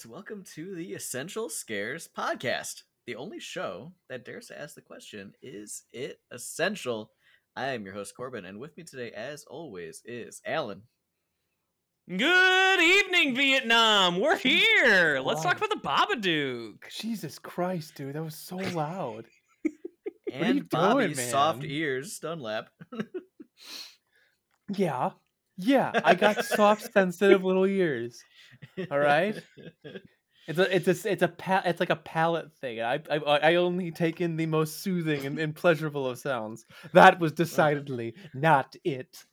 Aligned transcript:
guys. 0.00 0.06
Welcome 0.06 0.44
to 0.54 0.74
the 0.74 0.92
Essential 0.92 1.48
Scares 1.48 2.08
podcast, 2.16 2.82
the 3.06 3.16
only 3.16 3.40
show 3.40 3.92
that 4.08 4.24
dares 4.24 4.46
to 4.48 4.60
ask 4.60 4.74
the 4.74 4.80
question 4.80 5.32
Is 5.42 5.84
it 5.92 6.20
essential? 6.30 7.12
I 7.56 7.68
am 7.68 7.84
your 7.84 7.94
host, 7.94 8.14
Corbin, 8.16 8.44
and 8.44 8.58
with 8.58 8.76
me 8.76 8.84
today, 8.84 9.10
as 9.10 9.44
always, 9.44 10.02
is 10.04 10.40
Alan. 10.46 10.82
Good 12.08 12.80
evening, 12.80 13.34
Vietnam. 13.34 14.20
We're 14.20 14.36
here. 14.36 15.20
Let's 15.22 15.42
talk 15.42 15.56
about 15.56 15.70
the 15.70 15.76
Babadook. 15.76 16.88
Jesus 16.90 17.38
Christ, 17.38 17.94
dude, 17.96 18.14
that 18.14 18.22
was 18.22 18.36
so 18.36 18.56
loud. 18.74 19.26
are 19.66 19.70
you 20.32 20.32
And 20.32 20.68
Bobby 20.68 21.14
doing, 21.14 21.16
Soft 21.16 21.62
man? 21.62 21.70
Ears 21.70 22.18
Dunlap. 22.20 22.70
yeah, 24.76 25.10
yeah, 25.62 25.92
I 26.04 26.14
got 26.14 26.44
soft, 26.44 26.90
sensitive 26.92 27.44
little 27.44 27.66
ears. 27.66 28.22
All 28.90 28.98
right. 28.98 29.36
It's 30.48 30.58
a, 30.58 30.74
it's 30.74 30.88
a, 31.04 31.12
it's 31.12 31.22
a, 31.22 31.28
pa- 31.28 31.62
it's 31.64 31.78
like 31.78 31.90
a 31.90 31.96
palate 31.96 32.52
thing. 32.54 32.80
I, 32.80 32.94
I, 33.08 33.18
I 33.18 33.54
only 33.56 33.92
take 33.92 34.20
in 34.20 34.36
the 34.36 34.46
most 34.46 34.82
soothing 34.82 35.24
and, 35.24 35.38
and 35.38 35.54
pleasurable 35.54 36.08
of 36.08 36.18
sounds. 36.18 36.64
That 36.92 37.20
was 37.20 37.30
decidedly 37.30 38.14
not 38.34 38.74
it. 38.82 39.24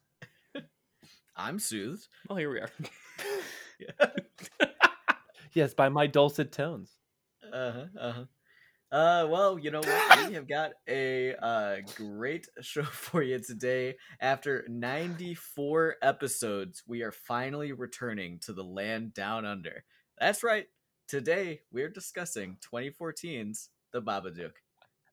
I'm 1.35 1.57
soothed. 1.57 2.07
Well, 2.29 2.37
here 2.37 2.51
we 2.51 2.59
are. 2.59 2.69
Yes, 5.53 5.73
by 5.73 5.89
my 5.89 6.05
dulcet 6.05 6.51
tones. 6.51 6.91
Uh 7.51 7.71
huh. 7.71 7.85
Uh 7.99 8.11
huh. 8.11 8.23
Uh, 8.89 9.27
well, 9.29 9.59
you 9.59 9.69
know 9.69 9.81
what? 9.81 10.29
we 10.29 10.33
have 10.33 10.47
got 10.47 10.71
a 10.87 11.35
uh, 11.35 11.77
great 11.95 12.47
show 12.61 12.83
for 12.83 13.21
you 13.21 13.39
today. 13.39 13.95
After 14.21 14.65
94 14.69 15.95
episodes, 16.01 16.83
we 16.87 17.01
are 17.01 17.11
finally 17.11 17.73
returning 17.73 18.39
to 18.45 18.53
the 18.53 18.63
land 18.63 19.13
down 19.13 19.45
under. 19.45 19.83
That's 20.19 20.41
right. 20.41 20.67
Today, 21.07 21.61
we're 21.71 21.89
discussing 21.89 22.57
2014's 22.73 23.69
The 23.91 24.01
Babadook. 24.01 24.53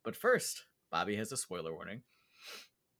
But 0.04 0.16
first, 0.16 0.66
Bobby 0.92 1.16
has 1.16 1.32
a 1.32 1.36
spoiler 1.36 1.74
warning. 1.74 2.02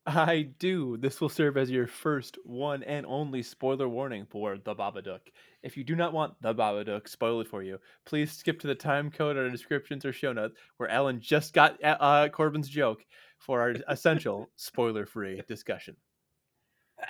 I 0.07 0.43
do. 0.59 0.99
This 0.99 1.21
will 1.21 1.31
serve 1.31 1.57
as 1.57 1.71
your 1.71 1.87
first, 1.87 2.37
one, 2.45 2.83
and 2.83 3.07
only 3.07 3.43
spoiler 3.43 3.89
warning 3.89 4.27
for 4.27 4.59
The 4.59 4.75
Babadook. 4.75 5.21
If 5.63 5.79
you 5.79 5.85
do 5.85 5.97
not 5.97 6.13
want 6.13 6.35
The 6.43 6.55
Babadook 6.55 7.09
spoiled 7.09 7.49
for 7.49 7.63
you, 7.63 7.79
please 8.05 8.31
skip 8.31 8.61
to 8.61 8.67
the 8.67 8.75
time 8.75 9.11
code 9.11 9.37
or 9.37 9.49
descriptions 9.51 10.05
or 10.05 10.13
show 10.13 10.35
notes 10.35 10.57
where 10.77 10.91
Alan 10.91 11.21
just 11.21 11.55
got 11.55 11.83
uh, 11.83 11.97
uh, 11.99 12.29
Corbin's 12.29 12.69
joke 12.69 13.03
for 13.39 13.63
our 13.63 13.75
essential 13.89 14.51
spoiler 14.57 15.07
free 15.07 15.41
discussion. 15.49 15.97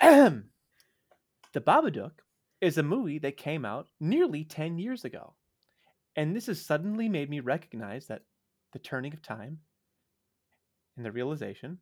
The 0.01 0.41
Babadook 1.55 2.19
is 2.61 2.77
a 2.77 2.83
movie 2.83 3.19
that 3.19 3.35
came 3.35 3.65
out 3.65 3.87
nearly 3.99 4.45
10 4.45 4.77
years 4.77 5.03
ago. 5.03 5.35
And 6.15 6.33
this 6.33 6.45
has 6.47 6.61
suddenly 6.61 7.09
made 7.09 7.29
me 7.29 7.41
recognize 7.41 8.07
that 8.07 8.23
the 8.71 8.79
turning 8.79 9.13
of 9.13 9.21
time 9.21 9.59
and 10.95 11.05
the 11.05 11.11
realization 11.11 11.79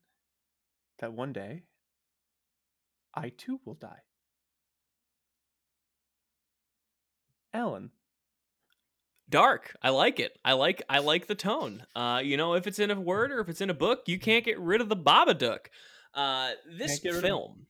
that 1.00 1.14
one 1.14 1.34
day 1.34 1.64
I 3.14 3.30
too 3.30 3.60
will 3.66 3.76
die. 3.76 4.02
Alan, 7.54 7.92
Dark. 9.30 9.76
I 9.82 9.90
like 9.90 10.20
it. 10.20 10.38
I 10.44 10.54
like 10.54 10.84
I 10.90 11.00
like 11.00 11.28
the 11.28 11.36
tone. 11.36 11.86
Uh, 11.96 12.22
you 12.24 12.38
know, 12.38 12.56
if 12.56 12.68
it's 12.68 12.80
in 12.80 12.92
a 12.92 13.00
word 13.00 13.32
or 13.32 13.40
if 13.40 13.50
it's 13.50 13.62
in 13.62 13.70
a 13.70 13.74
book, 13.74 14.04
you 14.08 14.20
can't 14.20 14.44
get 14.44 14.60
rid 14.60 14.82
of 14.82 14.90
the 14.90 14.98
Babadook. 14.98 15.68
Uh, 16.14 16.52
this 16.78 16.92
Can't 16.92 17.04
get 17.04 17.10
rid 17.10 17.18
of 17.18 17.24
film, 17.24 17.66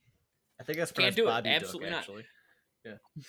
I 0.60 0.64
think 0.64 0.78
that's 0.78 0.92
Can't 0.92 1.14
do 1.14 1.24
it. 1.24 1.26
Bobby 1.26 1.50
Absolutely 1.50 1.90
Dook, 1.90 1.92
not. 1.92 1.98
actually. 2.00 2.24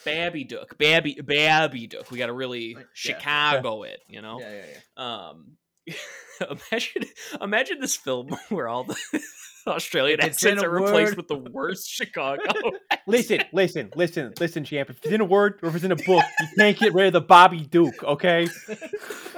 Babby 0.04 0.44
Dook, 0.44 0.78
Babby 0.78 1.22
Babby 1.22 1.88
Dook. 1.88 2.12
We 2.12 2.18
got 2.18 2.26
to 2.26 2.34
really 2.34 2.76
Like, 2.76 2.86
yeah. 2.86 2.90
Chicago 2.94 3.84
it. 3.84 4.02
You 4.10 4.22
know. 4.22 4.40
Yeah, 4.40 4.52
yeah, 4.52 4.66
yeah. 4.98 5.30
Um, 5.30 5.58
imagine 6.72 7.04
imagine 7.42 7.80
this 7.80 7.96
film 7.96 8.36
where 8.50 8.68
all 8.68 8.84
the 8.84 8.98
Australian 9.72 10.20
If 10.20 10.26
it's 10.28 10.38
accents 10.44 10.64
are 10.64 10.70
replaced 10.70 11.12
word- 11.12 11.18
with 11.18 11.28
the 11.28 11.38
worst 11.52 11.90
Chicago. 11.92 12.42
listen, 13.08 13.42
listen, 13.52 13.92
listen, 13.96 14.34
listen, 14.40 14.64
champ. 14.64 14.90
If 14.90 14.98
it's 14.98 15.08
in 15.08 15.22
a 15.22 15.26
word 15.26 15.60
or 15.64 15.70
if 15.70 15.76
it's 15.76 15.84
in 15.84 15.92
a 15.92 15.96
book, 15.96 16.24
you 16.40 16.48
can't 16.58 16.78
get 16.78 16.94
rid 16.94 17.08
of 17.08 17.14
the 17.14 17.22
Bobby 17.22 17.62
Duke, 17.62 18.04
okay? 18.04 18.48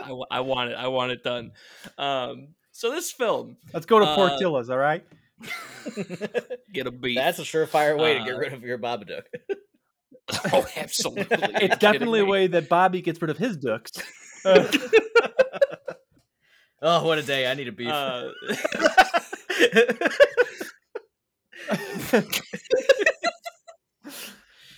I, 0.03 0.11
I 0.31 0.39
want 0.41 0.71
it. 0.71 0.75
I 0.75 0.87
want 0.87 1.11
it 1.11 1.23
done. 1.23 1.51
Um, 1.97 2.49
so 2.71 2.91
this 2.91 3.11
film, 3.11 3.57
Let's 3.73 3.85
go 3.85 3.99
to 3.99 4.05
Uh, 4.05 4.15
Portillo's, 4.15 4.69
all 4.69 4.77
right? 4.77 5.03
get 6.73 6.87
a 6.87 6.91
beat. 6.91 7.15
That's 7.15 7.39
a 7.39 7.43
surefire 7.43 7.97
way 7.99 8.17
to 8.17 8.23
get 8.25 8.35
Uh, 8.35 8.39
rid 8.39 8.53
of 8.53 8.63
your 8.63 8.77
Bobby 8.77 9.05
Duke. 9.05 9.27
oh, 10.51 10.65
absolutely. 10.75 11.25
It's 11.61 11.77
definitely 11.77 12.19
a 12.19 12.25
way 12.25 12.47
that 12.47 12.67
Bobby 12.67 13.01
gets 13.01 13.21
rid 13.21 13.29
of 13.31 13.37
his 13.37 13.55
dukes. 13.57 13.93
Uh, 14.43 14.67
oh, 16.81 17.05
what 17.05 17.17
a 17.17 17.23
day! 17.23 17.49
I 17.49 17.53
need 17.53 17.67
a 17.67 17.71
beef. 17.71 19.23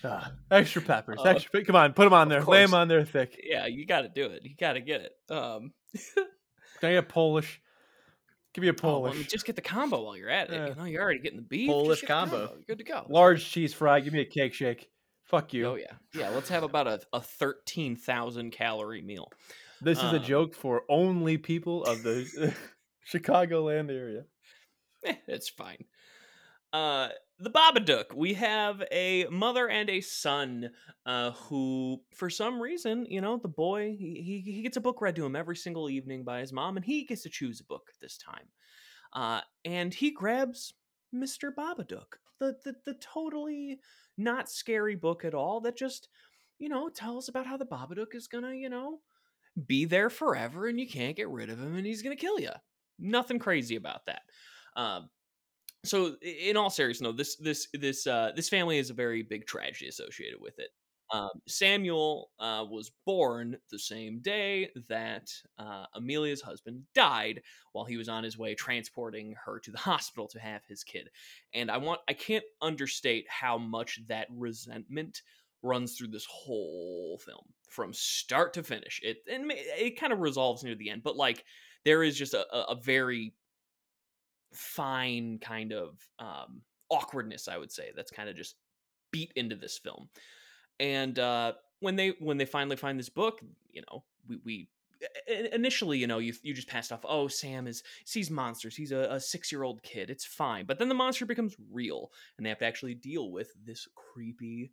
Uh, 0.03 0.28
extra 0.51 0.81
peppers, 0.81 1.19
Uh, 1.19 1.29
extra. 1.29 1.63
Come 1.63 1.75
on, 1.75 1.94
put 1.94 2.06
them 2.06 2.13
on 2.13 2.29
there. 2.29 2.41
Lay 2.44 2.63
them 2.66 2.73
on 2.73 2.88
there 2.88 3.03
thick. 3.06 3.39
yeah, 3.44 3.66
you 3.68 3.85
got 3.85 4.01
to 4.01 4.09
do 4.09 4.28
it. 4.28 4.44
You 4.44 4.56
got 4.59 4.73
to 4.73 4.81
get 4.81 5.01
it. 5.01 5.12
Um, 5.34 5.73
Can 6.79 6.89
I 6.89 6.94
get 6.94 7.09
Polish? 7.09 7.62
Give 8.53 8.62
me 8.63 8.69
a 8.69 8.72
oh, 8.84 9.00
well, 9.01 9.12
Polish. 9.12 9.28
just 9.28 9.45
get 9.45 9.56
the 9.56 9.62
combo 9.62 10.01
while 10.03 10.18
you're 10.18 10.29
at 10.29 10.50
it. 10.50 10.53
Yeah. 10.53 10.68
You 10.69 10.75
know, 10.75 10.85
you're 10.85 11.03
already 11.03 11.19
getting 11.19 11.38
the 11.39 11.44
beef. 11.45 11.68
Polish 11.69 12.00
just 12.00 12.07
get 12.07 12.07
the 12.07 12.13
combo. 12.38 12.57
Good 12.68 12.78
to 12.79 12.84
go. 12.84 13.06
Large 13.09 13.45
cheese 13.45 13.73
fry. 13.73 14.00
Give 14.00 14.13
me 14.13 14.22
a 14.22 14.25
cake 14.25 14.53
shake. 14.53 14.89
Fuck 15.25 15.53
you. 15.53 15.68
Oh 15.68 15.75
yeah, 15.75 15.91
yeah. 16.16 16.29
Let's 16.29 16.50
have 16.50 16.63
about 16.63 16.88
a, 16.88 17.00
a 17.13 17.22
thirteen 17.22 17.95
thousand 17.95 18.51
calorie 18.51 19.03
meal. 19.03 19.31
This 19.81 20.00
is 20.00 20.06
a 20.06 20.18
Um, 20.18 20.23
joke 20.23 20.56
for 20.56 20.81
only 20.89 21.38
people 21.38 21.84
of 21.84 22.01
the 22.01 22.56
Chicagoland 23.13 23.91
area. 23.91 24.23
Eh, 25.06 25.16
it's 25.28 25.50
fine. 25.50 25.86
Uh, 26.72 27.10
the 27.40 27.50
Babadook. 27.50 28.14
We 28.14 28.34
have 28.36 28.84
a 28.92 29.26
mother 29.32 29.70
and 29.70 29.90
a 29.90 30.02
son 30.02 30.70
uh, 31.06 31.32
who, 31.32 32.02
for 32.14 32.30
some 32.30 32.62
reason, 32.62 33.06
you 33.10 33.22
know, 33.22 33.38
the 33.38 33.48
boy, 33.48 33.96
he, 33.98 34.42
he, 34.46 34.62
gets 34.62 34.78
a 34.78 34.82
book 34.82 35.02
read 35.02 35.16
to 35.16 35.26
him 35.26 35.36
every 35.36 35.56
single 35.56 35.90
evening 35.90 36.24
by 36.24 36.42
his 36.42 36.54
mom, 36.54 36.76
and 36.76 36.86
he 36.86 37.06
gets 37.06 37.24
to 37.24 37.30
choose 37.30 37.60
a 37.60 37.64
book 37.66 37.92
this 38.02 38.18
time. 38.18 38.46
Uh, 39.14 39.42
and 39.66 39.94
he 39.94 40.12
grabs 40.12 40.74
Mr. 41.16 41.52
Babadook, 41.58 42.18
the, 42.40 42.56
the, 42.64 42.76
the 42.86 42.94
totally 42.96 43.80
not 44.18 44.50
scary 44.50 44.96
book 44.96 45.26
at 45.26 45.34
all 45.34 45.62
that 45.62 45.78
just, 45.78 46.10
you 46.60 46.70
know, 46.70 46.90
tells 46.90 47.30
about 47.30 47.48
how 47.48 47.58
the 47.58 47.66
Babadook 47.66 48.14
is 48.14 48.28
gonna, 48.28 48.54
you 48.54 48.70
know, 48.70 49.00
be 49.66 49.86
there 49.86 50.10
forever 50.10 50.68
and 50.68 50.80
you 50.80 50.88
can't 50.88 51.16
get 51.16 51.30
rid 51.30 51.50
of 51.50 51.60
him 51.60 51.76
and 51.76 51.86
he's 51.86 52.02
gonna 52.02 52.16
kill 52.16 52.40
you. 52.40 52.52
Nothing 53.00 53.40
crazy 53.40 53.76
about 53.76 54.06
that. 54.06 54.22
Um, 54.79 55.09
so 55.84 56.16
in 56.22 56.57
all 56.57 56.69
seriousness, 56.69 57.01
no, 57.01 57.12
this 57.12 57.35
this 57.35 57.67
this 57.73 58.07
uh, 58.07 58.31
this 58.35 58.50
family 58.50 58.78
is 58.78 58.90
a 58.90 58.94
very 58.94 59.23
big 59.23 59.45
tragedy 59.45 59.88
associated 59.88 60.40
with 60.40 60.57
it. 60.59 60.69
Um, 61.12 61.29
Samuel 61.47 62.29
uh, 62.40 62.66
was 62.69 62.91
born 63.06 63.57
the 63.72 63.79
same 63.79 64.19
day 64.19 64.69
that 64.89 65.31
uh, 65.57 65.85
Amelia's 65.95 66.41
husband 66.41 66.84
died 66.94 67.41
while 67.72 67.85
he 67.85 67.97
was 67.97 68.07
on 68.07 68.23
his 68.23 68.38
way 68.38 68.53
transporting 68.53 69.34
her 69.44 69.59
to 69.59 69.72
the 69.72 69.78
hospital 69.91 70.28
to 70.29 70.39
have 70.39 70.62
his 70.68 70.84
kid. 70.84 71.09
And 71.53 71.69
I 71.69 71.78
want 71.78 72.01
I 72.07 72.13
can't 72.13 72.45
understate 72.62 73.25
how 73.28 73.57
much 73.57 74.00
that 74.07 74.28
resentment 74.31 75.22
runs 75.62 75.97
through 75.97 76.07
this 76.07 76.28
whole 76.29 77.19
film 77.25 77.45
from 77.69 77.94
start 77.94 78.53
to 78.53 78.63
finish. 78.63 79.01
It 79.03 79.18
and 79.29 79.51
it 79.51 80.00
kind 80.00 80.13
of 80.13 80.19
resolves 80.19 80.63
near 80.63 80.75
the 80.75 80.89
end, 80.89 81.03
but 81.03 81.18
like 81.18 81.44
there 81.85 82.03
is 82.03 82.18
just 82.18 82.34
a, 82.34 82.45
a, 82.56 82.73
a 82.73 82.75
very 82.75 83.34
fine 84.54 85.40
kind 85.40 85.74
of 85.74 86.00
um, 86.20 86.62
awkwardness, 86.90 87.48
I 87.48 87.57
would 87.57 87.72
say, 87.72 87.92
that's 87.96 88.12
kind 88.12 88.30
of 88.30 88.36
just 88.36 88.56
beat 89.12 89.31
into 89.36 89.56
this 89.56 89.78
film. 89.78 90.10
And 90.80 91.18
uh, 91.19 91.54
when 91.80 91.96
they 91.96 92.13
when 92.19 92.38
they 92.38 92.46
finally 92.46 92.78
find 92.78 92.98
this 92.98 93.10
book, 93.10 93.42
you 93.72 93.81
know, 93.90 94.04
we 94.28 94.38
we 94.46 94.69
initially, 95.51 95.98
you 95.98 96.07
know, 96.07 96.19
you 96.19 96.34
you 96.42 96.54
just 96.54 96.68
passed 96.68 96.92
off. 96.92 97.06
Oh, 97.07 97.28
Sam 97.28 97.68
is 97.68 97.84
sees 98.06 98.30
monsters. 98.30 98.75
He's 98.75 98.92
a, 98.92 99.07
a 99.12 99.19
six 99.19 99.51
year 99.51 99.63
old 99.63 99.81
kid. 99.84 100.10
It's 100.10 100.25
fine. 100.25 100.66
But 100.66 100.80
then 100.80 100.90
the 100.90 100.95
monster 100.95 101.25
becomes 101.25 101.56
real, 101.72 102.12
and 102.38 102.45
they 102.45 102.50
have 102.50 102.60
to 102.60 102.66
actually 102.66 102.95
deal 102.95 103.31
with 103.31 103.52
this 103.66 103.88
creepy 103.95 104.72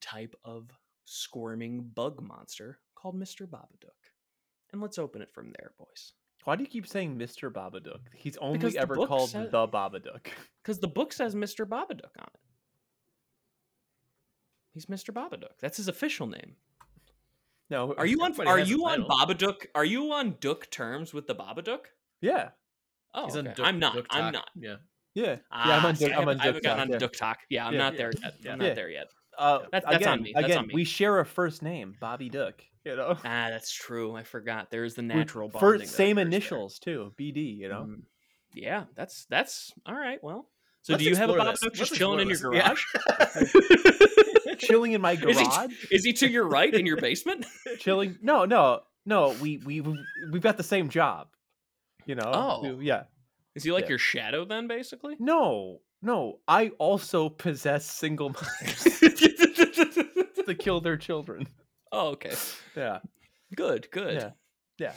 type 0.00 0.34
of 0.44 0.70
squirming 1.04 1.90
bug 1.94 2.22
monster 2.22 2.78
called 2.94 3.14
Mister 3.14 3.46
Babadook. 3.46 4.12
And 4.72 4.82
let's 4.82 4.98
open 4.98 5.22
it 5.22 5.32
from 5.32 5.52
there, 5.58 5.72
boys. 5.78 6.12
Why 6.46 6.54
do 6.54 6.62
you 6.62 6.68
keep 6.68 6.86
saying 6.86 7.18
Mr. 7.18 7.50
Babadook? 7.52 7.98
He's 8.14 8.36
only 8.36 8.58
Because 8.58 8.76
ever 8.76 8.94
book 8.94 9.08
called 9.08 9.30
said- 9.30 9.50
the 9.50 9.66
Babadook. 9.66 10.26
Because 10.62 10.78
the 10.80 10.88
book 10.88 11.12
says 11.12 11.34
Mr. 11.34 11.64
Babadook 11.64 12.16
on 12.18 12.26
it. 12.34 12.40
He's 14.74 14.86
Mr. 14.86 15.10
Babadook. 15.14 15.58
That's 15.60 15.76
his 15.76 15.88
official 15.88 16.26
name. 16.26 16.56
No, 17.70 17.94
Are 17.98 18.06
you 18.06 18.22
on 18.22 18.32
But 18.32 18.46
are 18.46 18.58
you 18.60 18.84
on. 18.86 19.02
Babadook? 19.04 19.66
Are 19.74 19.84
you 19.84 20.12
on 20.12 20.36
Dook 20.40 20.70
terms 20.70 21.12
with 21.14 21.26
the 21.26 21.34
Babadook? 21.34 21.86
Yeah, 22.20 22.50
Oh, 23.14 23.24
okay. 23.26 23.42
Dook- 23.42 23.60
I'm 23.60 23.78
not. 23.78 23.94
Dook 23.94 24.06
I'm 24.10 24.24
Talk. 24.24 24.32
not. 24.34 24.50
Yeah. 24.56 24.76
yeah, 25.14 25.24
yeah. 25.24 25.36
Ah, 25.50 25.78
I'm 25.80 25.86
on. 25.86 25.96
see, 25.96 26.06
Duck- 26.08 26.14
I 26.16 26.20
I'm 26.20 26.20
haven't, 26.28 26.34
on 26.36 26.40
I 26.40 26.44
haven't 26.46 26.62
Duck 26.62 26.76
gotten 26.76 26.88
Talk, 26.88 26.94
on 26.94 27.00
yeah. 27.00 27.18
Talk. 27.18 27.38
Yeah, 27.48 27.66
I'm 27.66 27.72
Yeah. 27.72 27.78
not 27.78 27.92
Yeah. 27.94 27.98
there 27.98 28.12
yet. 28.22 28.24
I'm 28.24 28.44
Yeah. 28.44 28.54
not 28.68 28.74
there 28.76 28.90
yet. 28.90 29.06
Uh, 29.38 29.58
That's- 29.58 29.82
that's 29.84 29.96
again, 29.96 30.08
on 30.08 30.22
me. 30.22 30.32
That's 30.34 30.44
again, 30.46 30.58
on 30.58 30.66
me. 30.68 30.74
we 30.74 30.84
share 30.84 31.20
a 31.20 31.26
first 31.26 31.62
name, 31.62 31.96
Bobby 32.00 32.28
Duck. 32.28 32.62
You 32.86 32.94
know, 32.96 33.16
Ah, 33.24 33.48
that's 33.50 33.72
true. 33.72 34.14
I 34.14 34.22
forgot. 34.22 34.70
There's 34.70 34.94
the 34.94 35.02
natural 35.02 35.50
for 35.50 35.60
bonding. 35.72 35.80
that 35.80 35.88
same 35.88 36.18
occurs 36.18 36.30
there. 36.30 36.38
initials 36.38 36.78
too, 36.78 37.12
BD. 37.18 37.56
You 37.56 37.68
know, 37.68 37.82
Mm, 37.88 38.02
Yeah, 38.54 38.84
that's 38.94 39.26
that's 39.28 39.72
all 39.84 39.94
right. 39.94 40.22
Well, 40.22 40.48
so 40.82 40.92
Let's 40.92 41.02
do 41.02 41.10
you 41.10 41.16
have 41.16 41.30
a 41.30 41.34
Babadook 41.34 41.72
just 41.74 41.94
chilling 41.94 42.20
in 42.20 42.28
your 42.28 42.38
garage? 42.38 42.80
Yeah. 42.94 44.54
chilling 44.58 44.92
in 44.92 45.00
my 45.00 45.12
Is 45.26 45.38
he- 45.38 45.44
garage. 45.44 45.84
Is 45.90 46.04
he 46.04 46.12
to 46.14 46.28
your 46.28 46.48
right 46.48 46.72
in 46.72 46.86
your 46.86 46.96
basement? 47.00 47.44
chilling. 47.80 48.18
No, 48.22 48.44
no, 48.44 48.80
no. 49.04 49.34
We 49.42 49.58
we 49.58 49.80
we've 50.30 50.40
got 50.42 50.56
the 50.56 50.62
same 50.62 50.88
job. 50.88 51.26
You 52.06 52.14
know. 52.14 52.30
Oh. 52.32 52.78
Yeah. 52.80 53.04
Is 53.56 53.64
he 53.64 53.72
like 53.72 53.84
Yeah. 53.84 53.90
your 53.90 53.98
shadow 53.98 54.44
then, 54.44 54.68
basically? 54.68 55.16
No, 55.18 55.80
no. 56.02 56.38
I 56.46 56.68
also 56.78 57.30
possess 57.30 57.84
single 57.84 58.28
minds 58.28 58.84
to 60.46 60.54
kill 60.56 60.80
their 60.80 60.96
children. 60.96 61.48
Oh, 61.92 62.08
okay. 62.08 62.34
Yeah. 62.76 62.98
Good, 63.54 63.88
good. 63.90 64.14
Yeah. 64.14 64.30
Yeah. 64.78 64.92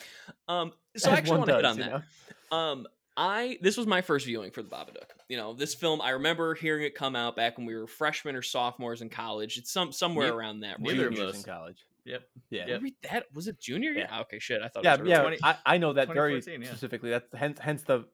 Um, 0.48 0.74
so 0.98 1.12
I 1.12 1.16
actually 1.16 1.40
one 1.40 1.40
want 1.40 1.50
to 1.50 1.56
hit 1.58 1.66
on 1.66 1.78
that. 1.80 2.04
know? 2.52 2.58
Um, 2.58 2.88
I 3.16 3.58
this 3.62 3.76
was 3.76 3.86
my 3.86 4.02
first 4.02 4.26
viewing 4.26 4.52
for 4.52 4.64
the 4.64 4.70
Babadook. 4.70 5.10
You 5.28 5.38
know, 5.38 5.54
this 5.54 5.76
film 5.76 6.02
I 6.02 6.12
remember 6.12 6.56
hearing 6.56 6.84
it 6.84 6.96
come 6.96 7.16
out 7.16 7.36
back 7.36 7.58
when 7.58 7.68
we 7.68 7.76
were 7.76 7.88
freshmen 7.88 8.36
or 8.36 8.42
sophomores 8.42 9.02
in 9.02 9.10
college. 9.10 9.58
It's 9.58 9.72
some 9.72 9.92
somewhere 9.92 10.28
Ne- 10.28 10.34
around 10.34 10.60
that. 10.62 10.80
neither 10.80 11.10
range. 11.10 11.20
of 11.20 11.30
us. 11.30 11.36
in 11.38 11.44
college. 11.44 11.86
Yep. 12.06 12.22
Yeah. 12.50 12.66
Yep. 12.68 12.82
That 13.12 13.26
was 13.34 13.48
it 13.48 13.60
junior 13.60 13.92
year. 13.92 14.08
Yeah. 14.10 14.22
Okay, 14.22 14.40
shit. 14.40 14.62
I 14.62 14.70
thought. 14.70 14.84
Yeah, 14.84 14.96
it 14.96 15.02
was 15.02 15.10
yeah. 15.10 15.20
early. 15.20 15.38
20 15.38 15.44
I, 15.44 15.58
I 15.66 15.78
know 15.78 15.94
that 15.94 16.08
very 16.14 16.36
yeah. 16.36 16.68
specifically. 16.68 17.10
That's 17.10 17.28
hence 17.34 17.60
hence 17.60 17.84
the 17.84 18.06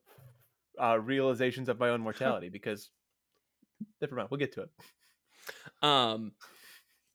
uh, 0.82 1.00
realizations 1.00 1.70
of 1.70 1.80
my 1.80 1.90
own 1.90 2.02
mortality 2.02 2.50
because. 2.50 2.90
Never 4.02 4.16
mind. 4.16 4.30
We'll 4.32 4.40
get 4.40 4.54
to 4.54 4.62
it. 4.64 4.70
Um, 5.84 6.32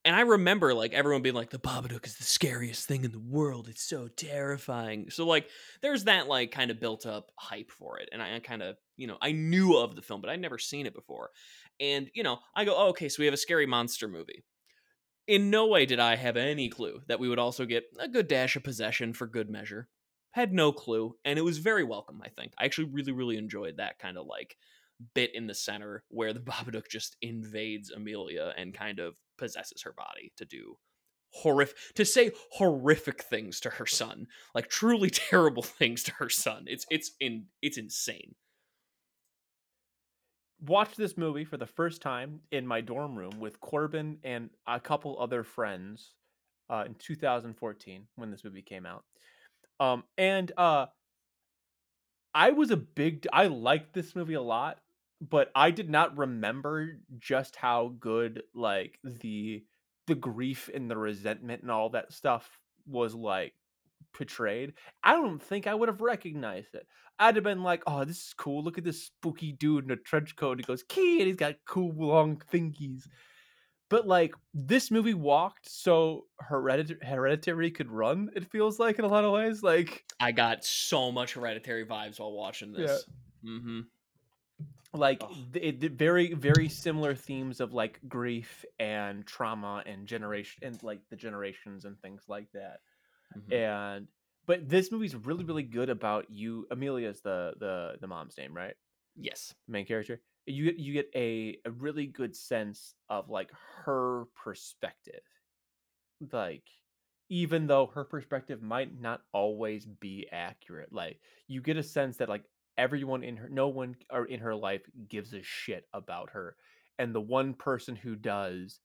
and 0.04 0.16
I 0.16 0.22
remember 0.22 0.72
like 0.74 0.92
everyone 0.92 1.22
being 1.22 1.34
like, 1.34 1.50
"The 1.50 1.58
Babadook 1.58 2.06
is 2.06 2.16
the 2.16 2.24
scariest 2.24 2.86
thing 2.86 3.04
in 3.04 3.12
the 3.12 3.18
world. 3.20 3.68
It's 3.68 3.82
so 3.82 4.08
terrifying." 4.08 5.10
So 5.10 5.26
like, 5.26 5.48
there's 5.82 6.04
that 6.04 6.26
like 6.28 6.50
kind 6.52 6.70
of 6.70 6.80
built 6.80 7.06
up 7.06 7.30
hype 7.38 7.70
for 7.70 7.98
it, 7.98 8.08
and 8.12 8.22
I, 8.22 8.36
I 8.36 8.40
kind 8.40 8.62
of 8.62 8.76
you 8.96 9.06
know 9.06 9.18
I 9.20 9.32
knew 9.32 9.76
of 9.76 9.96
the 9.96 10.02
film, 10.02 10.20
but 10.20 10.30
I'd 10.30 10.40
never 10.40 10.58
seen 10.58 10.86
it 10.86 10.94
before. 10.94 11.30
And 11.80 12.10
you 12.14 12.22
know, 12.22 12.38
I 12.54 12.64
go, 12.64 12.74
oh, 12.76 12.88
"Okay, 12.90 13.08
so 13.08 13.20
we 13.20 13.26
have 13.26 13.34
a 13.34 13.38
scary 13.38 13.66
monster 13.66 14.08
movie." 14.08 14.44
In 15.26 15.48
no 15.50 15.66
way 15.66 15.86
did 15.86 16.00
I 16.00 16.16
have 16.16 16.36
any 16.36 16.68
clue 16.68 17.02
that 17.06 17.20
we 17.20 17.28
would 17.28 17.38
also 17.38 17.64
get 17.64 17.84
a 17.98 18.08
good 18.08 18.28
dash 18.28 18.56
of 18.56 18.64
possession 18.64 19.12
for 19.14 19.26
good 19.26 19.48
measure. 19.48 19.88
Had 20.32 20.52
no 20.52 20.72
clue, 20.72 21.16
and 21.24 21.38
it 21.38 21.42
was 21.42 21.58
very 21.58 21.84
welcome. 21.84 22.20
I 22.22 22.28
think 22.28 22.52
I 22.58 22.64
actually 22.64 22.90
really, 22.90 23.12
really 23.12 23.36
enjoyed 23.36 23.76
that 23.78 23.98
kind 23.98 24.18
of 24.18 24.26
like 24.26 24.56
bit 25.14 25.34
in 25.34 25.46
the 25.46 25.54
center 25.54 26.04
where 26.08 26.32
the 26.32 26.40
Babadook 26.50 26.88
just 26.88 27.16
invades 27.22 27.90
Amelia 27.90 28.52
and 28.56 28.74
kind 28.74 28.98
of 28.98 29.14
possesses 29.38 29.82
her 29.82 29.92
body 29.92 30.32
to 30.36 30.44
do 30.44 30.76
horrific 31.32 31.76
to 31.94 32.04
say 32.04 32.32
horrific 32.50 33.22
things 33.22 33.60
to 33.60 33.70
her 33.70 33.86
son 33.86 34.26
like 34.52 34.68
truly 34.68 35.08
terrible 35.30 35.62
things 35.62 36.02
to 36.02 36.12
her 36.14 36.28
son 36.28 36.64
it's 36.66 36.84
it's 36.90 37.12
in 37.20 37.44
it's 37.62 37.78
insane 37.78 38.34
watched 40.60 40.96
this 40.96 41.16
movie 41.16 41.44
for 41.44 41.56
the 41.56 41.66
first 41.66 42.02
time 42.02 42.40
in 42.50 42.66
my 42.66 42.80
dorm 42.80 43.16
room 43.16 43.38
with 43.38 43.60
Corbin 43.60 44.18
and 44.24 44.50
a 44.66 44.80
couple 44.80 45.18
other 45.18 45.42
friends 45.42 46.14
uh, 46.68 46.84
in 46.86 46.94
2014 46.94 48.06
when 48.16 48.30
this 48.30 48.44
movie 48.44 48.62
came 48.62 48.86
out. 48.86 49.04
Um, 49.78 50.04
and 50.18 50.52
uh, 50.56 50.86
I 52.34 52.50
was 52.50 52.70
a 52.70 52.76
big, 52.76 53.26
I 53.32 53.46
liked 53.46 53.94
this 53.94 54.14
movie 54.14 54.34
a 54.34 54.42
lot, 54.42 54.78
but 55.20 55.50
I 55.54 55.70
did 55.70 55.90
not 55.90 56.16
remember 56.16 56.98
just 57.18 57.56
how 57.56 57.94
good 58.00 58.42
like 58.54 58.98
the 59.04 59.64
the 60.06 60.14
grief 60.14 60.70
and 60.72 60.90
the 60.90 60.96
resentment 60.96 61.62
and 61.62 61.70
all 61.70 61.90
that 61.90 62.12
stuff 62.12 62.58
was 62.86 63.14
like 63.14 63.52
portrayed. 64.12 64.72
I 65.04 65.12
don't 65.12 65.40
think 65.40 65.66
I 65.66 65.74
would 65.74 65.88
have 65.88 66.00
recognized 66.00 66.74
it. 66.74 66.86
I'd 67.18 67.36
have 67.36 67.44
been 67.44 67.62
like, 67.62 67.82
"Oh, 67.86 68.04
this 68.04 68.16
is 68.18 68.34
cool. 68.36 68.64
Look 68.64 68.78
at 68.78 68.84
this 68.84 69.04
spooky 69.04 69.52
dude 69.52 69.84
in 69.84 69.90
a 69.90 69.96
trench 69.96 70.36
coat. 70.36 70.52
And 70.52 70.60
He 70.60 70.64
goes 70.64 70.82
key, 70.82 71.18
and 71.18 71.26
he's 71.26 71.36
got 71.36 71.56
cool 71.66 71.92
long 71.94 72.42
thingies." 72.52 73.04
But 73.90 74.06
like 74.06 74.34
this 74.54 74.90
movie 74.90 75.14
walked 75.14 75.68
so 75.68 76.26
hereditary, 76.38 77.00
hereditary 77.02 77.70
could 77.72 77.90
run. 77.90 78.30
It 78.34 78.50
feels 78.50 78.78
like 78.78 78.98
in 78.98 79.04
a 79.04 79.08
lot 79.08 79.24
of 79.24 79.32
ways, 79.32 79.62
like 79.62 80.04
i 80.20 80.32
got 80.32 80.64
so 80.64 81.10
much 81.10 81.34
hereditary 81.34 81.84
vibes 81.84 82.20
while 82.20 82.32
watching 82.32 82.72
this 82.72 83.04
mm-hmm 83.44 83.80
like 84.92 85.22
it, 85.54 85.78
very 85.92 86.34
very 86.34 86.68
similar 86.68 87.14
themes 87.14 87.60
of 87.60 87.72
like 87.72 88.00
grief 88.08 88.64
and 88.78 89.24
trauma 89.26 89.82
and 89.86 90.06
generation 90.06 90.64
and 90.64 90.82
like 90.82 91.00
the 91.10 91.16
generations 91.16 91.84
and 91.84 92.00
things 92.00 92.22
like 92.28 92.50
that. 92.52 92.80
Mm-hmm. 93.36 93.52
And 93.52 94.08
but 94.46 94.68
this 94.68 94.90
movie's 94.90 95.14
really 95.14 95.44
really 95.44 95.62
good 95.62 95.90
about 95.90 96.26
you. 96.30 96.66
Amelia's 96.70 97.20
the 97.20 97.54
the 97.58 97.96
the 98.00 98.08
mom's 98.08 98.36
name, 98.36 98.54
right? 98.54 98.74
yes 99.16 99.54
main 99.68 99.84
character 99.84 100.20
you 100.46 100.64
get 100.64 100.78
you 100.78 100.92
get 100.92 101.10
a, 101.14 101.56
a 101.64 101.70
really 101.70 102.06
good 102.06 102.34
sense 102.34 102.94
of 103.08 103.28
like 103.28 103.50
her 103.84 104.24
perspective 104.42 105.22
like 106.32 106.64
even 107.28 107.66
though 107.66 107.86
her 107.86 108.04
perspective 108.04 108.62
might 108.62 109.00
not 109.00 109.22
always 109.32 109.86
be 109.86 110.26
accurate 110.32 110.92
like 110.92 111.20
you 111.46 111.60
get 111.60 111.76
a 111.76 111.82
sense 111.82 112.16
that 112.16 112.28
like 112.28 112.44
everyone 112.80 113.22
in 113.22 113.36
her 113.36 113.48
no 113.50 113.68
one 113.68 113.94
or 114.10 114.24
in 114.24 114.40
her 114.40 114.54
life 114.54 114.80
gives 115.06 115.34
a 115.34 115.42
shit 115.42 115.84
about 115.92 116.30
her 116.30 116.56
and 116.98 117.14
the 117.14 117.20
one 117.20 117.52
person 117.52 117.94
who 117.94 118.16
does 118.16 118.80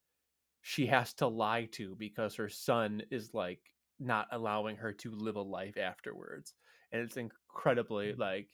she 0.61 0.85
has 0.85 1.13
to 1.13 1.25
lie 1.25 1.65
to 1.71 1.95
because 1.95 2.35
her 2.35 2.49
son 2.49 3.01
is 3.09 3.33
like 3.33 3.61
not 3.97 4.27
allowing 4.33 4.75
her 4.75 4.91
to 4.91 5.11
live 5.11 5.37
a 5.37 5.41
life 5.41 5.77
afterwards 5.77 6.53
and 6.91 7.01
it's 7.01 7.15
incredibly 7.15 8.07
mm. 8.07 8.19
like 8.19 8.49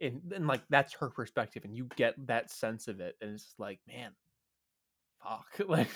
and, 0.00 0.20
and 0.32 0.46
like 0.46 0.62
that's 0.70 0.94
her 0.94 1.10
perspective 1.10 1.64
and 1.64 1.76
you 1.76 1.88
get 1.96 2.14
that 2.28 2.48
sense 2.48 2.86
of 2.86 3.00
it 3.00 3.16
and 3.20 3.32
it's 3.32 3.54
like 3.58 3.80
man 3.88 4.12
fuck 5.20 5.48
like 5.68 5.90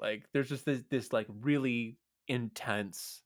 like 0.00 0.24
there's 0.32 0.48
just 0.48 0.64
this 0.64 0.82
this 0.90 1.12
like 1.12 1.28
really 1.28 1.96
intense 2.26 3.22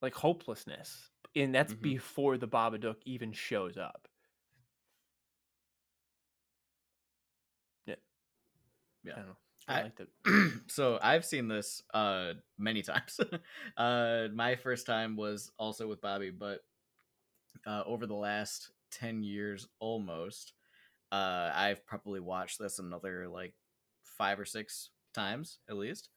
like 0.00 0.14
hopelessness 0.14 1.10
and 1.34 1.54
that's 1.54 1.72
Mhm. 1.72 1.82
before 1.82 2.36
the 2.38 2.48
babadook 2.48 2.96
even 3.04 3.32
shows 3.32 3.76
up 3.76 4.08
yeah 7.86 7.96
Yeah. 9.04 9.12
i 9.12 9.16
don't 9.16 9.26
know 9.28 9.36
i, 9.68 9.78
I- 9.78 9.82
liked 9.82 10.00
it 10.00 10.08
so 10.70 10.98
I've 11.02 11.24
seen 11.24 11.48
this 11.48 11.82
uh 11.94 12.34
many 12.58 12.82
times. 12.82 13.20
uh 13.76 14.28
my 14.34 14.56
first 14.56 14.86
time 14.86 15.16
was 15.16 15.50
also 15.58 15.86
with 15.88 16.00
Bobby, 16.00 16.30
but 16.30 16.60
uh 17.66 17.82
over 17.86 18.06
the 18.06 18.14
last 18.14 18.70
10 18.90 19.22
years 19.22 19.68
almost, 19.78 20.52
uh 21.12 21.50
I've 21.54 21.84
probably 21.86 22.20
watched 22.20 22.58
this 22.58 22.78
another 22.78 23.28
like 23.28 23.54
5 24.04 24.38
or 24.40 24.44
6 24.44 24.90
times 25.14 25.58
at 25.68 25.76
least. 25.76 26.08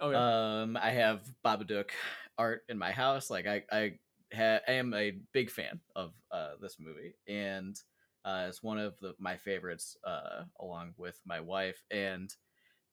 oh 0.00 0.10
yeah 0.10 0.26
Um 0.62 0.76
I 0.76 0.90
have 0.90 1.22
Babadook 1.44 1.90
art 2.38 2.62
in 2.68 2.78
my 2.78 2.92
house. 2.92 3.30
Like 3.30 3.46
I 3.46 3.64
I 3.70 3.98
ha- 4.34 4.60
I 4.66 4.72
am 4.72 4.94
a 4.94 5.18
big 5.32 5.50
fan 5.50 5.80
of 5.96 6.12
uh 6.32 6.52
this 6.60 6.76
movie 6.78 7.14
and 7.28 7.76
uh 8.24 8.46
it's 8.48 8.62
one 8.62 8.78
of 8.78 8.94
the 9.00 9.14
my 9.18 9.36
favorites 9.36 9.96
uh 10.06 10.44
along 10.60 10.94
with 10.96 11.20
my 11.26 11.40
wife 11.40 11.82
and 11.90 12.32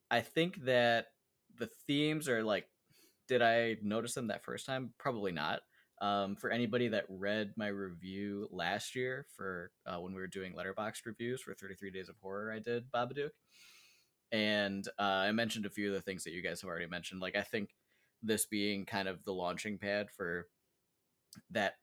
I 0.09 0.21
think 0.21 0.63
that 0.65 1.07
the 1.57 1.69
themes 1.87 2.29
are 2.29 2.43
like, 2.43 2.67
did 3.27 3.41
I 3.41 3.77
notice 3.81 4.13
them 4.13 4.27
that 4.27 4.43
first 4.43 4.65
time? 4.65 4.93
Probably 4.97 5.31
not. 5.31 5.61
Um, 5.99 6.35
for 6.35 6.51
anybody 6.51 6.89
that 6.89 7.05
read 7.09 7.53
my 7.57 7.67
review 7.67 8.47
last 8.51 8.95
year 8.95 9.25
for 9.35 9.71
uh, 9.85 9.97
when 9.97 10.13
we 10.13 10.21
were 10.21 10.27
doing 10.27 10.53
Letterboxd 10.53 11.05
reviews 11.05 11.41
for 11.41 11.55
33 11.55 11.89
Days 11.91 12.07
of 12.07 12.15
Horror, 12.21 12.51
I 12.51 12.59
did 12.59 12.91
Babadook. 12.91 13.31
And 14.31 14.87
uh, 14.99 15.01
I 15.01 15.31
mentioned 15.31 15.65
a 15.65 15.69
few 15.69 15.87
of 15.87 15.93
the 15.93 16.01
things 16.01 16.23
that 16.23 16.33
you 16.33 16.41
guys 16.43 16.61
have 16.61 16.69
already 16.69 16.87
mentioned. 16.87 17.21
Like, 17.21 17.35
I 17.35 17.41
think 17.41 17.69
this 18.21 18.45
being 18.45 18.85
kind 18.85 19.07
of 19.07 19.23
the 19.23 19.33
launching 19.33 19.77
pad 19.77 20.07
for 20.15 20.47
that, 21.51 21.75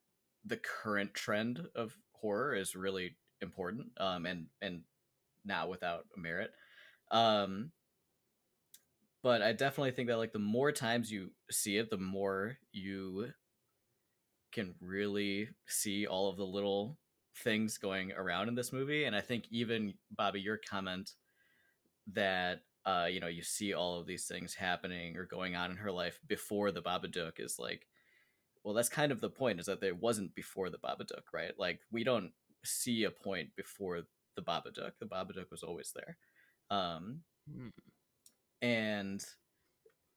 the 0.46 0.58
current 0.58 1.14
trend 1.14 1.66
of 1.74 1.96
horror 2.12 2.54
is 2.54 2.76
really 2.76 3.16
important 3.40 3.86
um, 3.98 4.26
and, 4.26 4.46
and 4.60 4.82
now 5.44 5.66
without 5.66 6.04
merit. 6.16 6.50
Um, 7.10 7.70
but 9.22 9.40
I 9.40 9.52
definitely 9.52 9.92
think 9.92 10.08
that 10.08 10.18
like 10.18 10.34
the 10.34 10.38
more 10.38 10.70
times 10.70 11.10
you 11.10 11.30
see 11.50 11.78
it, 11.78 11.88
the 11.88 11.96
more 11.96 12.58
you 12.72 13.30
can 14.52 14.74
really 14.80 15.48
see 15.66 16.06
all 16.06 16.28
of 16.28 16.36
the 16.36 16.44
little 16.44 16.98
things 17.38 17.78
going 17.78 18.12
around 18.12 18.48
in 18.48 18.54
this 18.54 18.70
movie. 18.72 19.04
And 19.04 19.16
I 19.16 19.22
think 19.22 19.46
even 19.50 19.94
Bobby, 20.14 20.40
your 20.40 20.58
comment 20.58 21.12
that 22.12 22.60
uh, 22.86 23.06
you 23.10 23.18
know, 23.18 23.28
you 23.28 23.42
see 23.42 23.72
all 23.72 23.98
of 23.98 24.06
these 24.06 24.26
things 24.26 24.54
happening 24.54 25.16
or 25.16 25.24
going 25.24 25.56
on 25.56 25.70
in 25.70 25.76
her 25.78 25.90
life 25.90 26.20
before 26.26 26.70
the 26.70 26.82
Babadook 26.82 27.40
is 27.40 27.58
like, 27.58 27.86
well, 28.64 28.74
that's 28.74 28.88
kind 28.88 29.12
of 29.12 29.20
the 29.20 29.30
point 29.30 29.60
is 29.60 29.66
that 29.66 29.80
there 29.80 29.94
wasn't 29.94 30.34
before 30.34 30.70
the 30.70 30.78
Babadook, 30.78 31.24
right? 31.32 31.52
Like 31.58 31.80
we 31.92 32.02
don't 32.02 32.32
see 32.64 33.04
a 33.04 33.10
point 33.10 33.50
before 33.56 34.02
the 34.36 34.42
Babadook. 34.42 34.92
The 34.98 35.06
Babadook 35.06 35.50
was 35.50 35.62
always 35.62 35.92
there. 35.94 36.16
Um, 36.70 37.20
Hmm. 37.48 37.68
and 38.62 39.22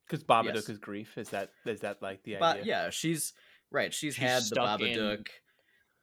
Because 0.07 0.23
Babadook 0.23 0.55
Yes. 0.55 0.69
is 0.69 0.77
grief. 0.77 1.17
Is 1.17 1.29
that 1.31 1.51
is 1.65 1.81
that 1.81 2.01
like 2.01 2.23
the 2.23 2.37
But 2.39 2.59
idea? 2.59 2.65
yeah, 2.65 2.89
she's 2.89 3.33
right. 3.71 3.93
She's, 3.93 4.15
She's 4.15 4.23
had 4.23 4.41
the 4.43 4.45
stuck 4.45 4.79
in- 4.81 4.97
Babadook. 4.97 5.27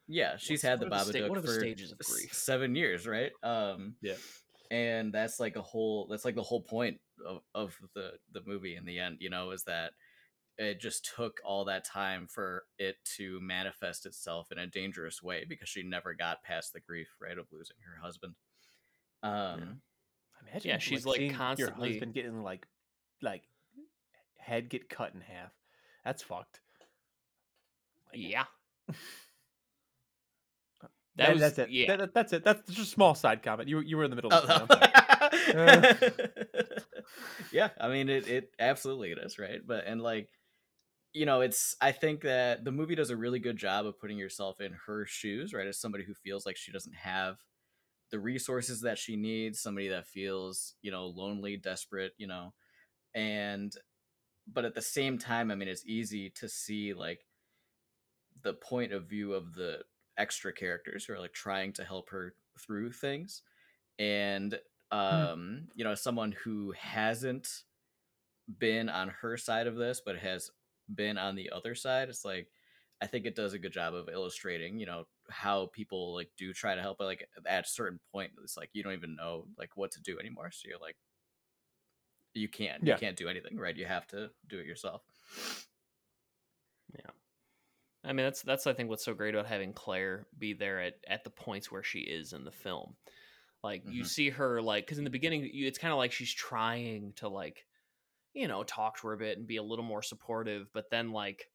Yeah, 0.07 0.37
she's 0.37 0.57
What's- 0.57 0.61
had 0.61 0.79
the 0.79 0.85
what 0.87 0.93
are 0.99 1.05
the 1.05 1.13
sta- 1.13 1.19
Babadook 1.27 1.41
the 1.41 1.47
for 1.47 1.59
stages 1.59 1.91
of 1.91 1.97
grief? 1.97 2.31
seven 2.33 2.75
years, 2.75 3.07
right? 3.07 3.31
Um, 3.41 3.95
Yeah. 4.03 4.17
and 4.69 5.11
that's 5.11 5.39
like 5.39 5.55
a 5.55 5.63
whole. 5.63 6.05
That's 6.07 6.23
like 6.25 6.35
the 6.35 6.43
whole 6.43 6.61
point 6.61 7.01
of, 7.25 7.41
of 7.55 7.75
the 7.95 8.19
the 8.31 8.41
movie. 8.45 8.75
In 8.75 8.85
the 8.85 8.99
end, 8.99 9.17
you 9.21 9.31
know, 9.31 9.49
is 9.49 9.63
that 9.63 9.93
it 10.57 10.79
just 10.79 11.11
took 11.15 11.39
all 11.43 11.65
that 11.65 11.83
time 11.85 12.27
for 12.27 12.63
it 12.77 12.95
to 13.17 13.39
manifest 13.41 14.05
itself 14.05 14.51
in 14.51 14.57
a 14.57 14.65
dangerous 14.67 15.21
way 15.21 15.45
because 15.47 15.67
she 15.69 15.83
never 15.83 16.13
got 16.13 16.43
past 16.43 16.71
the 16.73 16.79
grief, 16.79 17.09
right, 17.21 17.37
of 17.37 17.45
losing 17.51 17.75
her 17.85 18.01
husband. 18.01 18.35
Um, 19.23 19.81
Imagine, 20.49 20.69
Yeah, 20.69 20.77
she's, 20.77 21.05
like, 21.05 21.17
seeing 21.17 21.31
your 21.31 21.37
constantly- 21.37 21.91
husband 21.93 22.13
getting 22.13 22.43
like 22.43 22.67
like 23.21 23.43
head 24.37 24.69
get 24.69 24.89
cut 24.89 25.13
in 25.13 25.21
half. 25.21 25.51
That's 26.03 26.21
fucked. 26.21 26.59
Yeah. 28.13 28.45
That, 31.17 31.31
was- 31.31 31.39
that's 31.41 31.57
it. 31.59 31.69
yeah. 31.69 31.87
That- 31.87 31.99
that- 31.99 32.13
that's 32.13 32.33
it. 32.33 32.43
That's 32.43 32.69
just 32.69 32.89
a 32.89 32.93
small 32.93 33.15
side 33.15 33.41
comment. 33.41 33.69
You 33.69 33.77
were 33.77 33.83
you 33.83 33.95
were 33.95 34.03
in 34.03 34.09
the 34.09 34.15
middle 34.17 34.33
Oh, 34.33 34.39
of 34.39 34.49
something. 34.49 34.77
I'm 34.81 36.03
yeah, 37.53 37.69
I 37.79 37.87
mean 37.87 38.09
it 38.09 38.27
it 38.27 38.51
absolutely 38.59 39.11
it 39.11 39.19
is, 39.19 39.39
right? 39.39 39.61
But 39.65 39.85
and 39.87 40.01
like 40.01 40.27
you 41.15 41.25
know, 41.25 41.41
it's 41.41 41.75
I 41.81 41.93
think 41.93 42.21
that 42.23 42.65
the 42.65 42.73
movie 42.73 42.95
does 42.95 43.09
a 43.11 43.17
really 43.17 43.39
good 43.39 43.57
job 43.57 43.87
of 43.87 43.99
putting 43.99 44.17
yourself 44.19 44.61
in 44.61 44.73
her 44.87 45.05
shoes, 45.07 45.53
right? 45.53 45.67
As 45.67 45.79
somebody 45.79 46.03
who 46.05 46.13
feels 46.15 46.45
like 46.45 46.57
she 46.57 46.73
doesn't 46.73 46.95
have 46.95 47.37
the 48.11 48.19
resources 48.19 48.81
that 48.81 48.97
she 48.99 49.15
needs, 49.15 49.59
somebody 49.61 49.89
that 49.89 50.07
feels, 50.07 50.75
you 50.81 50.91
know, 50.91 51.07
lonely, 51.07 51.57
desperate, 51.57 52.13
you 52.17 52.27
know. 52.27 52.53
And 53.15 53.73
but 54.51 54.65
at 54.65 54.75
the 54.75 54.81
same 54.81 55.17
time, 55.19 55.51
I 55.51 55.55
mean 55.55 55.69
it's 55.69 55.85
easy 55.85 56.31
to 56.31 56.49
see 56.49 56.93
like 56.93 57.25
the 58.43 58.53
point 58.53 58.93
of 58.93 59.05
view 59.09 59.33
of 59.33 59.53
the 59.55 59.79
extra 60.17 60.53
characters 60.53 61.05
who 61.05 61.13
are 61.13 61.19
like 61.19 61.33
trying 61.33 61.73
to 61.73 61.83
help 61.83 62.09
her 62.09 62.35
through 62.59 62.91
things 62.91 63.41
and 63.99 64.59
um 64.91 65.67
you 65.75 65.83
know 65.83 65.95
someone 65.95 66.31
who 66.43 66.73
hasn't 66.77 67.63
been 68.59 68.89
on 68.89 69.09
her 69.09 69.37
side 69.37 69.67
of 69.67 69.75
this 69.75 70.01
but 70.05 70.17
has 70.17 70.51
been 70.93 71.17
on 71.17 71.35
the 71.35 71.49
other 71.51 71.75
side 71.75 72.09
it's 72.09 72.25
like 72.25 72.47
i 73.01 73.07
think 73.07 73.25
it 73.25 73.35
does 73.35 73.53
a 73.53 73.59
good 73.59 73.73
job 73.73 73.93
of 73.93 74.09
illustrating 74.09 74.79
you 74.79 74.85
know 74.85 75.05
how 75.29 75.67
people 75.73 76.13
like 76.13 76.29
do 76.37 76.53
try 76.53 76.75
to 76.75 76.81
help 76.81 76.97
but 76.97 77.05
like 77.05 77.27
at 77.47 77.65
a 77.65 77.67
certain 77.67 77.99
point 78.11 78.31
it's 78.43 78.57
like 78.57 78.69
you 78.73 78.83
don't 78.83 78.93
even 78.93 79.15
know 79.15 79.45
like 79.57 79.71
what 79.75 79.91
to 79.91 80.01
do 80.01 80.19
anymore 80.19 80.51
so 80.51 80.67
you're 80.67 80.79
like 80.79 80.95
you 82.33 82.47
can't 82.49 82.83
Yeah. 82.83 82.93
you 82.93 82.99
can't 82.99 83.17
do 83.17 83.27
anything 83.29 83.57
right 83.57 83.75
you 83.75 83.85
have 83.85 84.05
to 84.07 84.29
do 84.47 84.59
it 84.59 84.65
yourself 84.65 85.01
Yeah. 86.93 87.11
I 88.03 88.13
mean, 88.13 88.25
that's 88.25 88.43
that's 88.43 88.67
I 88.67 88.73
think 88.73 88.89
what's 88.89 89.03
so 89.03 89.13
great 89.15 89.33
about 89.33 89.47
having 89.47 89.73
Claire 89.73 90.27
be 90.37 90.53
there 90.53 90.79
at 90.79 90.93
at 91.07 91.23
the 91.23 91.29
points 91.31 91.71
where 91.71 91.83
she 91.83 91.99
is 91.99 92.33
in 92.33 92.43
the 92.43 92.51
film. 92.51 92.95
Like 93.63 93.83
you 93.87 94.03
Mhm. 94.03 94.07
see 94.07 94.29
her 94.29 94.61
like 94.61 94.85
because 94.85 94.99
in 94.99 95.03
the 95.03 95.09
beginning 95.09 95.49
you, 95.51 95.65
it's 95.65 95.79
kind 95.79 95.91
of 95.91 95.97
like 95.97 96.11
she's 96.11 96.31
trying 96.31 97.13
to 97.13 97.27
like 97.29 97.65
you 98.35 98.47
know 98.47 98.63
talk 98.63 98.99
to 98.99 99.07
her 99.07 99.13
a 99.13 99.17
bit 99.17 99.37
and 99.37 99.47
be 99.47 99.57
a 99.57 99.63
little 99.63 99.85
more 99.85 100.03
supportive, 100.03 100.67
but 100.73 100.89
then 100.91 101.11
like 101.11 101.47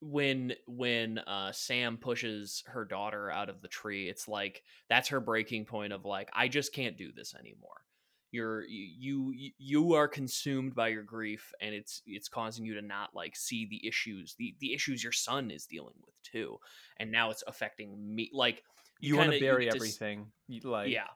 when 0.00 0.54
when 0.66 1.18
uh 1.18 1.52
Sam 1.52 1.96
pushes 1.98 2.62
her 2.66 2.84
daughter 2.84 3.30
out 3.30 3.48
of 3.48 3.60
the 3.62 3.68
tree, 3.68 4.08
it's 4.08 4.28
like 4.28 4.62
that's 4.88 5.08
her 5.08 5.20
breaking 5.20 5.66
point 5.66 5.92
of 5.92 6.04
like 6.04 6.30
I 6.32 6.48
just 6.48 6.72
can't 6.72 6.96
do 6.96 7.12
this 7.12 7.34
anymore. 7.34 7.82
You're 8.30 8.64
you 8.66 9.32
you 9.34 9.52
you 9.58 9.92
are 9.94 10.06
consumed 10.06 10.74
by 10.74 10.88
your 10.88 11.02
grief 11.02 11.52
and 11.60 11.74
it's 11.74 12.02
it's 12.06 12.28
causing 12.28 12.64
you 12.64 12.74
to 12.74 12.82
not 12.82 13.14
like 13.14 13.34
see 13.34 13.66
the 13.66 13.86
issues 13.88 14.34
the 14.38 14.54
the 14.60 14.74
issues 14.74 15.02
your 15.02 15.12
son 15.12 15.50
is 15.50 15.64
dealing 15.64 15.94
with 16.04 16.14
too 16.22 16.58
and 16.98 17.10
now 17.10 17.30
it's 17.30 17.42
affecting 17.46 18.14
me 18.14 18.30
like 18.34 18.62
you 19.00 19.16
want 19.16 19.32
to 19.32 19.40
bury 19.40 19.64
get 19.64 19.76
s- 19.76 19.76
everything. 19.76 20.30
You, 20.46 20.60
like 20.60 20.90
yeah 20.90 21.06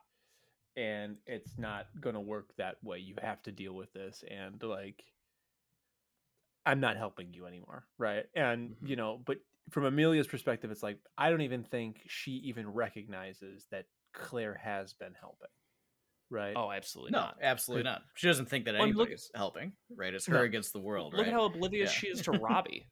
and 0.75 1.17
it's 1.25 1.57
not 1.57 1.87
gonna 1.99 2.21
work 2.21 2.55
that 2.57 2.83
way. 2.83 2.99
You 2.99 3.15
have 3.21 3.41
to 3.43 3.51
deal 3.51 3.73
with 3.73 3.91
this, 3.93 4.23
and 4.29 4.61
like, 4.63 5.03
I'm 6.65 6.79
not 6.79 6.97
helping 6.97 7.33
you 7.33 7.45
anymore, 7.45 7.85
right? 7.97 8.25
And 8.35 8.71
Mhm. 8.77 8.89
you 8.89 8.95
know, 8.95 9.17
but 9.25 9.39
from 9.69 9.85
Amelia's 9.85 10.27
perspective, 10.27 10.71
it's 10.71 10.83
like 10.83 10.99
I 11.17 11.29
don't 11.29 11.41
even 11.41 11.63
think 11.63 12.03
she 12.07 12.31
even 12.37 12.67
recognizes 12.69 13.65
that 13.67 13.85
Claire 14.13 14.55
has 14.55 14.93
been 14.93 15.13
helping, 15.15 15.49
right? 16.29 16.55
oh 16.55 16.71
absolutely 16.71 17.11
no 17.11 17.19
not 17.19 17.37
absolutely 17.41 17.83
not 17.83 18.03
she 18.15 18.27
doesn't 18.27 18.45
think 18.47 18.65
that 18.65 18.73
Well, 18.75 18.83
I 18.83 18.85
look- 18.87 19.07
anybody's 19.07 19.31
helping 19.35 19.75
right 19.95 20.13
it's 20.13 20.25
her 20.27 20.35
No. 20.35 20.41
against 20.43 20.73
the 20.73 20.79
world 20.79 21.13
look 21.13 21.19
right 21.21 21.27
at 21.27 21.33
how 21.33 21.45
oblivious 21.45 21.91
Yeah. 21.93 21.99
she 21.99 22.07
is 22.07 22.21
to 22.23 22.31
robbie 22.49 22.85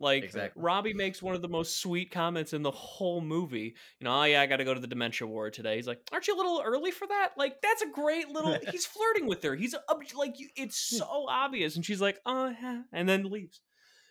like 0.00 0.24
Exactly. 0.24 0.62
robbie 0.62 0.94
makes 0.94 1.22
one 1.22 1.34
of 1.34 1.42
the 1.42 1.48
most 1.48 1.80
sweet 1.80 2.10
comments 2.10 2.52
in 2.52 2.62
the 2.62 2.70
whole 2.70 3.20
movie. 3.20 3.74
You 4.00 4.04
know 4.04 4.20
oh 4.20 4.24
yeah 4.24 4.40
i 4.40 4.46
gotta 4.46 4.64
go 4.64 4.74
to 4.74 4.80
the 4.80 4.86
dementia 4.86 5.26
ward 5.26 5.52
today. 5.52 5.76
He's 5.76 5.86
like 5.86 6.00
aren't 6.12 6.26
you 6.26 6.34
a 6.34 6.36
little 6.36 6.62
early 6.64 6.90
for 6.90 7.06
that? 7.06 7.30
Like 7.36 7.60
that's 7.62 7.82
a 7.82 7.88
great 7.88 8.28
little 8.28 8.56
he's 8.70 8.86
flirting 8.86 9.26
with 9.26 9.42
her. 9.42 9.54
He's 9.54 9.74
like 10.14 10.36
it's 10.56 10.90
hmm. 10.90 10.96
so 10.96 11.26
obvious. 11.28 11.76
And 11.76 11.84
she's 11.84 12.00
like 12.00 12.18
oh 12.26 12.54
yeah 12.60 12.82
and 12.92 13.08
then 13.08 13.30
leaves. 13.30 13.60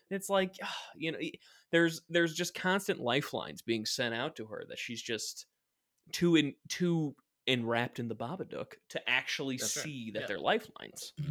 It's 0.09 0.29
like 0.29 0.55
you 0.95 1.11
know 1.11 1.19
there's 1.71 2.01
there's 2.09 2.33
just 2.33 2.53
constant 2.53 2.99
lifelines 2.99 3.61
being 3.61 3.85
sent 3.85 4.13
out 4.15 4.35
to 4.37 4.45
her 4.45 4.65
that 4.69 4.79
she's 4.79 5.01
just 5.01 5.45
too 6.11 6.35
in 6.35 6.53
too 6.69 7.15
enwrapped 7.47 7.99
in 7.99 8.07
the 8.07 8.15
babadook 8.15 8.73
to 8.89 9.09
actually 9.09 9.57
That's 9.57 9.77
right, 9.77 9.83
see 9.83 10.11
that 10.13 10.21
yeah. 10.21 10.27
they're 10.27 10.39
lifelines. 10.39 11.13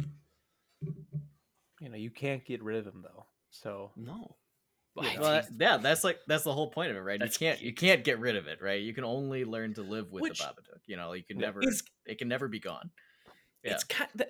You 1.81 1.89
know, 1.89 1.97
you 1.97 2.09
can't 2.09 2.43
get 2.45 2.63
rid 2.63 2.77
of 2.77 2.85
them 2.85 3.03
though. 3.03 3.25
So 3.51 3.91
no 3.95 4.37
Yeah. 4.97 5.19
Well, 5.19 5.31
that- 5.31 5.47
yeah, 5.59 5.77
that's 5.77 6.03
like 6.03 6.19
that's 6.27 6.43
the 6.45 6.53
whole 6.53 6.69
point 6.71 6.91
of 6.91 6.97
it, 6.97 7.01
right? 7.01 7.19
That's 7.19 7.39
you 7.41 7.47
can't 7.47 7.61
you 7.61 7.73
can't 7.73 8.03
get 8.03 8.19
rid 8.19 8.35
of 8.37 8.47
it, 8.47 8.61
right? 8.61 8.81
You 8.81 8.93
can 8.93 9.03
only 9.03 9.43
learn 9.43 9.73
to 9.75 9.81
live 9.81 10.11
with 10.11 10.21
Which- 10.21 10.39
the 10.39 10.45
Babadook. 10.45 10.79
You 10.87 10.95
know, 10.95 11.13
you 11.13 11.23
can 11.23 11.37
never 11.37 11.61
It's- 11.61 11.83
it 12.05 12.17
can 12.17 12.27
never 12.29 12.47
be 12.47 12.59
gone. 12.59 12.91
Yeah. 13.63 13.73
it's 13.73 13.83
kind 13.83 14.09
of, 14.21 14.27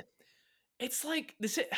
it's 0.79 1.03
like 1.03 1.35
this 1.39 1.57
i- 1.59 1.77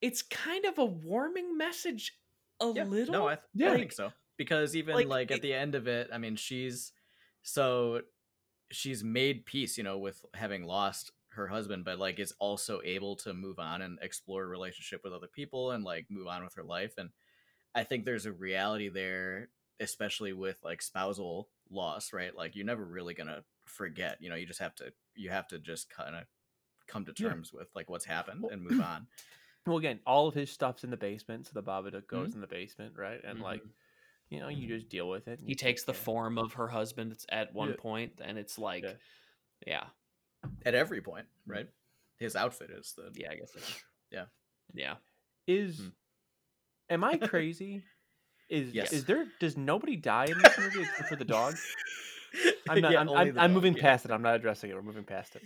it's 0.00 0.22
kind 0.22 0.64
of 0.64 0.78
a 0.78 0.84
warming 0.84 1.56
message 1.56 2.14
a 2.60 2.72
Yeah, 2.74 2.84
little 2.84 3.12
No, 3.12 3.28
I, 3.28 3.34
th- 3.36 3.44
Yeah. 3.54 3.72
I 3.72 3.76
think 3.76 3.92
so. 3.92 4.12
Because 4.36 4.74
even 4.76 4.94
like, 4.94 5.06
like, 5.06 5.30
it- 5.30 5.34
at 5.34 5.42
the 5.42 5.52
end 5.54 5.74
of 5.74 5.86
it, 5.88 6.08
I 6.12 6.18
mean, 6.18 6.36
she's 6.36 6.92
so 7.42 8.02
she's 8.70 9.02
made 9.02 9.46
peace, 9.46 9.78
you 9.78 9.84
know, 9.84 9.98
with 9.98 10.24
having 10.34 10.64
lost 10.64 11.12
her 11.30 11.46
husband, 11.48 11.84
but 11.84 11.98
like 11.98 12.18
is 12.18 12.32
also 12.40 12.80
able 12.84 13.16
to 13.16 13.32
move 13.34 13.58
on 13.58 13.82
and 13.82 13.98
explore 14.02 14.44
a 14.44 14.46
relationship 14.48 15.00
with 15.04 15.12
other 15.12 15.28
people 15.28 15.70
and 15.72 15.84
like 15.84 16.06
move 16.10 16.26
on 16.26 16.42
with 16.44 16.54
her 16.54 16.64
life. 16.64 16.94
And 16.98 17.10
I 17.78 17.84
think 17.84 18.04
there's 18.04 18.26
a 18.26 18.32
reality 18.32 18.88
there, 18.88 19.48
especially 19.80 20.32
with 20.32 20.58
like 20.64 20.82
spousal 20.82 21.48
loss, 21.70 22.12
right? 22.12 22.34
Like 22.34 22.56
you're 22.56 22.66
never 22.66 22.84
really 22.84 23.14
gonna 23.14 23.44
forget. 23.66 24.18
You 24.20 24.30
know, 24.30 24.36
you 24.36 24.46
just 24.46 24.60
have 24.60 24.74
to 24.76 24.92
you 25.14 25.30
have 25.30 25.46
to 25.48 25.58
just 25.58 25.88
kind 25.90 26.14
of 26.16 26.24
come 26.86 27.04
to 27.04 27.14
Yeah. 27.16 27.28
terms 27.30 27.52
with 27.52 27.68
like 27.74 27.88
what's 27.88 28.04
happened 28.04 28.44
and 28.50 28.62
move 28.62 28.80
on. 28.92 29.06
well, 29.66 29.78
again, 29.78 30.00
all 30.06 30.26
of 30.28 30.34
his 30.34 30.50
stuff's 30.50 30.82
in 30.84 30.90
the 30.90 30.96
basement, 30.96 31.46
so 31.46 31.52
the 31.54 31.62
Babadook 31.62 32.06
Mm-hmm. 32.06 32.16
goes 32.24 32.34
in 32.34 32.40
the 32.40 32.46
basement, 32.46 32.94
right? 32.96 33.22
And 33.22 33.40
like, 33.40 33.62
Mhm. 33.62 33.70
you 34.30 34.40
know, 34.40 34.48
you 34.48 34.66
just 34.68 34.88
deal 34.88 35.08
with 35.08 35.28
it. 35.28 35.40
he 35.44 35.54
takes 35.54 35.84
the 35.84 35.92
care. 35.92 36.00
form 36.02 36.38
of 36.38 36.54
her 36.54 36.68
husband 36.68 37.16
at 37.28 37.52
one 37.54 37.70
Yeah. 37.70 37.76
point, 37.76 38.20
and 38.24 38.38
it's 38.38 38.58
like 38.58 38.82
Yeah. 38.84 38.94
yeah 39.66 39.86
At 40.64 40.74
every 40.74 41.00
point, 41.02 41.26
right? 41.46 41.68
His 42.16 42.34
outfit 42.34 42.70
is 42.70 42.94
the 42.96 43.12
yeah 43.14 43.30
i 43.30 43.36
guess 43.36 43.52
that's 43.52 43.84
Yeah. 44.10 44.24
yeah 44.74 44.96
Is 45.46 45.78
Hmm. 45.78 45.88
Am 46.90 47.04
I 47.04 47.16
crazy? 47.32 47.82
Is 48.48 48.72
Yes. 48.72 48.92
is 48.92 49.04
there 49.04 49.26
does 49.40 49.56
nobody 49.56 49.96
die 49.96 50.26
in 50.26 50.38
this 50.38 50.58
movie 50.58 50.80
except 50.82 51.08
for 51.08 51.16
the 51.16 51.24
dog? 51.24 51.54
I'm 52.68 52.80
not. 52.80 52.92
Yeah, 52.92 53.00
I'm, 53.00 53.08
I'm, 53.10 53.16
I'm 53.16 53.34
dog, 53.34 53.50
moving 53.50 53.74
yeah. 53.74 53.82
past 53.82 54.04
it. 54.04 54.10
I'm 54.10 54.22
not 54.22 54.36
addressing 54.36 54.70
it. 54.70 54.74
We're 54.74 54.82
moving 54.82 55.04
past 55.04 55.36
it. 55.36 55.42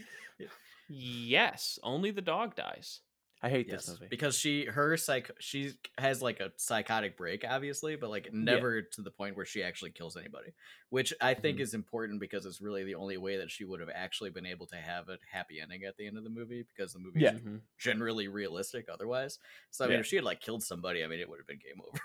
yes 0.88 1.78
only 1.82 2.10
the 2.10 2.20
dog 2.20 2.54
dies 2.54 3.00
I 3.42 3.48
hate 3.50 3.68
Yes, 3.68 3.86
this 3.86 3.88
movie. 3.88 4.06
because 4.08 4.36
she 4.38 4.66
her 4.66 4.96
psych 4.96 5.30
she 5.40 5.72
has 5.98 6.22
like 6.22 6.40
a 6.40 6.52
psychotic 6.56 7.16
break, 7.16 7.44
obviously, 7.48 7.96
but 7.96 8.08
like 8.10 8.32
never 8.32 8.82
to 8.82 9.02
the 9.02 9.10
point 9.10 9.36
where 9.36 9.44
she 9.46 9.62
actually 9.64 9.90
kills 9.90 10.16
anybody, 10.16 10.52
which 10.90 11.12
I 11.20 11.34
think 11.34 11.58
Mhm. 11.58 11.60
is 11.60 11.74
important 11.74 12.20
because 12.20 12.46
it's 12.46 12.60
really 12.60 12.84
the 12.84 12.94
only 12.94 13.16
way 13.16 13.36
that 13.38 13.50
she 13.50 13.64
would 13.64 13.80
have 13.80 13.90
actually 13.92 14.30
been 14.30 14.46
able 14.46 14.66
to 14.68 14.76
have 14.76 15.08
a 15.08 15.18
happy 15.30 15.60
ending 15.60 15.84
at 15.84 15.96
the 15.96 16.06
end 16.06 16.18
of 16.18 16.24
the 16.24 16.30
movie 16.30 16.62
because 16.62 16.92
the 16.92 17.00
movie 17.00 17.20
Yeah. 17.20 17.32
is 17.34 17.40
Mhm. 17.40 17.62
generally 17.78 18.28
realistic 18.28 18.88
otherwise. 18.88 19.38
So 19.70 19.84
I 19.84 19.88
mean, 19.88 19.94
Yeah. 19.94 20.00
if 20.00 20.06
she 20.06 20.16
had 20.16 20.24
like 20.24 20.40
killed 20.40 20.62
somebody, 20.62 21.02
I 21.02 21.08
mean, 21.08 21.20
it 21.20 21.28
would 21.28 21.38
have 21.40 21.46
been 21.46 21.58
game 21.58 21.80
over. 21.84 22.00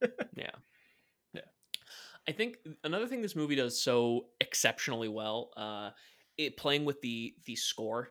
Yeah. 0.36 0.50
Yeah. 1.32 1.42
I 2.28 2.32
think 2.32 2.58
another 2.84 3.06
thing 3.08 3.22
this 3.22 3.36
movie 3.36 3.54
does 3.56 3.80
so 3.80 4.30
exceptionally 4.40 5.08
well, 5.08 5.52
uh, 5.56 5.90
it 6.38 6.56
playing 6.56 6.84
with 6.84 7.00
the 7.00 7.36
the 7.46 7.56
score 7.56 8.10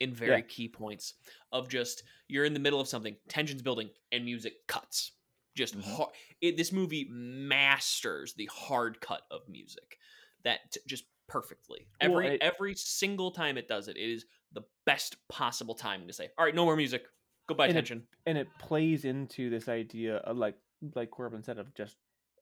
in 0.00 0.12
very 0.14 0.40
Yeah. 0.40 0.46
key 0.48 0.68
points 0.68 1.14
of 1.52 1.68
just 1.68 2.02
you're 2.28 2.44
in 2.44 2.52
the 2.54 2.60
middle 2.60 2.80
of 2.80 2.88
something, 2.88 3.16
tensions 3.28 3.62
building, 3.62 3.90
and 4.12 4.24
music 4.24 4.66
cuts. 4.66 5.12
Just 5.54 5.76
Mhm. 5.76 5.82
har- 5.96 6.12
it, 6.40 6.56
this 6.56 6.70
movie 6.72 7.04
masters 7.10 8.34
the 8.34 8.46
hard 8.46 9.00
cut 9.00 9.22
of 9.30 9.48
music 9.48 9.98
that 10.42 10.70
t- 10.72 10.80
just 10.86 11.04
perfectly. 11.28 11.86
Well, 12.00 12.12
Every 12.20 12.40
every 12.42 12.74
single 12.74 13.30
time 13.30 13.56
it 13.58 13.66
does 13.68 13.88
it, 13.88 13.96
it 13.96 14.10
is 14.10 14.26
the 14.52 14.62
best 14.84 15.16
possible 15.28 15.74
timing 15.74 16.06
to 16.08 16.12
say, 16.12 16.30
"All 16.38 16.44
right, 16.44 16.54
no 16.54 16.64
more 16.64 16.76
music. 16.76 17.06
Goodbye, 17.46 17.66
And 17.68 17.72
it- 17.72 17.80
tension." 17.80 18.08
and 18.26 18.36
it 18.38 18.48
plays 18.58 19.04
into 19.04 19.50
this 19.50 19.68
idea 19.68 20.18
of 20.18 20.36
like 20.36 20.58
like 20.94 21.10
Corbin 21.10 21.42
said 21.42 21.58
of 21.58 21.72
just 21.74 21.96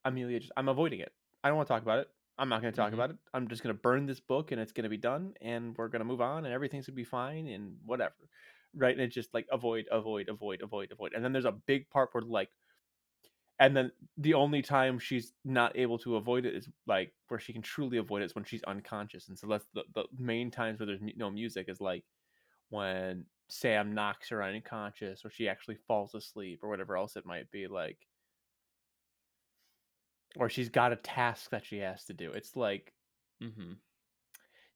Amelia 0.04 0.40
just 0.40 0.52
I'm 0.56 0.68
avoiding 0.68 1.00
it. 1.00 1.12
I 1.42 1.48
don't 1.48 1.56
want 1.56 1.68
to 1.68 1.72
talk 1.74 1.82
about 1.82 2.00
it. 2.00 2.10
I'm 2.38 2.48
not 2.48 2.62
going 2.62 2.72
to 2.72 2.76
talk 2.76 2.92
Mhm. 2.92 2.94
about 2.94 3.10
it. 3.10 3.18
I'm 3.32 3.48
just 3.48 3.62
going 3.62 3.74
to 3.74 3.80
burn 3.80 4.06
this 4.06 4.20
book 4.20 4.50
and 4.50 4.60
it's 4.60 4.72
going 4.72 4.84
to 4.84 4.90
be 4.90 4.96
done 4.96 5.34
and 5.40 5.76
we're 5.76 5.88
going 5.88 6.00
to 6.00 6.04
move 6.04 6.20
on 6.20 6.44
and 6.44 6.52
everything's 6.52 6.86
going 6.86 6.94
to 6.94 6.96
be 6.96 7.04
fine 7.04 7.46
and 7.46 7.78
whatever. 7.84 8.28
Right? 8.74 8.92
And 8.92 9.00
it's 9.02 9.14
just 9.14 9.32
like 9.34 9.46
avoid, 9.52 9.86
avoid, 9.90 10.28
avoid, 10.28 10.62
avoid, 10.62 10.90
avoid. 10.90 11.12
And 11.14 11.24
then 11.24 11.32
there's 11.32 11.44
a 11.44 11.52
big 11.52 11.88
part 11.90 12.10
where 12.12 12.22
like 12.22 12.50
and 13.60 13.76
then 13.76 13.92
the 14.16 14.34
only 14.34 14.62
time 14.62 14.98
she's 14.98 15.32
not 15.44 15.76
able 15.76 15.96
to 15.98 16.16
avoid 16.16 16.44
it 16.44 16.54
is 16.56 16.68
like 16.86 17.14
where 17.28 17.38
she 17.38 17.52
can 17.52 17.62
truly 17.62 17.98
avoid 17.98 18.22
it 18.22 18.26
is 18.26 18.34
when 18.34 18.44
she's 18.44 18.64
unconscious. 18.64 19.28
And 19.28 19.38
so 19.38 19.46
that's 19.46 19.66
the, 19.74 19.84
the 19.94 20.06
main 20.18 20.50
times 20.50 20.80
where 20.80 20.86
there's 20.86 21.00
no 21.16 21.30
music 21.30 21.68
is 21.68 21.80
like 21.80 22.04
when 22.70 23.26
Sam 23.50 23.94
knocks 23.94 24.30
her 24.30 24.42
unconscious 24.42 25.24
or 25.24 25.30
she 25.30 25.48
actually 25.48 25.76
falls 25.76 26.14
asleep 26.14 26.60
or 26.64 26.70
whatever 26.70 26.96
else 26.96 27.16
it 27.16 27.26
might 27.26 27.50
be 27.50 27.68
like 27.68 28.06
or 30.36 30.48
she's 30.48 30.68
got 30.68 30.92
a 30.92 30.96
task 30.96 31.50
that 31.50 31.64
she 31.64 31.78
has 31.78 32.04
to 32.06 32.12
do. 32.12 32.32
It's 32.32 32.56
like 32.56 32.92
Mm-hmm. 33.42 33.72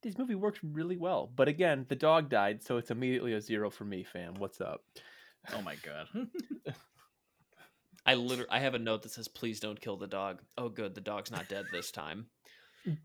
this 0.03 0.19
movie 0.19 0.35
works 0.35 0.59
really 0.63 0.97
well. 0.97 1.31
But 1.35 1.49
again, 1.49 1.87
the 1.89 1.95
dog 1.97 2.29
died, 2.29 2.63
so 2.63 2.77
it's 2.77 2.91
immediately 2.91 3.33
a 3.35 3.41
zero 3.41 3.71
for 3.71 3.85
me, 3.85 4.05
fam. 4.05 4.35
What's 4.35 4.61
up? 4.61 4.83
Oh 5.55 5.63
my 5.63 5.77
god. 5.77 6.07
I 8.07 8.15
literally 8.15 8.51
I 8.51 8.61
have 8.61 8.75
a 8.75 8.79
note 8.79 9.03
that 9.03 9.13
says, 9.13 9.29
"Please 9.29 9.61
don't 9.61 9.81
kill 9.81 9.97
the 9.97 10.07
dog." 10.07 10.41
Oh, 10.57 10.69
good, 10.69 10.95
the 10.95 11.01
dog's 11.01 11.31
not 11.31 11.49
dead 11.49 11.67
this 11.73 11.91
time. 11.91 12.27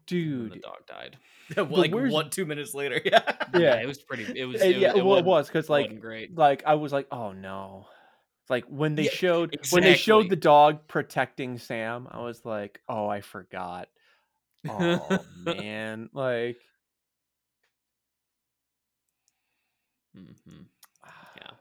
Dude. 0.07 0.53
the 0.53 0.59
dog 0.59 0.85
died. 0.87 1.17
like 1.69 1.91
where's- 1.93 2.11
one 2.13 2.29
two 2.29 2.45
minutes 2.45 2.73
later. 2.73 3.01
Yeah. 3.03 3.21
Yeah. 3.53 3.75
it 3.81 3.87
was 3.87 3.97
pretty. 3.99 4.23
It 4.39 4.45
was. 4.45 4.61
Uh, 4.61 4.65
It, 4.65 4.77
yeah, 4.77 4.89
was, 4.93 4.99
it 4.99 5.05
well, 5.05 5.17
it 5.17 5.25
wasn't- 5.25 5.53
because 5.53 5.69
like 5.69 5.99
great. 5.99 6.35
like 6.37 6.63
I 6.65 6.75
was 6.75 6.93
like, 6.93 7.07
oh 7.11 7.31
no. 7.33 7.87
Like 8.49 8.65
when 8.65 8.95
they 8.95 9.03
Yeah, 9.03 9.11
showed 9.11 9.57
when 9.71 9.83
they 9.83 9.93
showed 9.95 10.29
the 10.29 10.35
dog 10.35 10.87
protecting 10.87 11.57
Sam, 11.57 12.07
I 12.11 12.21
was 12.21 12.45
like, 12.45 12.81
oh, 12.89 13.07
I 13.07 13.21
forgot. 13.21 13.87
Oh 14.69 15.23
man, 15.45 16.09
like 16.13 16.57
hmm 20.15 20.61
Yeah. 21.35 21.51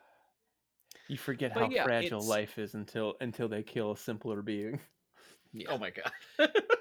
You 1.08 1.18
forget 1.18 1.52
But 1.52 1.60
how 1.60 1.68
yeah, 1.70 1.84
fragile 1.84 2.18
it's- 2.18 2.28
life 2.28 2.58
is 2.58 2.74
until 2.74 3.14
until 3.20 3.48
they 3.48 3.62
kill 3.62 3.92
a 3.92 3.96
simpler 3.96 4.42
being. 4.42 4.80
Yeah. 5.54 5.66
Oh 5.68 5.76
my 5.76 5.90
god. 5.90 6.10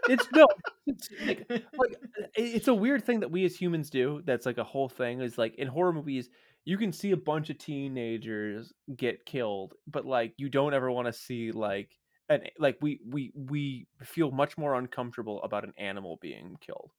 It's 0.08 0.28
no, 0.34 0.48
it's 0.88 1.10
like, 1.28 1.46
like 1.78 1.96
it's 2.36 2.70
a 2.70 2.74
weird 2.74 3.04
thing 3.04 3.20
that 3.20 3.30
we 3.30 3.44
as 3.44 3.56
humans 3.56 3.90
do. 3.90 4.22
That's 4.26 4.46
like 4.46 4.58
a 4.58 4.64
whole 4.64 4.88
thing. 4.88 5.20
Is 5.22 5.38
like 5.38 5.56
in 5.56 5.68
horror 5.68 5.92
movies, 5.92 6.30
you 6.66 6.78
can 6.78 6.94
see 6.94 7.12
a 7.12 7.18
bunch 7.18 7.50
of 7.50 7.58
teenagers 7.58 8.72
get 8.96 9.26
killed, 9.26 9.74
but 9.88 10.06
like 10.06 10.34
you 10.38 10.50
don't 10.50 10.74
ever 10.74 10.92
want 10.92 11.08
to 11.08 11.14
see 11.14 11.52
like 11.52 11.98
an 12.30 12.44
like 12.60 12.78
we 12.82 13.00
we 13.08 13.32
we 13.36 13.88
feel 14.04 14.32
much 14.32 14.58
more 14.58 14.76
uncomfortable 14.76 15.42
about 15.44 15.64
an 15.64 15.74
animal 15.78 16.20
being 16.22 16.58
killed. 16.62 16.92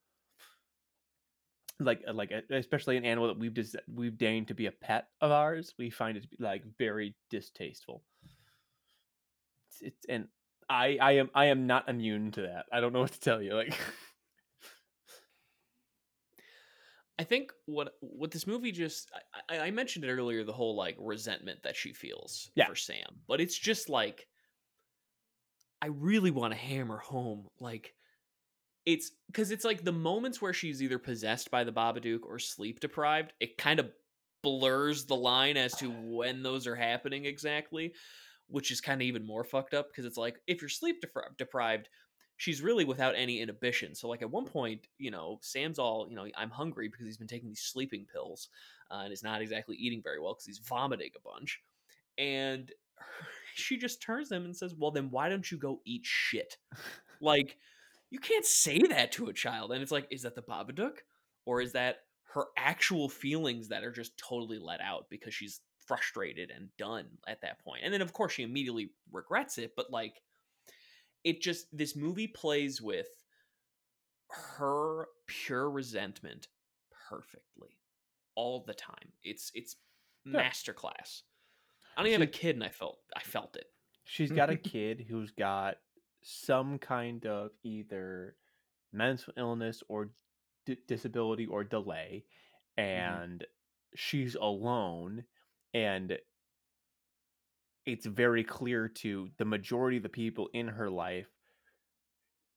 Like 1.78 2.02
like 2.12 2.32
especially 2.50 2.96
an 2.96 3.04
animal 3.04 3.28
that 3.28 3.38
we've 3.38 3.54
des- 3.54 3.78
we've 3.92 4.18
deigned 4.18 4.48
to 4.48 4.54
be 4.54 4.66
a 4.66 4.72
pet 4.72 5.06
of 5.20 5.30
ours, 5.30 5.74
we 5.78 5.90
find 5.90 6.16
it 6.16 6.22
to 6.22 6.28
be 6.28 6.36
like 6.40 6.64
very 6.78 7.14
distasteful. 7.30 8.02
It's, 9.68 9.80
it's 9.80 10.06
and 10.08 10.28
I 10.68 10.98
I 11.00 11.12
am 11.12 11.30
I 11.34 11.46
am 11.46 11.66
not 11.66 11.88
immune 11.88 12.32
to 12.32 12.42
that. 12.42 12.66
I 12.72 12.80
don't 12.80 12.92
know 12.92 13.00
what 13.00 13.12
to 13.12 13.20
tell 13.20 13.40
you. 13.40 13.54
Like 13.54 13.74
I 17.18 17.24
think 17.24 17.52
what 17.66 17.94
what 18.00 18.30
this 18.30 18.46
movie 18.46 18.72
just 18.72 19.10
I, 19.48 19.58
I 19.58 19.70
mentioned 19.70 20.04
it 20.04 20.10
earlier 20.12 20.44
the 20.44 20.52
whole 20.52 20.74
like 20.76 20.96
resentment 20.98 21.62
that 21.62 21.76
she 21.76 21.92
feels 21.92 22.50
Yeah. 22.54 22.66
for 22.66 22.74
Sam, 22.74 23.20
but 23.28 23.40
it's 23.40 23.56
just 23.58 23.88
like 23.88 24.26
I 25.80 25.86
really 25.86 26.30
want 26.30 26.52
to 26.52 26.58
hammer 26.58 26.98
home 26.98 27.48
like 27.60 27.94
it's 28.86 29.12
because 29.28 29.50
it's 29.50 29.64
like 29.64 29.84
the 29.84 29.92
moments 29.92 30.40
where 30.40 30.52
she's 30.52 30.82
either 30.82 30.98
possessed 30.98 31.50
by 31.50 31.64
the 31.64 31.72
Babadook 31.72 32.20
or 32.24 32.38
sleep 32.38 32.80
deprived. 32.80 33.32
It 33.40 33.58
kind 33.58 33.78
of 33.78 33.90
blurs 34.42 35.04
the 35.04 35.16
line 35.16 35.56
as 35.56 35.72
to 35.76 35.90
when 36.02 36.42
those 36.42 36.66
are 36.66 36.74
happening 36.76 37.26
exactly, 37.26 37.94
which 38.48 38.70
is 38.70 38.80
kind 38.80 39.00
of 39.00 39.06
even 39.06 39.26
more 39.26 39.44
fucked 39.44 39.74
up 39.74 39.88
because 39.88 40.04
it's 40.04 40.16
like 40.16 40.36
if 40.46 40.60
you're 40.60 40.68
sleep 40.68 41.02
depri- 41.04 41.36
deprived, 41.36 41.88
she's 42.42 42.60
really 42.60 42.84
without 42.84 43.14
any 43.16 43.40
inhibition. 43.40 43.94
So 43.94 44.08
like 44.08 44.20
at 44.20 44.30
one 44.32 44.46
point, 44.46 44.88
you 44.98 45.12
know, 45.12 45.38
Sam's 45.42 45.78
all, 45.78 46.08
you 46.10 46.16
know, 46.16 46.26
I'm 46.36 46.50
hungry 46.50 46.88
because 46.88 47.06
he's 47.06 47.16
been 47.16 47.28
taking 47.28 47.48
these 47.48 47.62
sleeping 47.62 48.04
pills 48.12 48.48
uh, 48.90 49.02
and 49.04 49.12
is 49.12 49.22
not 49.22 49.42
exactly 49.42 49.76
eating 49.76 50.02
very 50.02 50.20
well 50.20 50.34
because 50.34 50.46
he's 50.46 50.58
vomiting 50.58 51.10
a 51.14 51.20
bunch. 51.20 51.60
And 52.18 52.68
she 53.54 53.76
just 53.76 54.02
turns 54.02 54.30
to 54.30 54.34
him 54.34 54.44
and 54.44 54.56
says, 54.56 54.74
"Well, 54.76 54.90
then 54.90 55.08
why 55.12 55.28
don't 55.28 55.48
you 55.48 55.56
go 55.56 55.82
eat 55.84 56.00
shit?" 56.04 56.56
like 57.20 57.58
you 58.10 58.18
can't 58.18 58.44
say 58.44 58.80
that 58.88 59.12
to 59.12 59.28
a 59.28 59.32
child. 59.32 59.70
And 59.70 59.80
it's 59.80 59.92
like, 59.92 60.08
is 60.10 60.22
that 60.22 60.34
the 60.34 60.42
Babadook 60.42 60.98
or 61.46 61.60
is 61.60 61.74
that 61.74 61.98
her 62.34 62.46
actual 62.58 63.08
feelings 63.08 63.68
that 63.68 63.84
are 63.84 63.92
just 63.92 64.18
totally 64.18 64.58
let 64.58 64.80
out 64.80 65.06
because 65.10 65.32
she's 65.32 65.60
frustrated 65.86 66.50
and 66.50 66.70
done 66.76 67.06
at 67.28 67.42
that 67.42 67.60
point? 67.60 67.82
And 67.84 67.94
then 67.94 68.02
of 68.02 68.12
course 68.12 68.32
she 68.32 68.42
immediately 68.42 68.90
regrets 69.12 69.58
it, 69.58 69.74
but 69.76 69.92
like 69.92 70.20
it 71.24 71.40
just 71.40 71.66
this 71.76 71.94
movie 71.96 72.26
plays 72.26 72.80
with 72.82 73.08
her 74.56 75.06
pure 75.26 75.70
resentment 75.70 76.48
perfectly 77.08 77.78
all 78.34 78.64
the 78.66 78.74
time. 78.74 79.12
It's 79.22 79.50
it's 79.54 79.76
Yeah. 80.24 80.48
masterclass. 80.48 81.22
I 81.96 82.00
don't 82.02 82.06
even 82.08 82.20
have 82.22 82.28
a 82.28 82.32
kid 82.32 82.56
and 82.56 82.64
I 82.64 82.68
felt 82.70 83.00
I 83.14 83.20
felt 83.20 83.56
it. 83.56 83.66
she's 84.04 84.32
got 84.32 84.50
a 84.50 84.56
kid 84.56 85.06
who's 85.08 85.30
got 85.30 85.76
some 86.22 86.78
kind 86.78 87.24
of 87.26 87.50
either 87.62 88.36
mental 88.92 89.32
illness 89.36 89.82
or 89.88 90.10
d- 90.66 90.78
disability 90.88 91.46
or 91.46 91.64
delay 91.64 92.24
mm-hmm. 92.78 92.88
and 92.88 93.46
she's 93.94 94.34
alone 94.34 95.24
and 95.74 96.18
it's 97.86 98.06
very 98.06 98.44
clear 98.44 98.88
to 98.88 99.28
the 99.38 99.44
majority 99.44 99.96
of 99.96 100.02
the 100.02 100.08
people 100.08 100.48
in 100.54 100.68
her 100.68 100.90
life 100.90 101.28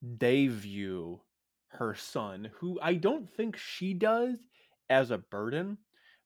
they 0.01 0.47
view 0.47 1.21
her 1.69 1.95
son 1.95 2.49
who 2.59 2.79
i 2.81 2.93
don't 2.93 3.29
think 3.29 3.57
she 3.57 3.93
does 3.93 4.37
as 4.89 5.11
a 5.11 5.17
burden 5.17 5.77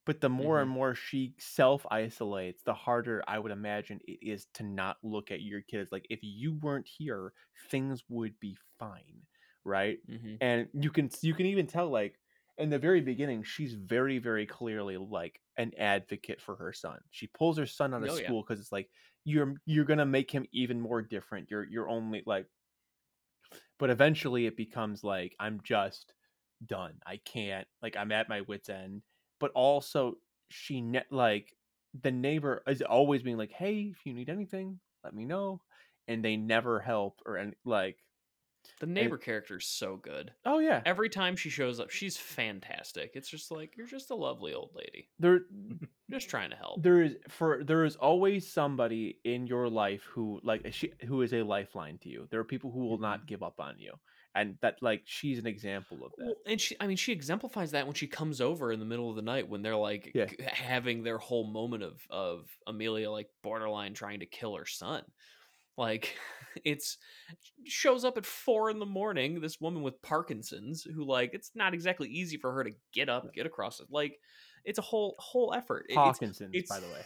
but 0.06 0.22
the 0.22 0.30
more 0.30 0.62
and 0.62 0.70
more 0.70 0.94
she 0.96 1.34
self 1.40 1.86
isolates 1.92 2.62
the 2.64 2.74
harder 2.74 3.24
i 3.28 3.40
would 3.40 3.52
imagine 3.52 4.00
it 4.08 4.20
is 4.22 4.48
to 4.54 4.64
not 4.64 4.98
look 5.04 5.32
at 5.32 5.42
your 5.42 5.62
kids 5.62 5.92
like 5.92 6.06
if 6.10 6.20
you 6.22 6.54
weren't 6.62 6.88
here 6.88 7.34
things 7.70 8.04
would 8.10 8.38
be 8.40 8.58
fine 8.80 9.22
right 9.64 10.00
Mm-hmm. 10.10 10.36
and 10.42 10.68
you 10.74 10.90
can 10.90 11.10
you 11.22 11.34
can 11.34 11.46
even 11.46 11.68
tell 11.68 11.90
like 11.90 12.20
in 12.60 12.70
the 12.70 12.80
very 12.80 13.02
beginning 13.02 13.44
she's 13.44 13.74
very 13.74 14.20
very 14.20 14.46
clearly 14.46 14.98
like 14.98 15.42
an 15.58 15.74
advocate 15.78 16.42
for 16.42 16.56
her 16.58 16.74
son. 16.74 17.00
She 17.12 17.28
pulls 17.28 17.58
her 17.58 17.66
son 17.66 17.94
out 17.94 18.04
of 18.04 18.12
Oh, 18.12 18.14
school 18.14 18.44
because 18.44 18.60
it's 18.60 18.72
like 18.72 18.92
you're 19.26 19.56
you're 19.66 19.86
gonna 19.86 20.06
make 20.06 20.32
him 20.32 20.46
even 20.52 20.82
more 20.82 21.02
different. 21.02 21.50
You're 21.52 21.66
you're 21.66 21.90
only 21.90 22.24
like 22.26 22.48
but 23.78 23.90
eventually 23.90 24.46
it 24.46 24.58
becomes 24.58 25.04
like 25.04 25.36
i'm 25.40 25.62
just 25.64 26.14
done. 26.66 27.00
I 27.06 27.18
can't 27.18 27.68
like 27.82 27.96
i'm 27.96 28.12
at 28.12 28.30
my 28.30 28.42
wits 28.42 28.70
end. 28.70 29.04
But 29.40 29.52
also 29.52 30.16
she 30.50 30.82
ne- 30.82 31.06
like 31.12 31.56
the 31.94 32.12
neighbor 32.12 32.64
is 32.68 32.82
always 32.82 33.24
being 33.24 33.38
like 33.38 33.52
hey 33.52 33.94
if 33.96 34.06
you 34.06 34.14
need 34.14 34.30
anything 34.30 34.80
let 35.04 35.14
me 35.14 35.26
know 35.26 35.62
and 36.08 36.24
they 36.24 36.38
never 36.38 36.80
help 36.80 37.22
or 37.26 37.38
any 37.38 37.54
like 37.66 38.00
The 38.80 38.86
neighbor 38.88 39.18
character 39.18 39.58
is 39.58 39.66
so 39.66 39.98
good. 39.98 40.32
oh 40.46 40.60
yeah 40.60 40.82
Every 40.86 41.10
time 41.10 41.36
she 41.36 41.50
shows 41.50 41.80
up, 41.80 41.90
she's 41.90 42.18
fantastic. 42.18 43.12
It's 43.16 43.30
just 43.30 43.52
like 43.52 43.76
you're 43.78 43.88
just 43.88 44.10
a 44.12 44.16
lovely 44.16 44.54
old 44.54 44.72
lady, 44.76 45.10
there 45.20 45.42
just 46.12 46.30
trying 46.30 46.50
to 46.50 46.56
help. 46.56 46.82
there 46.82 47.02
is 47.02 47.16
for 47.28 47.64
there 47.64 47.86
is 47.86 47.96
always 47.96 48.52
somebody 48.52 49.18
in 49.24 49.48
your 49.48 49.70
life 49.70 50.04
who 50.12 50.40
like 50.44 50.72
she 50.74 50.92
who 51.08 51.22
is 51.22 51.34
a 51.34 51.44
lifeline 51.44 51.98
to 52.00 52.10
you 52.10 52.28
there 52.32 52.40
are 52.40 52.44
people 52.46 52.72
who 52.72 52.88
will 52.88 52.98
not 52.98 53.20
mm-hmm. 53.20 53.28
give 53.28 53.44
up 53.44 53.60
on 53.60 53.76
you 53.78 53.94
and 54.36 54.56
that 54.62 54.76
like 54.82 55.02
she's 55.06 55.40
an 55.40 55.48
example 55.48 55.98
of 56.06 56.12
that 56.18 56.26
Well, 56.26 56.36
and 56.46 56.62
she, 56.62 56.76
I 56.80 56.86
mean, 56.88 56.98
she 56.98 57.12
exemplifies 57.12 57.72
that 57.72 57.86
when 57.86 57.96
she 57.96 58.08
comes 58.08 58.42
over 58.42 58.72
in 58.72 58.80
the 58.80 58.86
middle 58.86 59.10
of 59.10 59.16
the 59.16 59.22
night 59.24 59.50
when 59.50 59.62
they're 59.62 59.76
like 59.76 60.12
Yeah. 60.14 60.26
g- 60.26 60.38
having 60.48 61.04
their 61.04 61.18
whole 61.18 61.46
moment 61.52 61.84
of 61.84 62.00
of 62.10 62.48
Amelia 62.68 63.10
like 63.10 63.30
borderline 63.44 63.94
trying 63.94 64.20
to 64.22 64.26
kill 64.28 64.56
her 64.56 64.66
son. 64.66 65.04
Like, 65.80 66.16
it's 66.66 66.98
shows 67.66 68.04
up 68.06 68.18
at 68.18 68.26
four 68.26 68.70
in 68.70 68.80
the 68.80 68.86
morning. 68.86 69.40
This 69.42 69.60
woman 69.62 69.82
with 69.82 70.02
Parkinson's, 70.02 70.84
who 70.84 71.04
like 71.06 71.34
it's 71.34 71.52
not 71.56 71.74
exactly 71.74 72.10
easy 72.10 72.38
for 72.38 72.52
her 72.54 72.64
to 72.66 72.72
get 72.94 73.10
up, 73.10 73.34
get 73.34 73.46
across 73.46 73.80
it. 73.80 73.88
Like, 73.90 74.20
it's 74.66 74.78
a 74.78 74.84
whole 74.84 75.16
whole 75.18 75.54
effort. 75.56 75.86
It- 75.90 75.94
it's- 75.94 76.04
Parkinson's 76.04 76.68
by 76.70 76.80
the 76.80 76.88
way 76.88 77.02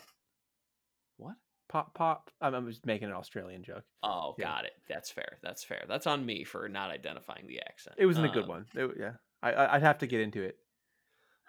What? 1.17 1.35
pop 1.69 1.93
pop 1.93 2.29
I'm, 2.41 2.53
I'm 2.55 2.67
just 2.67 2.85
making 2.85 3.07
an 3.09 3.13
Australian 3.13 3.63
joke 3.63 3.83
Oh, 4.01 4.35
Yeah. 4.37 4.45
got 4.45 4.65
it. 4.65 4.73
That's 4.89 5.11
fair. 5.11 5.37
That's 5.43 5.63
fair. 5.63 5.85
That's 5.87 6.07
on 6.07 6.25
me 6.25 6.43
for 6.43 6.67
not 6.67 6.89
identifying 6.91 7.47
the 7.47 7.61
accent. 7.61 7.95
it 7.99 8.05
wasn't 8.05 8.25
a 8.25 8.29
good 8.29 8.43
Um, 8.43 8.49
one 8.49 8.65
It- 8.75 8.97
yeah 8.99 9.13
I, 9.41 9.51
I 9.53 9.75
I'd 9.75 9.81
have 9.83 9.99
to 9.99 10.07
get 10.07 10.19
into 10.21 10.41
it. 10.41 10.57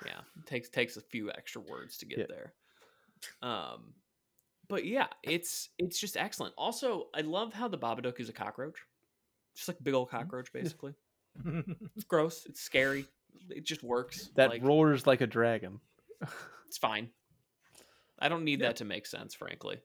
yeah 0.04 0.20
it 0.38 0.46
takes 0.46 0.68
takes 0.68 0.96
a 0.96 1.00
few 1.00 1.30
extra 1.30 1.60
words 1.62 1.96
to 1.98 2.06
get 2.06 2.18
Yeah. 2.18 2.26
there 2.28 2.54
um 3.42 3.94
but 4.68 4.84
yeah 4.84 5.06
it's 5.22 5.70
it's 5.78 5.98
just 5.98 6.16
excellent. 6.16 6.54
Also 6.56 7.08
i 7.14 7.20
love 7.20 7.52
how 7.52 7.68
the 7.68 7.78
babadook 7.78 8.20
is 8.20 8.28
a 8.28 8.32
cockroach. 8.32 8.76
Just 9.54 9.68
like 9.68 9.78
a 9.80 9.82
big 9.82 9.94
old 9.94 10.10
cockroach 10.10 10.52
basically. 10.52 10.94
It's 11.96 12.04
gross 12.04 12.46
it's 12.46 12.60
scary 12.60 13.06
it 13.50 13.64
just 13.64 13.82
works 13.82 14.30
That 14.36 14.50
like, 14.50 14.62
roars 14.64 15.06
like 15.06 15.20
a 15.20 15.26
dragon. 15.26 15.80
it's 16.68 16.78
fine. 16.78 17.10
I 18.18 18.28
don't 18.28 18.44
need 18.44 18.60
Yeah. 18.60 18.68
that 18.68 18.76
to 18.76 18.84
make 18.84 19.06
sense 19.06 19.34
frankly. 19.34 19.80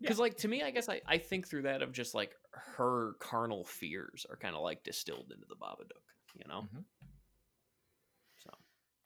Because 0.00 0.18
like 0.18 0.36
to 0.38 0.48
me 0.48 0.62
i 0.62 0.70
guess 0.70 0.88
I, 0.88 1.00
I 1.06 1.18
think 1.18 1.48
through 1.48 1.62
that 1.62 1.82
of 1.82 1.92
just 1.92 2.14
like 2.14 2.32
her 2.76 3.14
carnal 3.20 3.64
fears 3.64 4.26
are 4.30 4.36
kind 4.36 4.54
of 4.56 4.62
like 4.62 4.82
distilled 4.84 5.30
into 5.32 5.46
the 5.48 5.56
babadook 5.56 6.02
you 6.34 6.44
know? 6.48 6.62
Mhm. 6.74 6.84
so. 8.44 8.50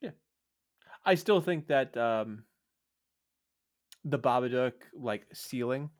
Yeah. 0.00 0.10
I 1.04 1.14
still 1.16 1.40
think 1.40 1.66
that 1.68 1.96
um, 1.96 2.44
the 4.06 4.18
Babadook 4.18 4.72
like 4.94 5.26
ceiling 5.34 5.90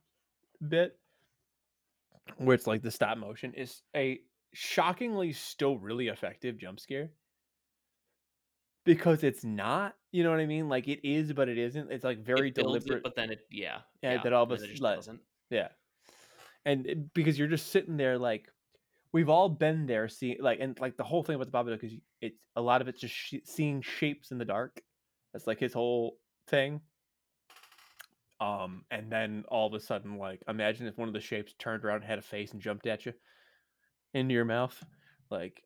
bit, 0.66 0.96
where 2.38 2.54
it's 2.54 2.66
like 2.66 2.80
the 2.82 2.90
stop 2.90 3.18
motion, 3.18 3.52
is 3.54 3.82
a 3.94 4.20
shockingly 4.54 5.32
still 5.32 5.76
really 5.76 6.08
effective 6.08 6.56
jump 6.56 6.80
scare. 6.80 7.10
Because 8.84 9.24
it's 9.24 9.42
not, 9.42 9.96
you 10.12 10.22
know 10.22 10.30
what 10.30 10.38
I 10.38 10.46
mean? 10.46 10.68
Like 10.68 10.86
it 10.86 11.00
is, 11.06 11.32
but 11.32 11.48
it 11.48 11.58
isn't. 11.58 11.90
It's 11.90 12.04
like 12.04 12.24
very 12.24 12.48
it 12.48 12.54
deliberate. 12.54 12.98
it, 12.98 13.02
but 13.02 13.16
then 13.16 13.30
it 13.32 13.40
yeah 13.50 13.80
Yeah, 14.00 14.22
that 14.22 14.32
all 14.32 14.44
of 14.44 14.50
and 14.52 14.60
a 14.60 14.64
it 14.64 14.68
just 14.68 14.82
doesn't 14.82 15.20
Yeah. 15.50 15.68
And 16.64 16.86
it- 16.86 17.12
because 17.12 17.36
you're 17.38 17.48
just 17.48 17.72
sitting 17.72 17.96
there 17.96 18.16
like 18.16 18.48
we've 19.12 19.28
all 19.28 19.48
been 19.48 19.86
there 19.86 20.08
seeing 20.08 20.36
like 20.40 20.60
and 20.60 20.78
like 20.78 20.96
the 20.96 21.02
whole 21.04 21.24
thing 21.24 21.34
about 21.34 21.50
the 21.50 21.58
Babadook 21.58 21.82
is 21.82 21.94
it's 22.20 22.38
a 22.54 22.60
lot 22.60 22.80
of 22.80 22.86
it's 22.86 23.00
just 23.00 23.14
sh- 23.14 23.34
seeing 23.44 23.82
shapes 23.82 24.30
in 24.30 24.38
the 24.38 24.44
dark. 24.44 24.80
That's 25.32 25.48
like 25.48 25.58
his 25.58 25.72
whole 25.72 26.18
thing. 26.46 26.80
Um 28.40 28.84
and 28.90 29.10
then 29.10 29.44
all 29.48 29.66
of 29.66 29.74
a 29.74 29.80
sudden 29.80 30.18
like 30.18 30.42
imagine 30.48 30.86
if 30.86 30.98
one 30.98 31.08
of 31.08 31.14
the 31.14 31.20
shapes 31.20 31.54
turned 31.58 31.84
around 31.84 31.96
and 31.96 32.04
had 32.04 32.18
a 32.18 32.22
face 32.22 32.52
and 32.52 32.60
jumped 32.60 32.86
at 32.86 33.06
you 33.06 33.12
into 34.14 34.34
your 34.34 34.44
mouth. 34.44 34.82
Like 35.30 35.62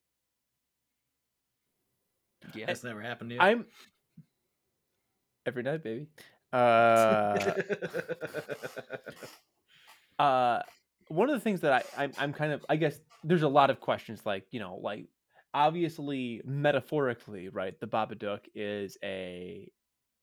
yeah 2.54 2.66
That's 2.66 2.84
never 2.84 3.00
happened 3.00 3.30
to 3.30 3.36
you. 3.36 3.40
I'm 3.40 3.66
every 5.46 5.62
night, 5.62 5.82
baby. 5.82 6.06
Uh 6.52 7.54
uh 10.18 10.62
one 11.08 11.28
of 11.28 11.34
the 11.34 11.40
things 11.40 11.60
that 11.60 11.72
I 11.72 12.04
I'm, 12.04 12.12
I'm 12.18 12.32
kind 12.32 12.52
of 12.52 12.64
I 12.68 12.76
guess 12.76 12.98
there's 13.24 13.42
a 13.42 13.48
lot 13.48 13.70
of 13.70 13.80
questions 13.80 14.24
like 14.24 14.46
you 14.50 14.60
know 14.60 14.78
like 14.82 15.06
obviously 15.52 16.40
metaphorically 16.44 17.48
right 17.48 17.78
the 17.80 17.86
Babadook 17.86 18.40
is 18.54 18.96
a 19.02 19.68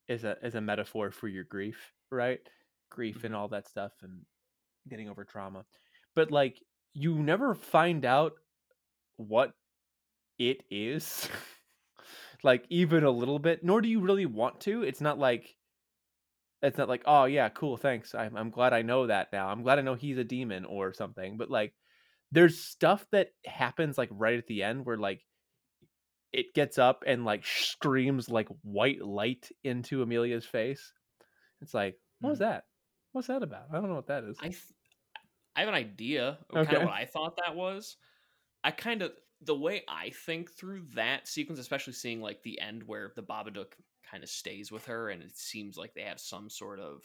is 0.08 0.24
a 0.24 0.38
is 0.42 0.56
a 0.56 0.62
metaphor 0.62 1.12
for 1.12 1.28
your 1.28 1.44
grief 1.44 1.94
right? 2.12 2.40
Grief 2.90 3.24
and 3.24 3.34
mm-hmm. 3.34 3.36
all 3.36 3.48
that 3.50 3.68
stuff 3.68 3.92
and 4.02 4.22
getting 4.90 5.10
over 5.10 5.24
trauma. 5.24 5.66
But 6.16 6.32
like 6.32 6.62
you 6.94 7.16
never 7.16 7.54
find 7.54 8.06
out 8.06 8.34
what 9.18 9.52
it 10.40 10.64
is 10.70 11.28
like 12.44 12.66
even 12.70 13.04
a 13.04 13.10
little 13.12 13.40
bit 13.40 13.64
nor 13.64 13.82
do 13.82 13.90
you 13.90 14.00
really 14.00 14.26
want 14.26 14.60
to. 14.62 14.84
It's 14.84 15.02
not 15.02 15.20
like 15.20 15.56
it's 16.62 16.78
not 16.78 16.90
like 16.90 17.04
oh 17.06 17.26
yeah 17.26 17.50
cool 17.50 17.78
thanks. 17.78 18.16
I'm, 18.16 18.36
I'm 18.36 18.50
glad 18.50 18.74
i 18.74 18.82
know 18.82 19.08
that 19.08 19.32
now. 19.32 19.48
I'm 19.48 19.64
glad 19.64 19.80
i 19.80 19.84
know 19.84 19.96
he's 19.96 20.18
a 20.18 20.24
demon 20.24 20.66
or 20.66 20.94
something. 20.94 21.38
But 21.38 21.52
like 21.52 21.74
there's 22.32 22.60
stuff 22.60 23.06
that 23.12 23.30
happens 23.46 23.98
like 23.98 24.10
right 24.12 24.38
at 24.38 24.48
the 24.48 24.64
end 24.64 24.86
where 24.86 24.98
like 24.98 25.22
it 26.34 26.54
gets 26.54 26.78
up 26.78 27.04
and 27.06 27.26
like 27.26 27.46
screams 27.46 28.30
like 28.30 28.50
white 28.64 29.02
light 29.02 29.50
into 29.64 30.02
amelia's 30.02 30.46
face 30.46 30.92
it's 31.62 31.74
like 31.74 31.98
what 32.20 32.32
was 32.32 32.40
mm-hmm. 32.40 32.50
that 32.50 32.66
what's 33.12 33.28
that 33.28 33.44
about 33.44 33.66
i 33.72 33.76
don't 33.76 33.90
know 33.90 33.96
what 33.96 34.08
that 34.08 34.24
is 34.24 34.38
I 34.42 34.48
th- 34.48 34.62
I 35.56 35.62
have 35.62 35.70
an 35.70 35.76
idea 35.76 36.38
of 36.52 36.68
kind 36.68 36.78
of 36.78 36.84
what 36.84 36.94
I 36.94 37.06
thought 37.06 37.38
that 37.38 37.56
was. 37.56 37.98
I 38.64 38.70
kind 38.70 39.02
of 39.02 39.14
the 39.42 39.56
way 39.56 39.82
I 39.88 40.12
think 40.12 40.52
through 40.52 40.84
that 40.94 41.28
sequence, 41.28 41.60
especially 41.60 41.94
seeing 41.94 42.22
like 42.22 42.44
the 42.44 42.62
end 42.62 42.84
where 42.84 43.12
the 43.16 43.24
Babadook 43.24 43.74
kind 44.10 44.24
of 44.24 44.30
stays 44.30 44.72
with 44.72 44.86
her, 44.86 45.10
and 45.10 45.24
it 45.24 45.36
seems 45.36 45.76
like 45.76 45.96
they 45.96 46.04
have 46.04 46.20
some 46.20 46.52
sort 46.52 46.80
of 46.80 47.02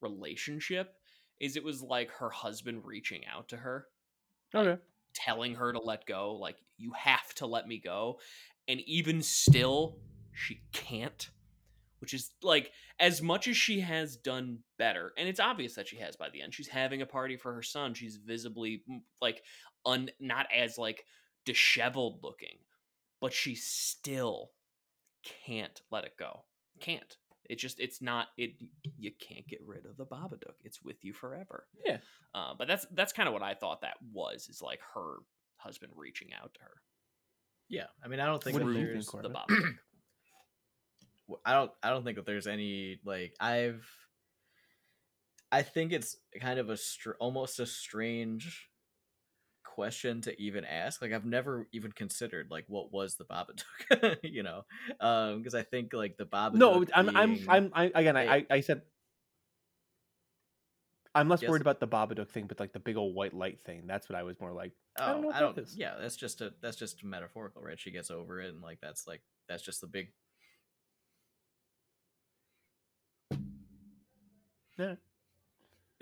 relationship. 0.00 0.96
Is 1.38 1.54
it 1.54 1.62
was 1.62 1.82
like 1.82 2.10
her 2.10 2.30
husband 2.30 2.82
reaching 2.84 3.22
out 3.32 3.50
to 3.50 3.58
her, 3.58 3.86
okay 4.52 4.78
telling 5.14 5.54
her 5.54 5.72
to 5.72 5.78
let 5.78 6.06
go, 6.06 6.34
like 6.34 6.56
you 6.76 6.92
have 6.96 7.34
to 7.34 7.46
let 7.46 7.66
me 7.66 7.78
go, 7.78 8.18
and 8.68 8.80
even 8.86 9.22
still 9.22 9.98
she 10.32 10.62
can't. 10.72 11.30
Which 12.02 12.12
is 12.12 12.32
like 12.42 12.70
as 13.00 13.22
much 13.22 13.48
as 13.48 13.56
she 13.56 13.80
has 13.80 14.16
done 14.16 14.58
better, 14.76 15.12
and 15.16 15.28
it's 15.28 15.40
obvious 15.40 15.74
that 15.76 15.88
she 15.88 15.96
has 15.98 16.16
by 16.16 16.28
the 16.28 16.42
end. 16.42 16.52
She's 16.52 16.68
having 16.68 17.00
a 17.00 17.06
party 17.06 17.36
for 17.36 17.54
her 17.54 17.62
son. 17.62 17.94
She's 17.94 18.16
visibly 18.16 18.82
like 19.20 19.42
un 19.86 20.10
not 20.20 20.46
as 20.54 20.76
like 20.76 21.04
disheveled 21.46 22.18
looking, 22.22 22.58
but 23.20 23.32
she 23.32 23.54
still 23.54 24.50
can't 25.46 25.80
let 25.90 26.04
it 26.04 26.16
go. 26.18 26.44
Can't. 26.80 27.16
It 27.48 27.56
just 27.56 27.80
it's 27.80 28.02
not 28.02 28.28
it. 28.36 28.54
You 28.98 29.12
can't 29.20 29.46
get 29.46 29.60
rid 29.64 29.86
of 29.86 29.96
the 29.96 30.04
Babadook. 30.04 30.56
It's 30.64 30.82
with 30.82 31.04
you 31.04 31.12
forever. 31.12 31.66
Yeah. 31.86 31.98
Uh, 32.34 32.54
but 32.58 32.66
that's 32.68 32.84
that's 32.92 33.12
kind 33.12 33.28
of 33.28 33.32
what 33.32 33.42
I 33.42 33.54
thought 33.54 33.82
that 33.82 33.96
was. 34.12 34.48
Is 34.48 34.60
like 34.60 34.80
her 34.94 35.18
husband 35.56 35.92
reaching 35.94 36.28
out 36.34 36.52
to 36.54 36.60
her 36.62 36.82
yeah, 37.72 37.86
I 38.04 38.08
mean, 38.08 38.20
I 38.20 38.26
don't 38.26 38.42
think 38.42 38.58
What 38.58 38.66
that 38.66 38.72
do 38.74 38.78
you 38.78 38.86
there's. 38.86 39.10
think, 39.10 39.22
the 39.22 39.30
Corbin? 39.30 39.56
Babadook. 39.56 39.74
I 41.44 41.54
don't. 41.54 41.70
I 41.82 41.90
don't 41.90 42.04
think 42.04 42.16
that 42.16 42.26
there's 42.26 42.46
any 42.46 43.00
like 43.04 43.34
I've. 43.40 43.86
I 45.50 45.62
think 45.62 45.92
it's 45.92 46.16
kind 46.40 46.58
of 46.58 46.70
a 46.70 46.76
str- 46.76 47.12
almost 47.20 47.60
a 47.60 47.66
strange 47.66 48.70
question 49.64 50.20
to 50.22 50.40
even 50.40 50.64
ask. 50.64 51.00
Like 51.02 51.12
I've 51.12 51.24
never 51.26 51.66
even 51.72 51.92
considered 51.92 52.48
like 52.50 52.64
what 52.68 52.92
was 52.92 53.16
the 53.16 53.24
Babadook, 53.24 54.16
you 54.22 54.42
know, 54.42 54.64
Um 55.00 55.38
because 55.38 55.54
I 55.54 55.62
think 55.62 55.92
like 55.92 56.16
the 56.16 56.24
Babadook. 56.26 56.58
no 56.58 56.84
i'm 56.94 57.16
i'm 57.16 57.38
i'm 57.48 57.70
I, 57.74 57.84
again 57.94 58.16
I, 58.16 58.22
a- 58.22 58.30
I 58.30 58.46
i 58.50 58.60
said 58.60 58.82
i'm 61.14 61.28
less 61.28 61.42
Yes. 61.42 61.50
worried 61.50 61.60
about 61.62 61.80
the 61.80 61.88
babadook 61.88 62.28
thing 62.30 62.46
but 62.46 62.58
like 62.60 62.72
the 62.72 62.78
big 62.80 62.96
old 62.96 63.14
white 63.14 63.34
light 63.34 63.60
thing 63.64 63.82
that's 63.86 64.08
what 64.08 64.18
i 64.18 64.22
was 64.22 64.38
more 64.40 64.52
like 64.52 64.72
Oh, 64.98 65.04
I 65.04 65.12
don't 65.12 65.22
know 65.22 65.30
I 65.30 65.40
don't. 65.40 65.58
is. 65.58 65.74
Yeah, 65.76 65.94
that's 65.98 66.16
just 66.16 66.42
a 66.42 66.52
that's 66.60 66.76
just 66.76 67.02
metaphorical, 67.02 67.62
right? 67.62 67.80
She 67.80 67.90
gets 67.90 68.10
over 68.10 68.42
it, 68.42 68.50
and 68.52 68.60
like 68.60 68.78
that's 68.82 69.06
like 69.06 69.22
that's 69.48 69.62
just 69.62 69.80
the 69.80 69.86
big. 69.86 70.08
Yeah. 74.78 74.94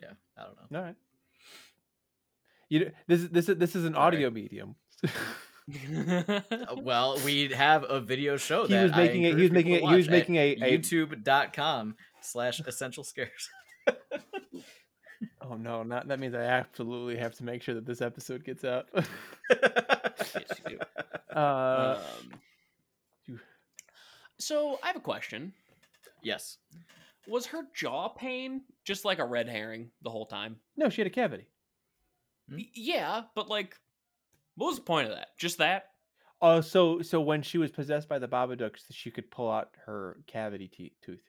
Yeah, 0.03 0.13
I 0.39 0.43
don't 0.45 0.71
know. 0.71 0.79
all 0.79 0.85
right 0.87 0.97
you 2.69 2.81
know, 2.85 2.91
this 3.09 3.21
is 3.21 3.29
this 3.31 3.49
is 3.49 3.57
this 3.59 3.75
is 3.77 3.85
an 3.85 3.95
Sorry. 3.95 4.07
audio 4.07 4.31
medium 4.31 4.77
Uh, 5.71 6.41
well, 6.83 7.17
we 7.25 7.49
have 7.49 7.85
a 7.89 8.01
video 8.01 8.37
show 8.37 8.67
he 8.67 8.73
that 8.75 8.83
was 8.83 8.97
making 8.97 9.23
it 9.23 9.37
he 9.37 9.43
was 9.43 9.53
making 9.53 9.73
it 9.75 9.83
he 9.85 9.95
was 9.95 10.09
making 10.09 10.35
a, 10.37 10.53
a 10.55 10.79
youtube.com 10.79 11.95
slash 12.23 12.59
essential 12.61 13.05
scares 13.05 13.49
oh 15.43 15.55
no 15.57 15.83
not 15.85 16.09
that 16.09 16.19
means 16.19 16.35
i 16.35 16.43
absolutely 16.43 17.17
have 17.17 17.35
to 17.37 17.45
make 17.45 17.63
sure 17.63 17.75
that 17.77 17.87
this 17.87 18.01
episode 18.03 18.45
gets 18.45 18.65
out 18.65 18.89
yes, 18.95 20.35
you 20.35 20.71
do. 20.71 20.79
uh 21.37 22.01
Um, 23.29 23.41
so 24.39 24.79
I 24.83 24.89
have 24.89 24.97
a 24.97 25.01
question. 25.01 25.53
yes 26.23 26.59
Was 27.27 27.47
her 27.47 27.63
jaw 27.75 28.09
pain 28.09 28.63
just 28.85 29.05
like 29.05 29.19
a 29.19 29.25
red 29.25 29.49
herring 29.49 29.91
the 30.03 30.11
whole 30.11 30.27
time? 30.27 30.57
no 30.77 30.89
she 30.89 31.01
had 31.01 31.07
a 31.07 31.11
cavity 31.11 31.47
Hmm? 32.51 32.59
Yeah, 32.75 33.23
but 33.37 33.49
like, 33.49 33.79
what 34.57 34.67
was 34.69 34.77
the 34.77 34.83
point 34.83 35.09
of 35.09 35.15
that? 35.15 35.29
Just 35.39 35.59
that? 35.59 35.87
oh 36.43 36.61
so 36.63 37.03
so 37.03 37.21
when 37.21 37.43
she 37.43 37.59
was 37.59 37.71
possessed 37.71 38.09
by 38.09 38.19
the 38.19 38.27
babadook 38.27 38.77
she 38.91 39.11
could 39.11 39.31
pull 39.31 39.51
out 39.51 39.69
her 39.85 40.17
cavity 40.27 40.69
te- 40.69 40.95
tooth 41.03 41.21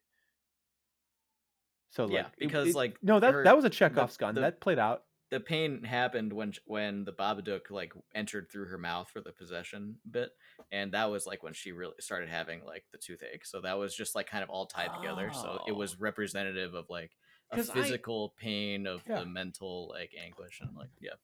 so 1.90 2.06
like 2.06 2.14
Yeah, 2.14 2.28
because, 2.40 2.70
it- 2.70 2.76
like, 2.76 2.98
no 3.04 3.20
that 3.20 3.34
her- 3.34 3.44
that 3.44 3.56
was 3.56 3.66
a 3.66 3.70
chekhov's 3.70 4.16
gun 4.18 4.36
the- 4.36 4.42
that 4.42 4.62
played 4.62 4.80
out 4.80 5.04
the 5.32 5.40
pain 5.40 5.84
happened 5.84 6.32
when 6.34 6.54
when 6.66 7.04
the 7.06 7.12
babadook 7.14 7.72
like 7.72 7.94
entered 8.14 8.52
through 8.52 8.66
her 8.68 8.78
mouth 8.78 9.10
for 9.10 9.22
the 9.22 9.32
possession 9.32 9.96
bit 10.10 10.30
and 10.72 10.92
that 10.92 11.10
was 11.10 11.26
like 11.26 11.42
when 11.42 11.54
she 11.54 11.72
really 11.72 11.96
started 12.00 12.30
having 12.30 12.64
like 12.66 12.84
the 12.92 12.98
toothache 12.98 13.46
so 13.46 13.62
that 13.62 13.78
was 13.80 13.96
just 13.96 14.14
like 14.14 14.28
kind 14.28 14.44
of 14.44 14.50
all 14.50 14.66
tied 14.66 14.94
together 14.94 15.32
so 15.34 15.64
it 15.68 15.72
Oh. 15.72 15.76
was 15.76 16.00
representative 16.00 16.74
of 16.74 16.86
like 16.90 17.12
a 17.52 17.56
'Cause 17.56 17.70
I- 17.70 17.74
physical 17.74 18.34
pain 18.38 18.86
of 18.86 19.02
Yeah. 19.08 19.20
the 19.22 19.26
mental 19.26 19.88
like 19.90 20.14
anguish 20.22 20.60
and 20.62 20.76
like 20.76 20.92
yeah 21.00 21.16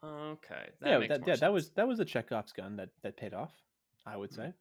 Okay. 0.00 0.70
That 0.80 0.88
yeah, 1.02 1.08
that, 1.08 1.20
more 1.20 1.28
yeah, 1.28 1.36
that 1.36 1.52
was 1.52 1.70
that 1.70 1.88
was 1.88 1.98
a 1.98 2.04
Chekhov's 2.04 2.52
gun 2.52 2.76
that 2.76 2.90
that 3.02 3.16
paid 3.16 3.34
off. 3.34 3.50
I 4.06 4.16
would 4.16 4.30
mm-hmm. 4.30 4.42
say. 4.42 4.52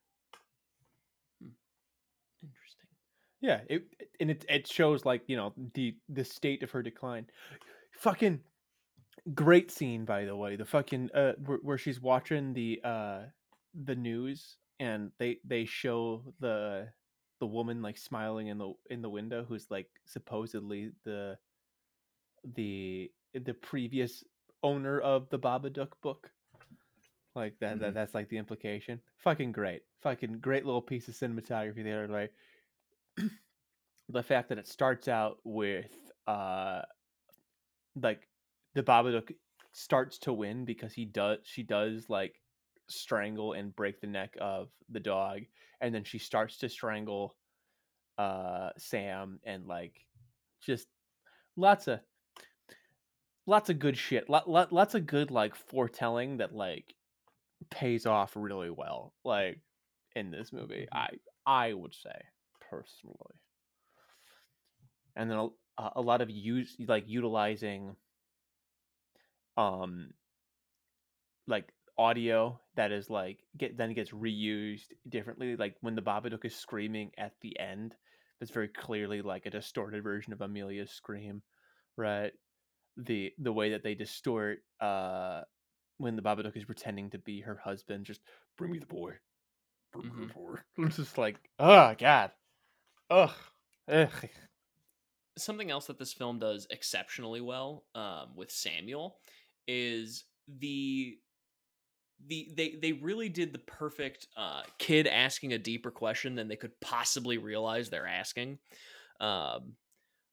interesting. 2.41 2.89
Yeah, 3.39 3.61
it 3.69 3.83
and 4.19 4.31
it 4.31 4.45
it 4.49 4.67
shows 4.67 5.05
like 5.05 5.23
you 5.27 5.35
know 5.35 5.53
the 5.73 5.97
the 6.09 6.23
state 6.23 6.63
of 6.63 6.71
her 6.71 6.81
decline. 6.81 7.27
Fucking 7.93 8.43
great 9.33 9.71
scene 9.71 10.05
by 10.05 10.25
the 10.25 10.35
way. 10.35 10.55
The 10.55 10.65
fucking 10.65 11.11
uh 11.13 11.33
where, 11.35 11.59
where 11.59 11.77
she's 11.77 12.01
watching 12.01 12.53
the 12.53 12.81
uh 12.83 13.25
the 13.73 13.95
news 13.95 14.59
and 14.79 15.11
they 15.19 15.39
they 15.45 15.65
show 15.65 16.33
the 16.39 16.93
the 17.39 17.47
woman 17.47 17.81
like 17.81 17.97
smiling 17.97 18.47
in 18.47 18.57
the 18.59 18.73
in 18.89 19.01
the 19.01 19.09
window 19.09 19.45
who's 19.45 19.71
like 19.71 19.89
supposedly 20.05 20.93
the 21.05 21.39
the 22.43 23.11
the 23.33 23.53
previous 23.53 24.23
owner 24.63 24.99
of 24.99 25.29
the 25.29 25.39
Babadook 25.39 25.99
book. 26.01 26.31
Like 27.35 27.59
that, 27.59 27.79
that 27.79 27.93
Mhm. 27.93 27.93
that's 27.93 28.15
like 28.15 28.29
the 28.29 28.37
implication. 28.37 29.01
Fucking 29.17 29.51
great. 29.51 29.83
Fucking 30.01 30.39
great 30.39 30.65
little 30.65 30.81
piece 30.81 31.07
of 31.07 31.13
cinematography 31.13 31.83
there. 31.83 32.07
Like 32.07 32.33
the 34.09 34.23
fact 34.23 34.49
that 34.49 34.57
it 34.57 34.67
starts 34.67 35.07
out 35.07 35.37
with 35.43 35.91
uh 36.27 36.81
like 38.01 38.27
the 38.75 38.83
Babadook 38.83 39.33
starts 39.73 40.17
to 40.19 40.33
win 40.33 40.65
because 40.65 40.93
he 40.93 41.05
does 41.05 41.39
she 41.43 41.63
does 41.63 42.09
like 42.09 42.35
strangle 42.89 43.53
and 43.53 43.75
break 43.75 43.99
the 43.99 44.07
neck 44.07 44.35
of 44.39 44.69
the 44.89 44.99
dog 44.99 45.41
and 45.81 45.93
then 45.93 46.03
she 46.03 46.19
starts 46.19 46.57
to 46.57 46.69
strangle 46.69 47.35
uh 48.17 48.69
Sam 48.77 49.39
and 49.45 49.65
like 49.67 49.93
just 50.61 50.87
lots 51.55 51.87
of 51.87 51.99
lots 53.45 53.69
of 53.69 53.79
good 53.79 53.97
shit 53.97 54.29
lot, 54.29 54.49
lot, 54.49 54.71
lots 54.71 54.95
of 54.95 55.05
good 55.05 55.31
like 55.31 55.55
foretelling 55.55 56.37
that 56.37 56.53
like 56.53 56.95
pays 57.69 58.05
off 58.05 58.33
really 58.35 58.69
well 58.69 59.13
like 59.23 59.59
in 60.15 60.31
this 60.31 60.51
movie 60.53 60.87
Mhm. 60.93 60.97
i 60.97 61.09
i 61.45 61.73
would 61.73 61.93
say 61.93 62.21
personally. 62.69 63.35
And 65.15 65.29
then 65.29 65.37
a, 65.37 65.91
a- 65.95 66.01
lot 66.01 66.21
of 66.21 66.29
use 66.29 66.75
like 66.79 67.03
utilizing 67.07 67.95
um 69.57 70.13
like 71.47 71.71
audio 71.97 72.59
that 72.75 72.91
is 72.91 73.09
like 73.09 73.39
get 73.57 73.77
then 73.77 73.93
gets 73.93 74.11
reused 74.11 74.91
differently 75.09 75.55
like 75.55 75.75
when 75.81 75.95
the 75.95 76.01
babadook 76.01 76.45
is 76.45 76.55
screaming 76.55 77.11
at 77.17 77.31
the 77.41 77.57
end 77.59 77.95
that's 78.39 78.51
very 78.51 78.67
clearly 78.67 79.21
like 79.21 79.45
a 79.45 79.49
distorted 79.49 80.03
version 80.03 80.31
of 80.33 80.41
amelia's 80.41 80.91
scream 80.91 81.41
right? 81.97 82.33
The 82.97 83.33
the 83.39 83.53
way 83.53 83.71
that 83.71 83.83
they 83.83 83.95
distort 83.95 84.59
uh 84.79 85.41
when 85.97 86.15
the 86.15 86.21
babadook 86.21 86.55
is 86.57 86.65
pretending 86.65 87.09
to 87.11 87.19
be 87.19 87.41
her 87.41 87.57
husband 87.63 88.05
just 88.05 88.21
bring 88.57 88.71
me 88.71 88.79
the 88.79 88.85
boy. 88.85 89.13
Bring 89.93 90.15
me 90.15 90.27
the 90.27 90.33
boy. 90.33 90.55
It's 90.87 90.97
just 90.97 91.17
like 91.17 91.37
oh 91.59 91.95
god 91.97 92.31
ugh 93.09 93.33
Ugh. 93.89 94.09
something 95.37 95.71
else 95.71 95.87
that 95.87 95.97
this 95.97 96.13
film 96.13 96.39
does 96.39 96.67
exceptionally 96.69 97.41
well 97.41 97.85
um, 97.95 98.29
with 98.35 98.51
Samuel 98.51 99.17
is 99.67 100.25
the 100.59 101.17
the 102.27 102.49
they 102.55 102.75
they 102.81 102.93
really 102.93 103.29
did 103.29 103.53
the 103.53 103.59
perfect 103.59 104.27
uh, 104.35 104.63
kid 104.79 105.07
asking 105.07 105.53
a 105.53 105.57
deeper 105.57 105.91
question 105.91 106.35
than 106.35 106.47
they 106.47 106.55
could 106.55 106.77
possibly 106.81 107.37
realize 107.37 107.89
they're 107.89 108.07
asking. 108.07 108.57
Um, 109.21 109.73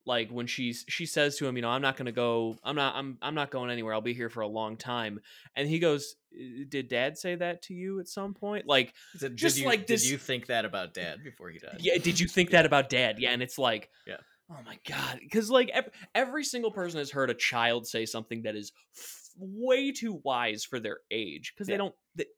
like 0.07 0.31
when 0.31 0.47
she's 0.47 0.85
she 0.89 1.07
says 1.07 1.37
to 1.39 1.47
him, 1.47 1.57
you 1.57 1.63
know, 1.63 1.71
I'm 1.71 1.83
not 1.83 1.97
going 1.97 2.07
to 2.07 2.13
go. 2.13 2.57
I'm 2.63 2.77
not. 2.77 2.95
I'm. 2.95 3.17
I'm 3.23 3.35
not 3.35 3.51
going 3.51 3.71
anywhere. 3.71 3.95
I'll 3.95 4.01
be 4.01 4.15
here 4.15 4.29
for 4.29 4.43
a 4.43 4.47
long 4.47 4.77
time. 4.77 5.21
And 5.57 5.67
he 5.69 5.79
goes, 5.79 6.17
"Uh, 6.35 6.65
"Did 6.69 6.89
Dad 6.89 7.17
say 7.17 7.35
that 7.37 7.63
to 7.63 7.75
you 7.75 8.01
at 8.01 8.09
some 8.09 8.35
point?" 8.35 8.67
Like, 8.67 8.93
said, 9.17 9.35
Just 9.37 9.57
did 9.57 9.63
you, 9.63 9.69
like 9.69 9.87
this- 9.87 10.03
Did 10.03 10.11
you 10.11 10.19
think 10.19 10.47
that 10.47 10.65
about 10.65 10.93
Dad 10.95 11.25
before 11.25 11.49
he 11.51 11.59
died? 11.59 11.77
yeah, 11.81 11.97
did 11.99 12.21
you 12.21 12.29
think 12.29 12.51
that 12.51 12.67
about 12.67 12.89
dad? 12.91 13.19
Yeah, 13.19 13.31
and 13.31 13.43
it's 13.43 13.59
like, 13.59 13.89
Yeah. 14.07 14.17
oh 14.51 14.59
my 14.67 14.79
god, 14.87 15.21
because 15.23 15.51
like 15.51 15.71
ev- 15.71 15.91
every 16.15 16.45
single 16.45 16.71
person 16.71 16.99
has 16.99 17.11
heard 17.11 17.31
a 17.31 17.35
child 17.35 17.87
say 17.87 18.05
something 18.05 18.43
that 18.43 18.57
is 18.57 18.73
f- 18.97 19.31
way 19.39 19.91
too 19.91 20.21
wise 20.23 20.65
for 20.65 20.79
their 20.81 20.99
age 21.11 21.53
because 21.55 21.69
Yeah. 21.69 21.75
they 21.75 21.79
don't, 21.79 21.95
th- 22.19 22.29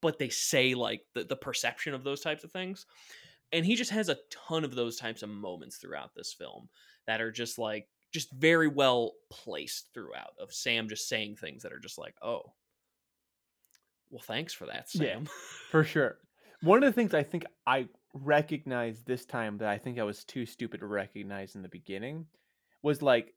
but 0.00 0.18
they 0.18 0.30
say 0.30 0.72
like 0.74 1.02
the, 1.14 1.24
the 1.24 1.36
perception 1.36 1.92
of 1.92 2.02
those 2.02 2.22
types 2.22 2.44
of 2.44 2.50
things, 2.52 2.86
and 3.52 3.66
he 3.66 3.74
just 3.76 3.90
has 3.90 4.08
a 4.08 4.16
ton 4.48 4.64
of 4.64 4.74
those 4.74 4.96
types 4.96 5.22
of 5.22 5.28
moments 5.28 5.76
throughout 5.76 6.14
this 6.14 6.32
film 6.32 6.68
that 7.10 7.20
are 7.20 7.32
just 7.32 7.58
like 7.58 7.88
just 8.12 8.32
very 8.32 8.68
well 8.68 9.12
placed 9.30 9.88
throughout 9.92 10.32
of 10.40 10.52
Sam 10.52 10.88
just 10.88 11.08
saying 11.08 11.36
things 11.36 11.62
that 11.62 11.72
are 11.72 11.78
just 11.78 11.98
like, 11.98 12.14
oh. 12.22 12.42
Well, 14.10 14.22
thanks 14.26 14.52
for 14.52 14.66
that, 14.66 14.86
Yeah. 14.94 15.14
Sam. 15.14 15.28
For 15.70 15.84
sure. 15.84 16.18
One 16.62 16.82
of 16.82 16.88
the 16.88 16.92
things 16.92 17.14
I 17.14 17.22
think 17.22 17.44
I 17.66 17.88
recognized 18.12 19.06
this 19.06 19.24
time 19.24 19.58
that 19.58 19.68
I 19.68 19.78
think 19.78 19.98
I 19.98 20.02
was 20.04 20.24
too 20.24 20.46
stupid 20.46 20.80
to 20.80 20.86
recognize 20.86 21.54
in 21.54 21.62
the 21.62 21.68
beginning 21.68 22.26
was 22.82 23.02
like 23.02 23.34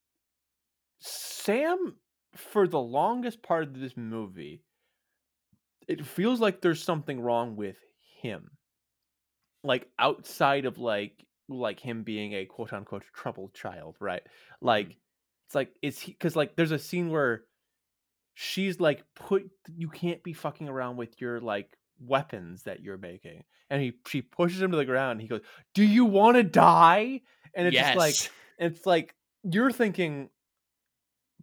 Sam 0.99 1.95
for 2.35 2.67
the 2.67 2.79
longest 2.79 3.43
part 3.43 3.63
of 3.63 3.79
this 3.79 3.95
movie 3.95 4.63
it 5.87 6.05
feels 6.05 6.39
like 6.39 6.61
there's 6.61 6.83
something 6.83 7.19
wrong 7.19 7.55
with 7.55 7.77
him. 8.21 8.51
Like 9.63 9.87
outside 9.97 10.65
of 10.65 10.77
like 10.77 11.25
like 11.49 11.79
him 11.79 12.03
being 12.03 12.33
a 12.33 12.45
quote 12.45 12.73
unquote 12.73 13.03
troubled 13.13 13.53
child, 13.53 13.95
right? 13.99 14.23
Mm-hmm. 14.23 14.65
Like 14.65 14.97
it's 15.47 15.55
like 15.55 15.75
is 15.81 15.99
he 15.99 16.13
cuz 16.13 16.35
like 16.35 16.55
there's 16.55 16.71
a 16.71 16.79
scene 16.79 17.09
where 17.09 17.43
she's 18.33 18.79
like 18.79 19.03
put 19.15 19.49
you 19.75 19.89
can't 19.89 20.23
be 20.23 20.33
fucking 20.33 20.69
around 20.69 20.97
with 20.97 21.19
your 21.21 21.39
like 21.39 21.77
weapons 21.99 22.63
that 22.63 22.81
you're 22.81 22.97
making. 22.97 23.43
And 23.69 23.81
he 23.81 23.93
she 24.07 24.21
pushes 24.21 24.61
him 24.61 24.71
to 24.71 24.77
the 24.77 24.85
ground 24.85 25.13
and 25.13 25.21
he 25.21 25.27
goes 25.27 25.41
do 25.73 25.83
you 25.83 26.05
want 26.05 26.37
to 26.37 26.43
die? 26.43 27.21
And 27.53 27.67
it's 27.67 27.77
just 27.77 27.97
like 27.97 28.31
it's 28.57 28.85
like 28.85 29.15
you're 29.43 29.71
thinking 29.71 30.29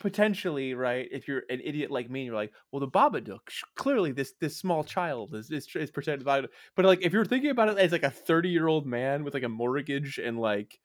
potentially 0.01 0.73
right 0.73 1.09
if 1.13 1.29
you're 1.29 1.43
an 1.51 1.61
idiot 1.63 1.91
like 1.91 2.11
me 2.11 2.21
and 2.21 2.27
you're 2.27 2.35
like 2.35 2.53
well 2.73 2.81
the 2.81 2.89
babadook 2.89 3.41
clearly 3.77 4.11
this 4.11 4.33
this 4.41 4.57
small 4.57 4.83
child 4.83 5.35
is 5.35 5.51
is, 5.51 5.69
is 5.77 5.91
protected 5.91 6.25
by 6.25 6.39
it 6.39 6.51
but 6.75 6.87
like 6.87 7.03
if 7.03 7.13
you're 7.13 7.25
thinking 7.25 7.51
about 7.51 7.69
it 7.69 7.79
as 7.79 7.93
like 7.93 8.03
a 8.03 8.11
30 8.11 8.49
year 8.49 8.67
old 8.67 8.87
man 8.87 9.23
with 9.23 9.35
like 9.35 9.43
a 9.43 9.49
mortgage 9.49 10.19
and 10.19 10.41
like 10.41 10.81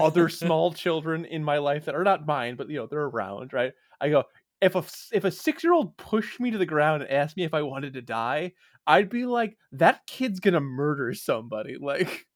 other 0.00 0.28
small 0.30 0.72
children 0.72 1.26
in 1.26 1.44
my 1.44 1.58
life 1.58 1.84
that 1.84 1.94
are 1.94 2.02
not 2.02 2.26
mine 2.26 2.56
but 2.56 2.70
you 2.70 2.78
know 2.78 2.86
they're 2.86 3.02
around 3.02 3.52
right 3.52 3.74
i 4.00 4.08
go 4.08 4.24
if 4.62 4.74
a 4.74 4.84
if 5.12 5.24
a 5.24 5.30
six 5.30 5.62
year 5.62 5.74
old 5.74 5.94
pushed 5.98 6.40
me 6.40 6.50
to 6.50 6.58
the 6.58 6.66
ground 6.66 7.02
and 7.02 7.12
asked 7.12 7.36
me 7.36 7.44
if 7.44 7.52
i 7.52 7.60
wanted 7.60 7.92
to 7.92 8.00
die 8.00 8.50
i'd 8.86 9.10
be 9.10 9.26
like 9.26 9.54
that 9.70 10.00
kid's 10.06 10.40
gonna 10.40 10.60
murder 10.60 11.12
somebody 11.12 11.76
like 11.80 12.26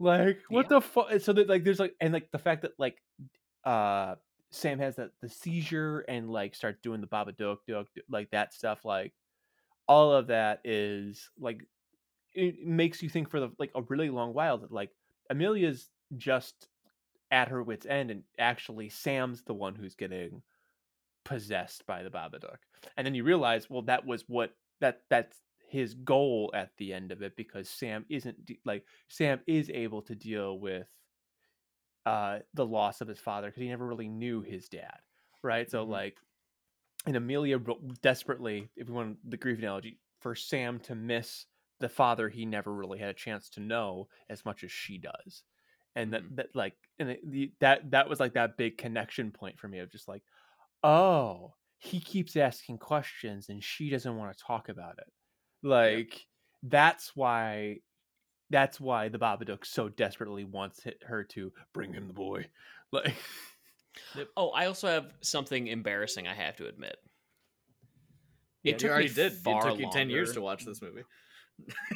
like 0.00 0.38
what 0.48 0.70
the 0.70 0.80
fuck 0.80 1.20
so 1.20 1.34
that 1.34 1.50
like 1.50 1.64
there's 1.64 1.78
like 1.78 1.94
and 2.00 2.14
like 2.14 2.30
the 2.32 2.38
fact 2.38 2.62
that 2.62 2.72
like 2.78 2.96
uh 3.64 4.14
sam 4.50 4.78
has 4.78 4.96
that 4.96 5.10
the 5.20 5.28
seizure 5.28 6.00
and 6.00 6.30
like 6.30 6.54
starts 6.54 6.80
doing 6.82 7.00
the 7.00 7.06
babadook 7.06 7.58
dook 7.66 7.88
like 8.10 8.30
that 8.30 8.52
stuff 8.52 8.84
like 8.84 9.12
all 9.88 10.12
of 10.12 10.28
that 10.28 10.60
is 10.64 11.30
like 11.38 11.62
it 12.34 12.64
makes 12.64 13.02
you 13.02 13.08
think 13.08 13.30
for 13.30 13.40
the 13.40 13.50
like 13.58 13.70
a 13.74 13.82
really 13.82 14.10
long 14.10 14.34
while 14.34 14.58
that 14.58 14.72
like 14.72 14.90
amelia's 15.30 15.90
just 16.16 16.68
at 17.30 17.48
her 17.48 17.62
wits 17.62 17.86
end 17.86 18.10
and 18.10 18.22
actually 18.38 18.88
sam's 18.88 19.42
the 19.42 19.54
one 19.54 19.74
who's 19.74 19.94
getting 19.94 20.42
possessed 21.24 21.86
by 21.86 22.02
the 22.02 22.10
babadook 22.10 22.58
and 22.96 23.06
then 23.06 23.14
you 23.14 23.24
realize 23.24 23.70
well 23.70 23.82
that 23.82 24.04
was 24.04 24.24
what 24.28 24.54
that 24.80 25.02
that's 25.08 25.38
his 25.68 25.94
goal 25.94 26.50
at 26.54 26.70
the 26.76 26.92
end 26.92 27.12
of 27.12 27.22
it 27.22 27.34
because 27.36 27.68
sam 27.68 28.04
isn't 28.10 28.44
de- 28.44 28.60
like 28.64 28.84
sam 29.08 29.40
is 29.46 29.70
able 29.70 30.02
to 30.02 30.14
deal 30.14 30.58
with 30.58 30.86
uh 32.06 32.40
the 32.54 32.66
loss 32.66 33.00
of 33.00 33.08
his 33.08 33.18
father 33.20 33.48
because 33.48 33.62
he 33.62 33.68
never 33.68 33.86
really 33.86 34.08
knew 34.08 34.42
his 34.42 34.68
dad 34.68 35.00
right? 35.44 35.70
So 35.70 35.84
Mhm. 35.84 35.84
like 35.84 36.18
and 37.06 37.16
amelia 37.16 37.58
desperately 38.02 38.70
if 38.76 38.88
we 38.88 38.94
want 38.94 39.18
the 39.28 39.36
grief 39.36 39.58
analogy 39.58 40.00
for 40.20 40.34
sam 40.34 40.78
to 40.80 40.94
miss 40.94 41.46
the 41.80 41.88
father 41.88 42.28
he 42.28 42.46
never 42.46 42.72
really 42.74 42.98
had 42.98 43.08
a 43.10 43.14
chance 43.14 43.50
to 43.50 43.60
know 43.60 44.08
as 44.28 44.44
much 44.44 44.62
as 44.62 44.70
she 44.70 44.98
does. 44.98 45.42
And 45.96 46.12
that, 46.14 46.36
that 46.36 46.56
like 46.56 46.76
and 46.98 47.10
it, 47.10 47.30
the, 47.30 47.52
that 47.60 47.90
that 47.90 48.08
was 48.08 48.20
like 48.20 48.34
that 48.34 48.56
big 48.56 48.78
connection 48.78 49.32
point 49.32 49.58
for 49.58 49.68
me 49.68 49.80
of 49.80 49.90
just 49.90 50.08
like 50.08 50.22
oh 50.84 51.54
he 51.78 52.00
keeps 52.00 52.36
asking 52.36 52.78
questions 52.78 53.48
and 53.48 53.62
she 53.64 53.90
doesn't 53.90 54.16
want 54.16 54.36
to 54.36 54.44
talk 54.44 54.68
about 54.68 54.98
it. 54.98 55.12
Like 55.62 56.26
that's 56.62 57.16
why 57.16 57.80
that's 58.52 58.80
why 58.80 59.08
the 59.08 59.18
babadook 59.18 59.66
so 59.66 59.88
desperately 59.88 60.44
wants 60.44 60.80
her 61.06 61.24
to 61.24 61.52
bring 61.72 61.92
him 61.92 62.06
the 62.06 62.14
boy 62.14 62.46
like 62.92 63.14
Oh, 64.36 64.48
I 64.50 64.66
also 64.66 64.88
have 64.88 65.12
something 65.20 65.66
embarrassing 65.66 66.26
I 66.26 66.34
have 66.34 66.56
to 66.56 66.66
admit. 66.66 66.96
Yeah, 68.62 68.70
It 68.70 68.74
you 68.74 68.78
took 68.78 68.90
already 68.90 69.08
me 69.08 69.14
did. 69.14 69.32
far 69.34 69.66
it 69.66 69.70
took 69.70 69.80
you 69.80 69.90
ten 69.90 70.08
years 70.08 70.32
to 70.32 70.40
watch 70.40 70.64
this 70.64 70.80
movie. 70.80 71.02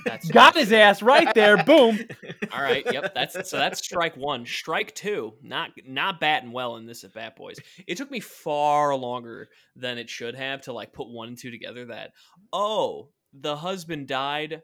That's 0.05 0.29
got 0.31 0.55
his 0.55 0.73
ass 0.73 1.03
right 1.03 1.33
there 1.35 1.63
boom 1.65 1.99
All 2.53 2.63
right, 2.63 2.85
yep. 2.93 3.15
That's 3.15 3.49
so 3.49 3.57
that's 3.57 3.83
strike 3.83 4.17
one. 4.17 4.45
Strike 4.47 4.95
two, 4.95 5.35
not 5.43 5.71
not 5.87 6.21
batting 6.21 6.53
well 6.53 6.77
in 6.77 6.87
this 6.87 7.05
at 7.05 7.15
Bat 7.15 7.37
Boys. 7.37 7.57
It 7.87 7.97
took 7.97 8.11
me 8.11 8.21
far 8.21 8.95
longer 8.95 9.49
than 9.75 9.99
it 9.99 10.11
should 10.11 10.35
have 10.35 10.63
to 10.63 10.73
like 10.73 10.93
put 10.93 11.09
one 11.09 11.29
and 11.29 11.39
two 11.39 11.51
together. 11.51 11.87
That 11.87 12.13
oh, 12.53 13.11
the 13.33 13.57
husband 13.57 14.07
died 14.09 14.63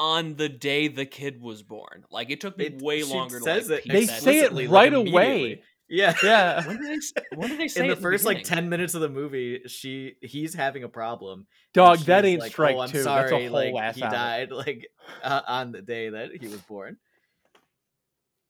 on 0.00 0.34
the 0.36 0.48
day 0.48 0.88
the 0.88 1.04
kid 1.06 1.40
was 1.42 1.62
born. 1.62 2.04
Like 2.10 2.30
it 2.30 2.40
took 2.40 2.56
me 2.56 2.66
It- 2.66 2.80
way 2.82 3.02
she 3.02 3.12
longer. 3.14 3.38
says 3.40 3.66
to, 3.66 3.74
like, 3.74 3.86
it 3.86 3.90
piece 3.90 3.92
they 3.92 4.06
that 4.06 4.22
say 4.22 4.38
it 4.38 4.44
explicitly, 4.44 4.64
together. 4.64 4.74
like, 4.74 4.92
right 4.92 5.08
away. 5.08 5.62
Yeah. 5.92 6.14
Yeah. 6.22 6.64
When 6.66 6.80
did 6.80 7.00
they? 7.00 7.36
When 7.36 7.48
did 7.50 7.58
they 7.58 7.68
say 7.68 7.80
In 7.82 7.86
the 7.88 7.92
it 7.94 7.98
first 8.00 8.24
like 8.24 8.44
10 8.44 8.68
minutes 8.68 8.94
of 8.94 9.00
the 9.02 9.08
movie, 9.08 9.60
she 9.66 10.14
he's 10.22 10.54
having 10.54 10.84
a 10.84 10.88
problem. 10.88 11.46
Dog, 11.74 11.98
that 12.00 12.24
ain't 12.24 12.40
like, 12.40 12.52
strike 12.52 12.76
oh, 12.76 12.80
I'm 12.80 12.88
two. 12.90 13.02
Sorry, 13.02 13.22
That's 13.22 13.32
a 13.32 13.48
whole 13.48 13.72
like, 13.74 13.74
ass 13.74 13.96
he 13.96 14.02
out. 14.04 14.10
died 14.12 14.50
like 14.64 14.86
uh, 15.22 15.40
on 15.46 15.72
the 15.72 15.82
day 15.82 16.08
that 16.10 16.30
he 16.40 16.48
was 16.48 16.60
born. 16.62 16.96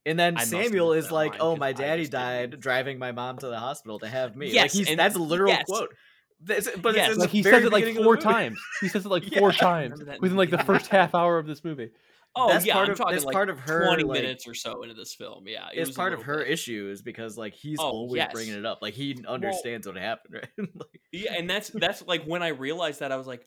And 0.06 0.18
then 0.18 0.36
I 0.38 0.44
Samuel 0.44 0.92
is 0.94 1.10
like, 1.10 1.32
line 1.32 1.40
"Oh, 1.40 1.50
'cause 1.52 1.60
my 1.60 1.72
daddy 1.72 2.02
just 2.02 2.12
didn't 2.12 2.50
died 2.52 2.60
driving 2.60 2.98
my 2.98 3.12
mom 3.12 3.36
to 3.38 3.48
the 3.48 3.58
hospital 3.58 3.98
to 4.00 4.08
have 4.08 4.34
me." 4.36 4.46
like 4.46 4.54
Yes, 4.54 4.72
he's 4.72 4.88
and- 4.88 4.98
that's 4.98 5.14
a 5.16 5.18
literal 5.18 5.50
yes. 5.50 5.64
quote. 5.66 5.94
That's- 6.42 6.68
but 6.80 6.94
Yes. 6.94 7.16
Like 7.18 7.30
he 7.30 7.42
says 7.42 7.64
it 7.64 7.72
like 7.72 7.84
beginning 7.84 7.96
of 7.98 8.02
the 8.02 8.04
four 8.04 8.16
times. 8.16 8.58
He 8.80 8.88
says 8.88 9.04
it 9.04 9.08
like 9.10 9.28
Yeah. 9.30 9.38
four 9.40 9.50
I 9.50 9.54
times 9.54 9.90
remember 9.92 10.04
that 10.06 10.14
in 10.16 10.20
within 10.22 10.36
like 10.38 10.50
the 10.50 10.58
first 10.58 10.86
half 10.88 11.14
hour 11.14 11.38
of 11.38 11.46
this 11.46 11.62
movie. 11.64 11.90
Oh 12.36 12.48
That's 12.48 12.64
yeah, 12.64 12.74
part 12.74 12.86
I'm 12.86 12.92
of- 12.92 12.98
talking 12.98 13.12
that's 13.14 13.24
like 13.24 13.32
part 13.34 13.50
of 13.50 13.58
her, 13.60 13.86
twenty 13.86 14.04
like- 14.04 14.22
minutes 14.22 14.46
or 14.46 14.54
so 14.54 14.82
into 14.82 14.94
this 14.94 15.14
film. 15.14 15.48
Yeah, 15.48 15.66
it 15.74 15.78
It's 15.80 15.88
was 15.88 15.96
part 15.96 16.12
of 16.12 16.22
her 16.22 16.38
bit. 16.44 16.48
is 16.68 17.02
because 17.02 17.36
like 17.36 17.54
he's 17.54 17.78
Oh, 17.80 17.84
always 17.90 18.18
yes. 18.18 18.32
bringing 18.32 18.54
it 18.54 18.64
up. 18.64 18.78
Like 18.82 18.94
he 18.94 19.22
understands 19.26 19.86
what 19.86 19.96
happened, 19.96 20.34
right? 20.58 20.68
like, 20.76 21.00
Yeah, 21.12 21.34
and 21.36 21.50
that's 21.50 21.70
that's 21.70 22.06
like 22.06 22.24
when 22.24 22.42
I 22.42 22.48
realized 22.48 23.00
that 23.00 23.10
I 23.12 23.16
was 23.16 23.26
like, 23.26 23.44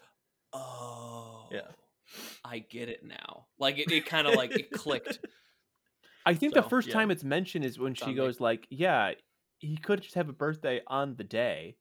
oh, 0.51 1.47
yeah, 1.51 1.62
I 2.43 2.60
get 2.60 2.89
it 2.89 3.03
now. 3.03 3.47
Like 3.58 3.77
it, 3.79 3.91
it 3.91 4.06
kind 4.06 4.27
of 4.27 4.36
like 4.36 4.51
it 4.51 4.69
clicked. 4.71 5.19
I 6.25 6.34
think 6.34 6.53
So, 6.53 6.62
the 6.62 6.69
first 6.69 6.88
yeah. 6.89 6.93
time 6.93 7.12
it's 7.12 7.23
mentioned 7.23 7.65
is 7.65 7.77
when 7.79 7.91
It's 7.93 7.99
she 8.01 8.06
on 8.06 8.12
me. 8.12 8.15
goes 8.15 8.39
like, 8.39 8.65
"Yeah, 8.69 9.12
he 9.60 9.75
could 9.77 10.01
just 10.01 10.15
have 10.15 10.29
a 10.29 10.34
birthday 10.34 10.82
on 10.88 11.15
the 11.15 11.23
day," 11.25 11.75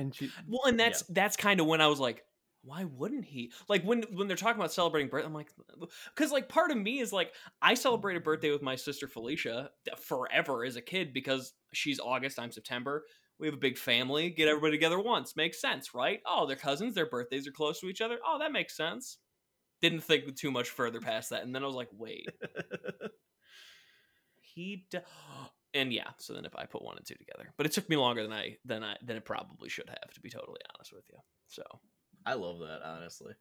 and 0.00 0.14
she 0.14 0.30
Well, 0.48 0.62
and 0.66 0.78
that's 0.78 1.02
that's 1.02 1.36
kind 1.36 1.60
of 1.60 1.66
when 1.66 1.80
I 1.80 1.86
was 1.86 2.00
like, 2.00 2.24
why 2.62 2.84
wouldn't 2.84 3.24
he? 3.24 3.52
Like 3.68 3.82
when 3.84 4.02
when 4.12 4.28
they're 4.28 4.36
talking 4.36 4.60
about 4.60 4.72
celebrating 4.72 5.08
birthday, 5.08 5.26
I'm 5.26 5.34
like, 5.34 5.50
because 6.14 6.32
like 6.32 6.48
part 6.48 6.70
of 6.70 6.76
me 6.76 7.00
is 7.00 7.12
like, 7.12 7.32
I 7.62 7.74
celebrated 7.74 8.24
birthday 8.24 8.50
with 8.50 8.62
my 8.62 8.76
sister 8.76 9.08
Felicia 9.08 9.70
forever 9.98 10.64
as 10.64 10.76
a 10.76 10.82
kid 10.82 11.12
because 11.12 11.54
she's 11.72 12.00
August, 12.00 12.38
I'm 12.38 12.52
September. 12.52 13.04
We 13.38 13.46
have 13.46 13.54
a 13.54 13.58
big 13.58 13.78
family. 13.78 14.28
Get 14.28 14.48
everybody 14.48 14.72
together 14.72 15.00
once 15.00 15.34
makes 15.34 15.60
sense, 15.60 15.94
right? 15.94 16.20
Oh, 16.26 16.46
they're 16.46 16.56
cousins. 16.56 16.94
Their 16.94 17.08
birthdays 17.08 17.48
are 17.48 17.52
close 17.52 17.80
to 17.80 17.88
each 17.88 18.02
other. 18.02 18.18
Oh, 18.26 18.38
that 18.38 18.52
makes 18.52 18.76
sense. 18.76 19.16
Didn't 19.80 20.02
think 20.02 20.36
too 20.36 20.50
much 20.50 20.68
further 20.68 21.00
past 21.00 21.30
that, 21.30 21.42
and 21.42 21.54
then 21.54 21.62
I 21.62 21.66
was 21.66 21.74
like, 21.74 21.88
wait, 21.96 22.28
he. 24.40 24.84
D- 24.90 24.98
and 25.74 25.92
yeah, 25.92 26.08
so 26.18 26.34
then 26.34 26.44
if 26.44 26.54
I 26.56 26.66
put 26.66 26.82
one 26.82 26.96
and 26.96 27.06
two 27.06 27.14
together, 27.14 27.52
but 27.56 27.66
it 27.66 27.72
took 27.72 27.88
me 27.88 27.96
longer 27.96 28.22
than 28.22 28.32
I 28.32 28.56
than 28.64 28.82
I 28.84 28.96
than 29.04 29.16
it 29.16 29.24
probably 29.24 29.68
should 29.68 29.88
have, 29.88 30.12
to 30.14 30.20
be 30.20 30.30
totally 30.30 30.60
honest 30.74 30.92
with 30.92 31.04
you. 31.10 31.18
So 31.48 31.62
I 32.26 32.34
love 32.34 32.58
that 32.60 32.80
honestly. 32.84 33.34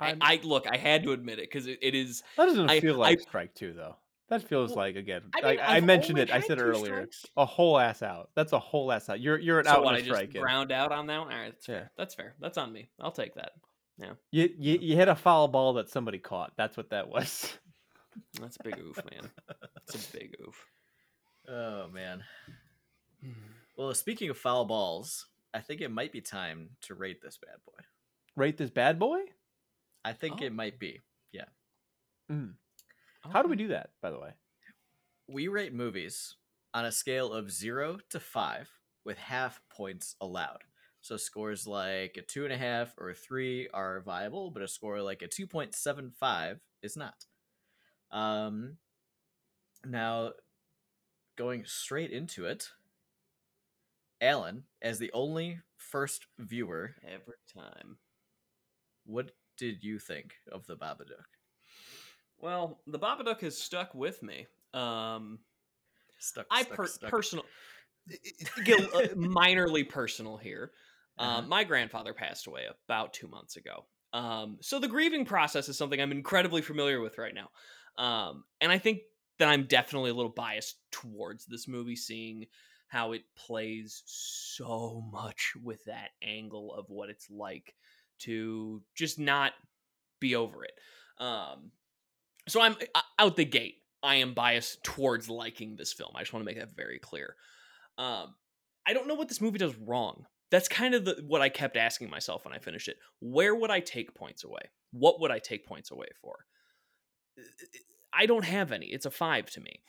I, 0.00 0.14
I'm- 0.20 0.40
look, 0.42 0.66
I 0.66 0.76
had 0.76 1.02
to 1.04 1.12
admit 1.12 1.38
it 1.38 1.48
because 1.50 1.66
it, 1.66 1.78
it 1.80 1.94
is. 1.94 2.22
that 2.36 2.46
doesn't 2.46 2.68
I- 2.70 2.80
feel 2.80 2.96
like 2.96 3.06
I- 3.06 3.10
like 3.12 3.20
strike 3.20 3.54
two 3.54 3.72
though. 3.72 3.96
That 4.28 4.42
feels 4.42 4.70
Well, 4.70 4.78
like 4.78 4.96
again. 4.96 5.22
I 5.36 5.38
mean, 5.38 5.44
like, 5.56 5.60
I 5.62 5.78
mentioned 5.80 6.18
it. 6.18 6.32
I 6.32 6.40
said 6.40 6.58
two 6.58 6.64
earlier. 6.64 6.94
strikes. 6.94 7.26
A 7.36 7.46
whole 7.46 7.78
ass 7.78 8.02
out. 8.02 8.30
That's 8.34 8.52
a 8.52 8.58
whole 8.58 8.90
ass 8.90 9.08
out. 9.08 9.20
You're 9.20 9.38
you're 9.38 9.60
an 9.60 9.66
So 9.66 9.70
out 9.70 9.84
what? 9.84 9.88
and 9.94 9.96
I 9.98 10.00
a 10.00 10.02
just 10.02 10.16
strike. 10.16 10.32
ground 10.34 10.72
out 10.72 10.90
on 10.90 11.06
that 11.06 11.18
one. 11.20 11.32
All 11.32 11.38
right, 11.38 11.52
that's 11.52 11.68
Yeah. 11.68 11.74
fair. 11.78 11.90
That's 11.96 12.14
fair. 12.16 12.34
That's 12.40 12.58
on 12.58 12.72
me. 12.72 12.88
I'll 13.00 13.12
take 13.12 13.34
that. 13.36 13.52
You, 14.32 14.50
you 14.58 14.78
you 14.82 14.96
hit 14.96 15.06
a 15.08 15.14
foul 15.14 15.46
ball 15.48 15.74
that 15.74 15.88
somebody 15.88 16.18
caught. 16.18 16.52
That's 16.56 16.76
what 16.76 16.90
that 16.90 17.08
was. 17.08 17.56
That's 18.40 18.56
a 18.58 18.62
big 18.64 18.78
oof, 18.78 18.96
man. 19.10 19.30
It's 19.88 20.08
a 20.08 20.12
big 20.16 20.34
oof. 20.46 20.56
Oh 21.48 21.88
man. 21.88 22.24
Well, 23.76 23.92
speaking 23.94 24.30
of 24.30 24.38
foul 24.38 24.64
balls, 24.64 25.26
I 25.54 25.60
think 25.60 25.80
it 25.80 25.90
might 25.90 26.12
be 26.12 26.20
time 26.20 26.70
to 26.82 26.94
rate 26.94 27.20
this 27.22 27.38
bad 27.38 27.56
boy. 27.66 27.82
Rate 28.34 28.56
this 28.56 28.70
bad 28.70 28.98
boy. 28.98 29.20
I 30.04 30.12
think 30.12 30.36
Oh. 30.40 30.44
it 30.44 30.52
might 30.52 30.78
be. 30.78 31.00
Yeah. 31.32 31.46
How 33.32 33.42
do 33.42 33.48
we 33.48 33.56
do 33.56 33.68
that? 33.68 33.90
By 34.00 34.10
the 34.10 34.18
way. 34.18 34.32
We 35.28 35.48
rate 35.48 35.72
movies 35.74 36.36
on 36.74 36.84
a 36.84 36.92
scale 36.92 37.32
of 37.32 37.50
zero 37.50 37.98
to 38.10 38.20
five, 38.20 38.70
with 39.04 39.18
half 39.18 39.60
points 39.68 40.14
allowed. 40.20 40.62
So 41.00 41.16
scores 41.16 41.66
like 41.66 42.16
a 42.16 42.22
two 42.22 42.44
and 42.44 42.52
a 42.52 42.58
half 42.58 42.94
or 42.98 43.10
a 43.10 43.14
three 43.14 43.68
are 43.72 44.00
viable, 44.00 44.50
but 44.50 44.62
a 44.62 44.68
score 44.68 45.00
like 45.02 45.22
a 45.22 45.28
two 45.28 45.46
point 45.46 45.74
seven 45.74 46.10
five 46.10 46.60
is 46.82 46.96
not. 46.96 47.24
Um, 48.10 48.78
now, 49.84 50.32
going 51.36 51.64
straight 51.66 52.10
into 52.10 52.46
it, 52.46 52.68
Alan, 54.20 54.64
as 54.82 54.98
the 54.98 55.10
only 55.12 55.60
first 55.76 56.26
viewer, 56.38 56.94
Every 57.06 57.34
time. 57.52 57.98
what 59.04 59.30
did 59.56 59.82
you 59.84 59.98
think 59.98 60.34
of 60.50 60.66
the 60.66 60.76
Babadook? 60.76 61.26
Well, 62.38 62.80
the 62.86 62.98
Babadook 62.98 63.40
has 63.40 63.56
stuck 63.56 63.94
with 63.94 64.22
me. 64.22 64.46
Um, 64.74 65.38
Stuck. 66.18 66.46
I 66.50 66.62
stuck, 66.62 66.76
per- 66.76 66.86
stuck. 66.86 67.10
personal, 67.10 67.44
get 68.64 68.80
uh, 68.94 69.08
minorly 69.14 69.86
personal 69.88 70.36
here. 70.36 70.72
Um, 71.18 71.28
Uh-huh. 71.28 71.42
my 71.48 71.64
grandfather 71.64 72.12
passed 72.14 72.46
away 72.46 72.64
about 72.86 73.12
two 73.14 73.28
months 73.28 73.56
ago. 73.56 73.84
Um, 74.12 74.58
so 74.60 74.78
the 74.78 74.88
grieving 74.88 75.24
process 75.26 75.68
is 75.68 75.76
something 75.76 76.00
I'm 76.00 76.12
incredibly 76.12 76.62
familiar 76.62 77.00
with 77.00 77.18
right 77.18 77.34
now. 77.34 77.50
Um, 78.02 78.44
and 78.60 78.70
I 78.72 78.78
think 78.78 79.00
that 79.38 79.48
I'm 79.48 79.64
definitely 79.64 80.10
a 80.10 80.14
little 80.14 80.30
biased 80.30 80.76
towards 80.90 81.46
this 81.46 81.68
movie, 81.68 81.96
seeing 81.96 82.46
how 82.88 83.12
it 83.12 83.22
plays 83.36 84.02
so 84.06 85.04
much 85.12 85.52
with 85.62 85.84
that 85.84 86.10
angle 86.22 86.72
of 86.74 86.86
what 86.88 87.10
it's 87.10 87.28
like 87.30 87.74
to 88.20 88.82
just 88.94 89.18
not 89.18 89.52
be 90.20 90.36
over 90.36 90.64
it. 90.64 90.72
Um, 91.18 91.72
so 92.48 92.60
I'm 92.60 92.76
uh, 92.94 93.00
out 93.18 93.36
the 93.36 93.44
gate. 93.44 93.82
I 94.02 94.16
am 94.16 94.34
biased 94.34 94.84
towards 94.84 95.28
liking 95.28 95.74
this 95.76 95.92
film. 95.92 96.12
I 96.14 96.20
just 96.20 96.32
want 96.32 96.42
to 96.42 96.46
make 96.46 96.58
that 96.58 96.76
very 96.76 96.98
clear. 96.98 97.34
Um, 97.98 98.34
I 98.86 98.92
don't 98.92 99.08
know 99.08 99.14
what 99.14 99.28
this 99.28 99.40
movie 99.40 99.58
does 99.58 99.74
wrong. 99.76 100.26
That's 100.50 100.68
kind 100.68 100.94
of 100.94 101.04
the, 101.04 101.24
what 101.26 101.42
I 101.42 101.48
kept 101.48 101.76
asking 101.76 102.08
myself 102.08 102.44
when 102.44 102.54
I 102.54 102.58
finished 102.58 102.86
it. 102.86 102.98
Where 103.20 103.54
would 103.54 103.70
I 103.70 103.80
take 103.80 104.14
points 104.14 104.44
away? 104.44 104.70
What 104.92 105.20
would 105.20 105.32
I 105.32 105.40
take 105.40 105.66
points 105.66 105.90
away 105.90 106.06
for? 106.20 106.36
I 108.16 108.26
don't 108.26 108.44
have 108.44 108.72
any. 108.72 108.86
It's 108.86 109.06
a 109.06 109.10
five 109.10 109.50
to 109.52 109.60
me. 109.60 109.80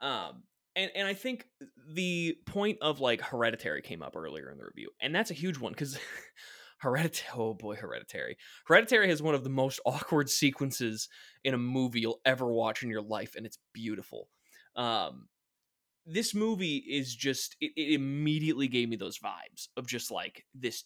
Um, 0.00 0.44
and 0.74 0.90
and 0.94 1.06
I 1.06 1.14
think 1.14 1.46
the 1.94 2.36
point 2.46 2.78
of 2.80 3.00
like 3.00 3.20
Hereditary 3.20 3.82
came 3.82 4.02
up 4.02 4.16
earlier 4.16 4.50
in 4.50 4.58
the 4.58 4.64
review, 4.64 4.90
and 5.00 5.14
that's 5.14 5.30
a 5.30 5.34
huge 5.34 5.58
one 5.58 5.72
because 5.72 5.98
Hereditary. 6.78 7.30
Oh 7.36 7.54
boy, 7.54 7.76
Hereditary. 7.76 8.36
Hereditary 8.66 9.08
has 9.08 9.22
one 9.22 9.34
of 9.34 9.44
the 9.44 9.50
most 9.50 9.80
awkward 9.86 10.30
sequences 10.30 11.08
in 11.44 11.54
a 11.54 11.58
movie 11.58 12.00
you'll 12.00 12.20
ever 12.24 12.46
watch 12.46 12.82
in 12.82 12.90
your 12.90 13.02
life, 13.02 13.34
and 13.36 13.46
it's 13.46 13.58
beautiful. 13.72 14.28
Um, 14.76 15.28
this 16.06 16.34
movie 16.34 16.78
is 16.78 17.14
just 17.14 17.56
it, 17.60 17.72
it 17.76 17.94
immediately 17.94 18.68
gave 18.68 18.88
me 18.88 18.96
those 18.96 19.18
vibes 19.18 19.68
of 19.76 19.86
just 19.86 20.10
like 20.10 20.44
this 20.54 20.84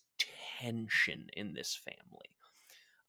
tension 0.61 1.27
in 1.35 1.55
this 1.55 1.79
family 1.85 2.29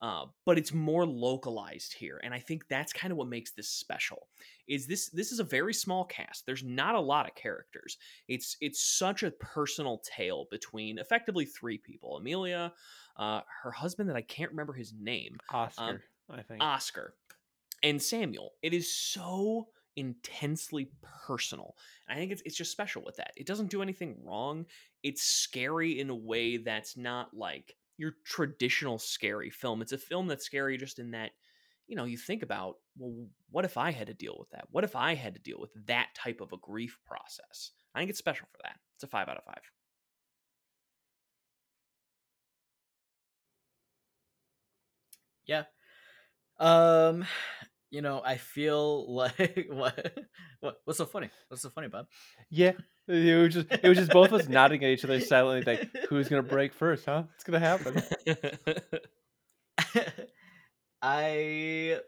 uh, 0.01 0.25
but 0.45 0.57
it's 0.57 0.73
more 0.73 1.05
localized 1.05 1.93
here 1.93 2.19
and 2.23 2.33
i 2.33 2.39
think 2.39 2.67
that's 2.67 2.93
kind 2.93 3.11
of 3.11 3.17
what 3.17 3.27
makes 3.27 3.51
this 3.51 3.69
special 3.69 4.27
is 4.67 4.87
this 4.87 5.09
this 5.09 5.31
is 5.31 5.39
a 5.39 5.43
very 5.43 5.73
small 5.73 6.05
cast 6.05 6.45
there's 6.45 6.63
not 6.63 6.95
a 6.95 6.99
lot 6.99 7.27
of 7.27 7.35
characters 7.35 7.97
it's 8.27 8.57
it's 8.61 8.81
such 8.81 9.23
a 9.23 9.31
personal 9.31 10.01
tale 10.05 10.45
between 10.51 10.99
effectively 10.99 11.45
three 11.45 11.77
people 11.77 12.17
amelia 12.17 12.71
uh, 13.17 13.41
her 13.63 13.71
husband 13.71 14.09
that 14.09 14.15
i 14.15 14.21
can't 14.21 14.51
remember 14.51 14.73
his 14.73 14.93
name 14.99 15.37
Oscar, 15.51 16.03
I 16.29 16.41
think. 16.43 16.61
Oscar 16.61 17.13
and 17.83 18.01
Samuel. 18.01 18.53
It 18.61 18.73
is 18.73 18.93
so 18.93 19.67
intensely 19.95 20.91
personal. 21.25 21.75
And 22.07 22.17
I 22.17 22.19
think 22.19 22.31
it's 22.31 22.41
it's 22.45 22.55
just 22.55 22.71
special 22.71 23.03
with 23.03 23.17
that. 23.17 23.31
It 23.35 23.47
doesn't 23.47 23.69
do 23.71 23.81
anything 23.81 24.15
wrong. 24.23 24.65
It's 25.03 25.23
scary 25.23 25.99
in 25.99 26.09
a 26.09 26.15
way 26.15 26.57
that's 26.57 26.97
not 26.97 27.35
like 27.35 27.75
your 27.97 28.13
traditional 28.25 28.99
scary 28.99 29.49
film. 29.49 29.81
It's 29.81 29.91
a 29.91 29.97
film 29.97 30.27
that's 30.27 30.45
scary 30.45 30.77
just 30.77 30.99
in 30.99 31.11
that 31.11 31.31
you 31.87 31.95
know, 31.95 32.03
you 32.03 32.17
think 32.17 32.43
about, 32.43 32.75
well, 32.97 33.27
what 33.49 33.65
if 33.65 33.77
I 33.77 33.91
had 33.91 34.07
to 34.07 34.13
deal 34.13 34.35
with 34.37 34.49
that? 34.51 34.67
What 34.71 34.83
if 34.83 34.95
I 34.95 35.15
had 35.15 35.33
to 35.35 35.39
deal 35.39 35.57
with 35.59 35.71
that 35.85 36.09
type 36.13 36.41
of 36.41 36.51
a 36.51 36.57
grief 36.57 36.99
process? 37.05 37.71
I 37.95 37.99
think 37.99 38.09
it's 38.09 38.19
special 38.19 38.47
for 38.51 38.57
that. 38.63 38.75
It's 38.95 39.03
a 39.03 39.07
5 39.07 39.29
out 39.29 39.37
of 39.37 39.45
5. 39.45 39.55
Yeah. 45.45 45.63
Um, 46.59 47.25
you 47.89 48.01
know, 48.01 48.21
I 48.23 48.37
feel 48.37 49.13
like 49.13 49.67
what 49.69 50.17
what 50.59 50.77
what's 50.85 50.97
so 50.97 51.05
funny? 51.05 51.29
What's 51.47 51.61
so 51.63 51.69
funny, 51.69 51.87
Bob? 51.87 52.07
yeah, 52.49 52.73
it 53.07 53.41
was 53.41 53.53
just 53.53 53.67
it 53.71 53.87
was 53.87 53.97
just 53.97 54.11
both 54.11 54.31
of 54.31 54.41
us 54.41 54.47
nodding 54.47 54.83
at 54.83 54.89
each 54.89 55.03
other 55.03 55.19
silently, 55.19 55.75
like, 55.75 55.89
"Who's 56.09 56.27
gonna 56.29 56.43
break 56.57 56.73
first, 56.73 57.05
huh? 57.05 57.23
It's 57.35 57.43
gonna 57.43 57.59
happen." 57.59 58.01
I 61.01 61.99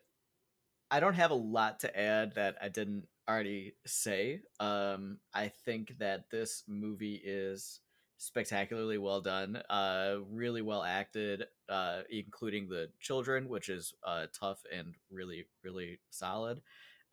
I 0.92 1.00
don't 1.00 1.14
have 1.14 1.32
a 1.32 1.36
lot 1.36 1.82
to 1.82 2.00
add 2.00 2.34
that 2.36 2.58
I 2.62 2.70
didn't 2.70 3.08
already 3.30 3.74
say. 3.86 4.42
Um, 4.60 5.20
I 5.34 5.52
think 5.66 5.94
that 6.00 6.30
this 6.32 6.64
movie 6.68 7.22
is 7.24 7.80
spectacularly 8.20 9.00
well 9.00 9.22
done, 9.22 9.56
uh, 9.70 10.18
really 10.30 10.62
well 10.62 10.84
acted, 10.84 11.46
uh, 11.70 12.02
including 12.12 12.70
the 12.70 12.90
children, 13.00 13.50
which 13.50 13.70
is 13.70 13.94
uh, 14.06 14.28
tough 14.38 14.62
and 14.72 14.96
really, 15.10 15.48
really 15.64 16.00
solid. 16.12 16.62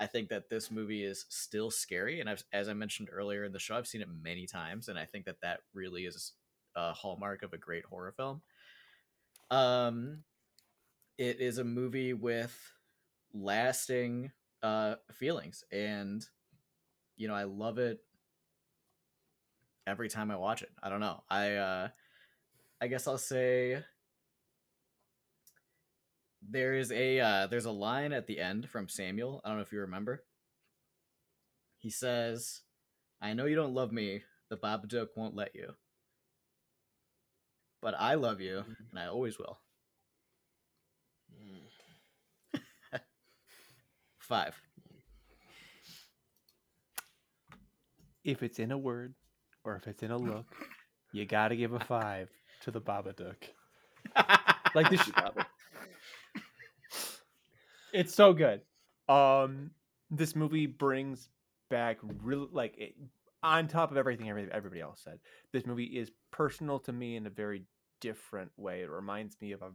I 0.00 0.06
think 0.06 0.28
that 0.28 0.50
this 0.50 0.70
movie 0.70 1.04
is 1.04 1.24
still 1.30 1.70
scary, 1.70 2.20
and 2.20 2.28
I've, 2.28 2.44
as 2.52 2.68
I 2.68 2.74
mentioned 2.74 3.08
earlier 3.10 3.44
in 3.44 3.52
the 3.52 3.60
show, 3.60 3.76
I've 3.76 3.86
seen 3.86 4.02
it 4.02 4.08
many 4.22 4.46
times, 4.46 4.88
and 4.88 4.98
I 4.98 5.06
think 5.06 5.24
that 5.26 5.40
that 5.42 5.60
really 5.72 6.04
is 6.04 6.32
a 6.74 6.92
hallmark 6.92 7.42
of 7.42 7.54
a 7.54 7.58
great 7.58 7.86
horror 7.86 8.12
film. 8.12 8.42
Um, 9.50 10.24
it 11.18 11.40
is 11.40 11.58
a 11.58 11.64
movie 11.64 12.14
with 12.14 12.56
lasting 13.34 14.32
uh 14.62 14.96
feelings, 15.12 15.64
and 15.72 16.24
you 17.16 17.28
know 17.28 17.34
I 17.34 17.44
love 17.44 17.78
it 17.78 18.00
every 19.86 20.08
time 20.08 20.30
I 20.30 20.36
watch 20.36 20.62
it. 20.62 20.70
I 20.82 20.88
don't 20.88 21.00
know. 21.00 21.22
I 21.30 21.54
uh, 21.54 21.88
I 22.80 22.88
guess 22.88 23.06
I'll 23.06 23.18
say 23.18 23.82
there 26.48 26.74
is 26.74 26.92
a 26.92 27.20
uh, 27.20 27.46
there's 27.46 27.64
a 27.64 27.70
line 27.70 28.12
at 28.12 28.26
the 28.26 28.40
end 28.40 28.68
from 28.68 28.88
Samuel. 28.88 29.40
I 29.44 29.48
don't 29.48 29.58
know 29.58 29.62
if 29.62 29.72
you 29.72 29.80
remember. 29.80 30.24
He 31.78 31.90
says, 31.90 32.62
"I 33.20 33.32
know 33.32 33.46
you 33.46 33.56
don't 33.56 33.74
love 33.74 33.92
me. 33.92 34.22
The 34.48 34.56
Babadook 34.56 35.08
won't 35.16 35.34
let 35.34 35.54
you, 35.54 35.74
but 37.80 37.94
I 37.98 38.14
love 38.14 38.40
you, 38.40 38.64
and 38.90 38.98
I 38.98 39.06
always 39.06 39.38
will." 39.38 39.58
Five. 44.18 44.60
If 48.24 48.42
it's 48.42 48.58
in 48.58 48.72
a 48.72 48.78
word 48.78 49.14
or 49.66 49.76
if 49.76 49.86
it's 49.88 50.02
in 50.02 50.12
a 50.12 50.16
look, 50.16 50.46
you 51.12 51.26
got 51.26 51.48
to 51.48 51.56
give 51.56 51.72
a 51.72 51.80
five 51.80 52.30
to 52.62 52.70
the 52.70 52.80
Babadook. 52.80 53.36
Like 54.74 54.88
this, 54.90 55.00
it's 57.92 58.14
so 58.14 58.32
good. 58.32 58.60
Um, 59.08 59.72
this 60.10 60.36
movie 60.36 60.66
brings 60.66 61.28
back 61.68 61.98
really 62.22 62.48
like 62.52 62.76
it, 62.78 62.94
on 63.42 63.66
top 63.68 63.90
of 63.90 63.96
everything 63.96 64.30
everybody 64.30 64.80
else 64.80 65.00
said. 65.02 65.18
This 65.52 65.66
movie 65.66 65.84
is 65.84 66.10
personal 66.30 66.78
to 66.80 66.92
me 66.92 67.16
in 67.16 67.26
a 67.26 67.30
very 67.30 67.64
different 68.00 68.52
way. 68.56 68.82
It 68.82 68.90
reminds 68.90 69.40
me 69.40 69.52
of 69.52 69.62
a 69.62 69.70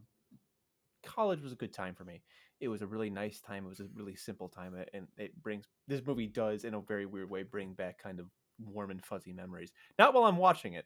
college 1.03 1.41
was 1.41 1.51
a 1.51 1.55
good 1.55 1.73
time 1.73 1.95
for 1.95 2.05
me. 2.05 2.21
It 2.59 2.67
was 2.67 2.81
a 2.81 2.87
really 2.87 3.09
nice 3.09 3.41
time. 3.41 3.65
It 3.65 3.69
was 3.69 3.79
a 3.79 3.87
really 3.95 4.15
simple 4.15 4.47
time, 4.47 4.75
and 4.93 5.07
it 5.17 5.41
brings 5.41 5.65
this 5.87 6.05
movie 6.05 6.27
does 6.27 6.63
in 6.63 6.75
a 6.75 6.79
very 6.79 7.05
weird 7.05 7.29
way 7.29 7.43
bring 7.43 7.73
back 7.73 8.01
kind 8.01 8.19
of 8.19 8.27
warm 8.59 8.91
and 8.91 9.03
fuzzy 9.03 9.33
memories. 9.33 9.71
Not 9.97 10.13
while 10.13 10.25
I'm 10.25 10.37
watching 10.37 10.73
it, 10.73 10.85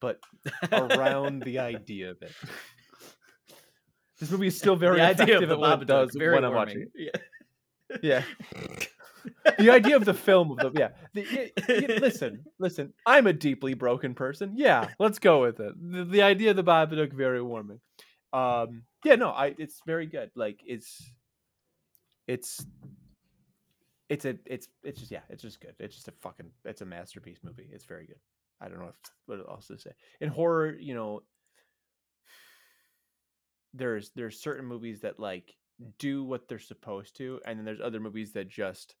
but 0.00 0.20
around 0.72 1.42
the 1.42 1.58
idea 1.58 2.10
of 2.10 2.22
it. 2.22 2.32
This 4.18 4.30
movie 4.30 4.46
is 4.48 4.56
still 4.56 4.76
very 4.86 4.96
the 4.96 5.04
idea 5.04 5.38
of 5.38 5.48
the 5.48 5.54
at 5.54 5.58
what 5.58 5.82
it 5.82 5.88
does 5.88 6.14
very 6.14 6.34
when 6.34 6.44
I'm 6.44 6.54
watching. 6.54 6.86
Yeah. 6.94 7.10
it. 7.90 8.00
Yeah, 8.02 8.22
the 9.58 9.70
idea 9.70 9.96
of 9.96 10.04
the 10.04 10.14
film 10.14 10.52
of 10.52 10.58
the 10.58 10.72
yeah. 10.78 10.88
The, 11.14 11.26
y- 11.32 11.50
y- 11.68 11.98
listen, 12.00 12.44
listen. 12.58 12.92
I'm 13.04 13.26
a 13.26 13.32
deeply 13.32 13.74
broken 13.74 14.14
person. 14.14 14.54
Yeah, 14.56 14.88
let's 14.98 15.18
go 15.18 15.42
with 15.42 15.60
it. 15.60 15.72
The, 15.80 16.04
the 16.04 16.22
idea 16.22 16.50
of 16.50 16.56
the 16.56 16.64
Babadook 16.64 17.12
very 17.12 17.42
warming. 17.42 17.80
Um, 18.32 18.82
yeah, 19.04 19.16
no, 19.16 19.30
I. 19.30 19.54
It's 19.58 19.80
very 19.86 20.06
good. 20.06 20.30
Like 20.34 20.60
it's, 20.66 21.00
it's, 22.26 22.64
it's 24.08 24.24
a, 24.24 24.36
it's, 24.46 24.68
it's 24.82 25.00
just 25.00 25.10
yeah, 25.10 25.22
it's 25.28 25.42
just 25.42 25.60
good. 25.60 25.74
It's 25.78 25.94
just 25.94 26.08
a 26.08 26.12
fucking, 26.12 26.50
it's 26.64 26.82
a 26.82 26.86
masterpiece 26.86 27.38
movie. 27.42 27.68
It's 27.72 27.84
very 27.84 28.06
good. 28.06 28.20
I 28.60 28.68
don't 28.68 28.78
know 28.78 28.88
if, 28.88 28.96
what 29.26 29.40
else 29.48 29.66
to 29.66 29.78
say. 29.78 29.90
In 30.20 30.28
horror, 30.28 30.74
you 30.78 30.94
know, 30.94 31.22
there's 33.74 34.10
there's 34.14 34.40
certain 34.40 34.64
movies 34.64 35.00
that 35.00 35.20
like 35.20 35.54
do 35.98 36.24
what 36.24 36.48
they're 36.48 36.58
supposed 36.58 37.16
to, 37.18 37.40
and 37.44 37.58
then 37.58 37.64
there's 37.64 37.80
other 37.80 38.00
movies 38.00 38.32
that 38.32 38.48
just 38.48 38.94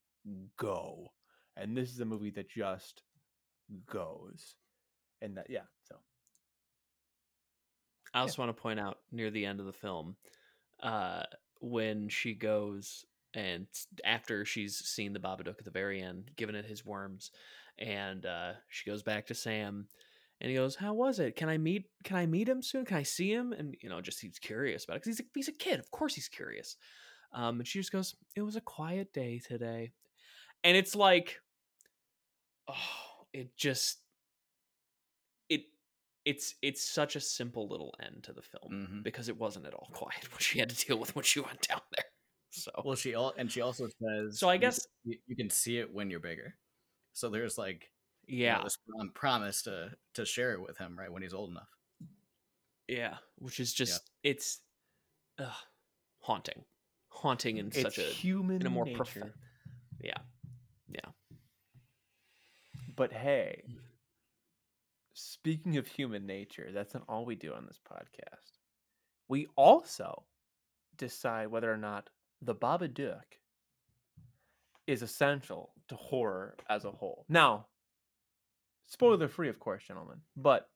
go. 0.58 1.12
And 1.56 1.76
this 1.76 1.90
is 1.90 2.00
a 2.00 2.04
movie 2.04 2.30
that 2.32 2.50
just 2.50 3.02
goes. 3.86 4.56
And 5.22 5.38
that 5.38 5.46
yeah, 5.48 5.64
so 5.88 5.96
I 8.12 8.20
also 8.20 8.42
want 8.42 8.54
to 8.54 8.62
point 8.62 8.78
out 8.78 8.98
near 9.10 9.30
the 9.30 9.46
end 9.46 9.60
of 9.60 9.66
the 9.66 9.72
film, 9.72 10.16
uh, 10.82 11.22
when 11.60 12.08
she 12.10 12.34
goes 12.34 13.06
and 13.36 13.68
after 14.04 14.44
she's 14.44 14.76
seen 14.78 15.12
the 15.12 15.20
Babadook 15.20 15.58
at 15.58 15.64
the 15.64 15.70
very 15.70 16.02
end, 16.02 16.32
giving 16.36 16.56
it 16.56 16.64
his 16.64 16.84
worms, 16.84 17.30
and 17.78 18.26
uh, 18.26 18.54
she 18.68 18.90
goes 18.90 19.02
back 19.04 19.26
to 19.26 19.34
Sam, 19.34 19.86
and 20.40 20.50
he 20.50 20.56
goes, 20.56 20.74
"How 20.74 20.94
was 20.94 21.20
it? 21.20 21.36
Can 21.36 21.48
I 21.48 21.58
meet? 21.58 21.84
Can 22.02 22.16
I 22.16 22.26
meet 22.26 22.48
him 22.48 22.62
soon? 22.62 22.84
Can 22.84 22.96
I 22.96 23.02
see 23.04 23.30
him?" 23.32 23.52
And 23.52 23.76
you 23.80 23.88
know, 23.88 24.00
just 24.00 24.20
he's 24.20 24.38
curious 24.40 24.84
about 24.84 24.96
it 24.96 25.02
because 25.04 25.18
he's 25.18 25.26
a, 25.26 25.28
he's 25.34 25.48
a 25.48 25.52
kid. 25.52 25.78
Of 25.78 25.90
course, 25.92 26.14
he's 26.14 26.28
curious. 26.28 26.76
Um, 27.32 27.60
and 27.60 27.68
she 27.68 27.78
just 27.78 27.92
goes, 27.92 28.16
"It 28.34 28.42
was 28.42 28.56
a 28.56 28.60
quiet 28.62 29.12
day 29.12 29.38
today," 29.46 29.92
and 30.64 30.76
it's 30.76 30.96
like, 30.96 31.40
oh, 32.68 33.26
it 33.32 33.56
just 33.56 33.98
it 35.48 35.62
it's 36.24 36.54
it's 36.62 36.82
such 36.82 37.16
a 37.16 37.20
simple 37.20 37.68
little 37.68 37.94
end 38.04 38.24
to 38.24 38.32
the 38.32 38.42
film 38.42 38.72
Mhm. 38.72 39.02
because 39.02 39.28
it 39.28 39.36
wasn't 39.38 39.66
at 39.66 39.74
all 39.74 39.88
quiet 39.92 40.30
when 40.32 40.40
she 40.40 40.58
had 40.58 40.70
to 40.70 40.86
deal 40.86 40.98
with 40.98 41.14
when 41.14 41.24
she 41.24 41.40
went 41.40 41.62
down 41.68 41.82
there. 41.96 42.05
So 42.56 42.70
Well, 42.84 42.96
she 42.96 43.14
all 43.14 43.34
and 43.36 43.50
she 43.52 43.60
also 43.60 43.86
says. 44.00 44.38
So 44.38 44.48
I 44.48 44.56
guess- 44.56 44.86
you, 45.04 45.18
you 45.26 45.36
can 45.36 45.50
see 45.50 45.78
it 45.78 45.92
when 45.92 46.10
you're 46.10 46.20
bigger. 46.20 46.54
So 47.12 47.28
there's 47.28 47.58
like 47.58 47.90
you 48.26 48.38
know, 48.40 48.44
yeah, 48.44 48.62
this 48.64 48.78
prom- 48.88 49.12
promise 49.14 49.62
to 49.62 49.92
to 50.14 50.24
share 50.24 50.52
it 50.54 50.60
with 50.60 50.78
him 50.78 50.98
right 50.98 51.12
when 51.12 51.22
he's 51.22 51.34
old 51.34 51.50
enough. 51.50 51.68
yeah, 52.88 53.16
which 53.38 53.60
is 53.60 53.72
just 53.74 54.10
it's 54.22 54.60
ugh, 55.38 55.52
haunting, 56.20 56.64
haunting 57.10 57.58
in 57.58 57.66
it's 57.68 57.82
such 57.82 57.98
a 57.98 58.02
human 58.02 58.60
in 58.62 58.66
a 58.66 58.70
more 58.70 58.84
nature. 58.86 58.96
profound. 58.96 59.32
Yeah, 60.00 60.18
yeah. 60.88 61.10
But 62.96 63.12
hey, 63.12 63.62
speaking 65.12 65.76
of 65.76 65.86
human 65.86 66.26
nature, 66.26 66.70
that's 66.72 66.94
not 66.94 67.04
all 67.08 67.24
we 67.26 67.34
do 67.34 67.52
on 67.52 67.66
this 67.66 67.78
podcast. 67.86 68.58
We 69.28 69.46
also 69.56 70.24
decide 70.96 71.48
whether 71.48 71.70
or 71.72 71.76
not 71.76 72.08
the 72.46 72.54
Babadook 72.54 73.22
is 74.86 75.02
essential 75.02 75.72
to 75.88 75.96
horror 75.96 76.56
as 76.68 76.84
a 76.84 76.90
whole. 76.90 77.24
Now, 77.28 77.56
hmm. 77.56 77.62
spoiler 78.86 79.28
free, 79.28 79.48
of 79.48 79.58
course, 79.58 79.82
gentlemen, 79.86 80.18
but 80.36 80.68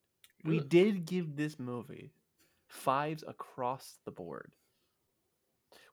we 0.44 0.58
Good. 0.58 0.68
did 0.68 1.04
give 1.06 1.36
this 1.36 1.58
movie 1.58 2.12
fives 2.66 3.24
across 3.26 3.98
the 4.04 4.10
board. 4.10 4.52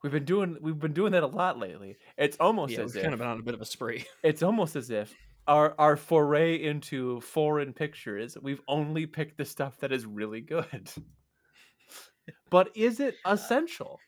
We've 0.03 0.11
been 0.11 0.25
doing 0.25 0.57
we've 0.61 0.79
been 0.79 0.93
doing 0.93 1.11
that 1.13 1.23
a 1.23 1.27
lot 1.27 1.57
lately. 1.57 1.97
It's 2.17 2.37
almost 2.39 2.73
Yeah, 2.73 2.81
as 2.81 2.93
we've 2.93 2.97
if 2.97 3.01
kind 3.03 3.13
of 3.13 3.19
been 3.19 3.29
on 3.29 3.39
a 3.39 3.43
bit 3.43 3.53
of 3.53 3.61
a 3.61 3.65
spree. 3.65 4.05
it's 4.23 4.43
almost 4.43 4.75
as 4.75 4.89
if 4.89 5.15
our 5.47 5.73
our 5.79 5.95
foray 5.95 6.61
into 6.61 7.21
foreign 7.21 7.73
pictures 7.73 8.37
we've 8.41 8.61
only 8.67 9.05
picked 9.05 9.37
the 9.37 9.45
stuff 9.45 9.77
that 9.77 9.91
is 9.91 10.05
really 10.05 10.41
good 10.41 10.91
but 12.49 12.69
is 12.75 12.99
it 12.99 13.15
essential 13.25 13.99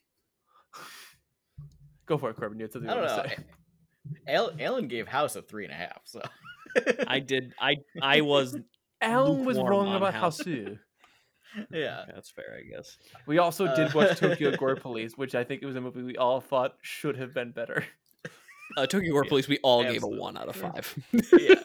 go 2.09 2.17
for 2.17 2.29
it 2.29 2.35
corbin 2.35 2.59
you 2.59 2.65
have 2.65 2.71
something 2.73 2.89
I 2.89 2.95
you 2.95 3.01
don't 3.01 3.09
want 3.09 3.23
know. 3.29 3.35
to 3.35 3.41
say 3.41 3.43
Al- 4.27 4.51
Alan 4.59 4.87
gave 4.87 5.07
House 5.07 5.35
a 5.37 5.41
three 5.41 5.63
and 5.65 5.73
a 5.73 5.77
half. 5.77 6.01
So 6.05 6.21
I 7.07 7.19
did. 7.19 7.53
I 7.59 7.77
I 8.01 8.21
was. 8.21 8.57
alan 9.01 9.45
was 9.45 9.57
wrong 9.57 9.93
about 9.95 10.13
House. 10.13 10.39
House. 10.39 10.47
yeah. 11.71 12.03
That's 12.13 12.29
fair, 12.31 12.57
I 12.59 12.63
guess. 12.75 12.97
we 13.27 13.37
also 13.37 13.73
did 13.75 13.87
Uh, 13.87 13.91
watch 13.95 14.17
tokyo 14.19 14.55
gore 14.61 14.75
police 14.75 15.13
which 15.17 15.33
i 15.35 15.43
think 15.43 15.61
it 15.63 15.65
was 15.65 15.75
a 15.77 15.81
movie 15.81 16.03
we 16.03 16.17
all 16.17 16.41
thought 16.41 16.73
should 16.81 17.17
have 17.17 17.33
been 17.33 17.51
better 17.51 17.85
Uh, 18.77 18.85
Tokyo 18.85 19.11
Gore 19.13 19.23
Yeah, 19.25 19.29
Police, 19.29 19.47
we 19.47 19.57
all 19.63 19.81
gave 19.83 20.03
a 20.03 20.07
one 20.07 20.37
out 20.37 20.47
of 20.47 20.55
five. 20.55 20.85
Yeah. 21.11 21.55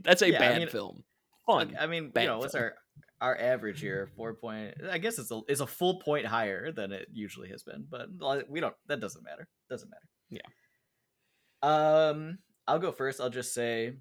That's 0.00 0.22
a 0.22 0.30
Yeah, 0.30 0.36
I 0.36 0.40
bad 0.40 0.58
mean, 0.60 0.68
film. 0.68 1.04
Look, 1.46 1.68
Fun. 1.68 1.76
I 1.78 1.86
mean, 1.86 2.08
bad 2.12 2.22
you 2.22 2.28
know, 2.28 2.38
what's 2.38 2.52
film. 2.54 2.64
our 2.64 2.74
our 3.20 3.36
average 3.38 3.80
here? 3.80 4.08
Four 4.16 4.34
point. 4.34 4.74
I 4.90 4.98
guess 4.98 5.18
it's 5.18 5.30
a 5.30 5.40
it's 5.48 5.60
a 5.60 5.66
full 5.66 6.00
point 6.00 6.26
higher 6.26 6.72
than 6.72 6.92
it 6.92 7.08
usually 7.12 7.48
has 7.50 7.62
been, 7.62 7.86
but 7.88 8.08
we 8.48 8.60
don't. 8.60 8.74
That 8.86 9.00
doesn't 9.00 9.24
matter. 9.24 9.48
Doesn't 9.68 9.90
matter. 9.90 10.08
Yeah. 10.30 10.40
Um, 11.62 12.38
I'll 12.66 12.78
go 12.78 12.92
first. 12.92 13.20
I'll 13.20 13.30
just 13.30 13.54
say, 13.54 13.94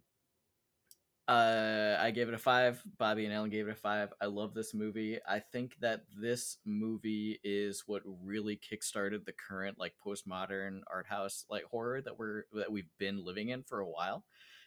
uh, 1.28 1.96
I 2.00 2.12
gave 2.12 2.28
it 2.28 2.34
a 2.34 2.40
five. 2.40 2.84
Bobby 2.98 3.24
and 3.24 3.34
Ellen 3.34 3.50
gave 3.50 3.68
it 3.68 3.72
a 3.72 3.76
five. 3.76 4.12
I 4.20 4.26
love 4.26 4.54
this 4.54 4.74
movie. 4.74 5.20
I 5.28 5.40
think 5.40 5.78
that 5.80 6.02
this 6.20 6.58
movie 6.66 7.40
is 7.44 7.84
what 7.86 8.02
really 8.06 8.60
kickstarted 8.60 9.24
the 9.24 9.34
current 9.34 9.80
like 9.80 9.94
postmodern 10.06 10.82
art 10.92 11.08
house 11.08 11.46
like 11.50 11.64
horror 11.64 12.02
that 12.02 12.20
we're 12.20 12.44
that 12.54 12.72
we've 12.72 12.90
been 13.00 13.24
living 13.24 13.50
in 13.50 13.64
for 13.64 13.80
a 13.80 13.90
while. 13.90 14.26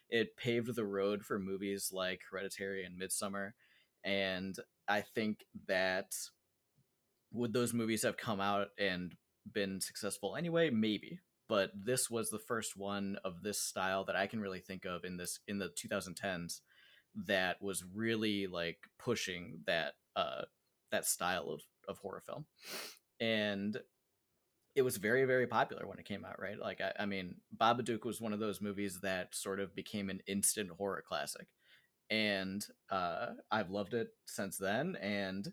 It 0.09 0.37
paved 0.37 0.75
the 0.75 0.85
road 0.85 1.23
for 1.23 1.37
movies 1.37 1.91
like 1.93 2.21
Hereditary 2.31 2.85
and 2.85 2.99
Midsommar, 2.99 3.51
and 4.03 4.55
I 4.87 5.01
think 5.01 5.45
that 5.67 6.13
would 7.31 7.53
those 7.53 7.73
movies 7.73 8.03
have 8.03 8.17
come 8.17 8.39
out 8.39 8.69
and 8.79 9.15
been 9.51 9.81
successful 9.81 10.35
anyway? 10.35 10.69
Maybe, 10.69 11.19
but 11.49 11.71
this 11.75 12.09
was 12.09 12.29
the 12.29 12.39
first 12.39 12.77
one 12.77 13.17
of 13.23 13.41
this 13.43 13.61
style 13.61 14.05
that 14.05 14.15
I 14.15 14.27
can 14.27 14.39
really 14.39 14.59
think 14.59 14.85
of 14.85 15.03
in 15.03 15.17
this 15.17 15.39
in 15.47 15.59
the 15.59 15.69
2010s 15.69 16.61
that 17.25 17.61
was 17.61 17.83
really 17.93 18.47
like 18.47 18.79
pushing 18.99 19.61
that 19.65 19.93
uh 20.15 20.43
that 20.91 21.05
style 21.05 21.49
of 21.49 21.61
of 21.87 21.97
horror 21.99 22.21
film. 22.25 22.45
And 23.19 23.77
it 24.77 24.83
was 24.83 24.97
very 24.97 25.25
very 25.25 25.47
popular 25.47 25.87
when 25.87 25.97
it 25.97 26.05
came 26.05 26.23
out 26.23 26.39
right 26.39 26.59
like 26.59 26.79
i, 26.81 26.93
I 26.99 27.05
mean 27.07 27.37
babadook 27.55 28.05
was 28.05 28.21
one 28.21 28.31
of 28.31 28.39
those 28.39 28.61
movies 28.61 28.99
that 29.01 29.33
sort 29.33 29.59
of 29.59 29.75
became 29.75 30.09
an 30.11 30.21
instant 30.27 30.69
horror 30.69 31.03
classic 31.05 31.47
and 32.09 32.65
uh, 32.89 33.27
i've 33.51 33.69
loved 33.69 33.93
it 33.93 34.09
since 34.25 34.57
then 34.57 34.95
and 35.01 35.51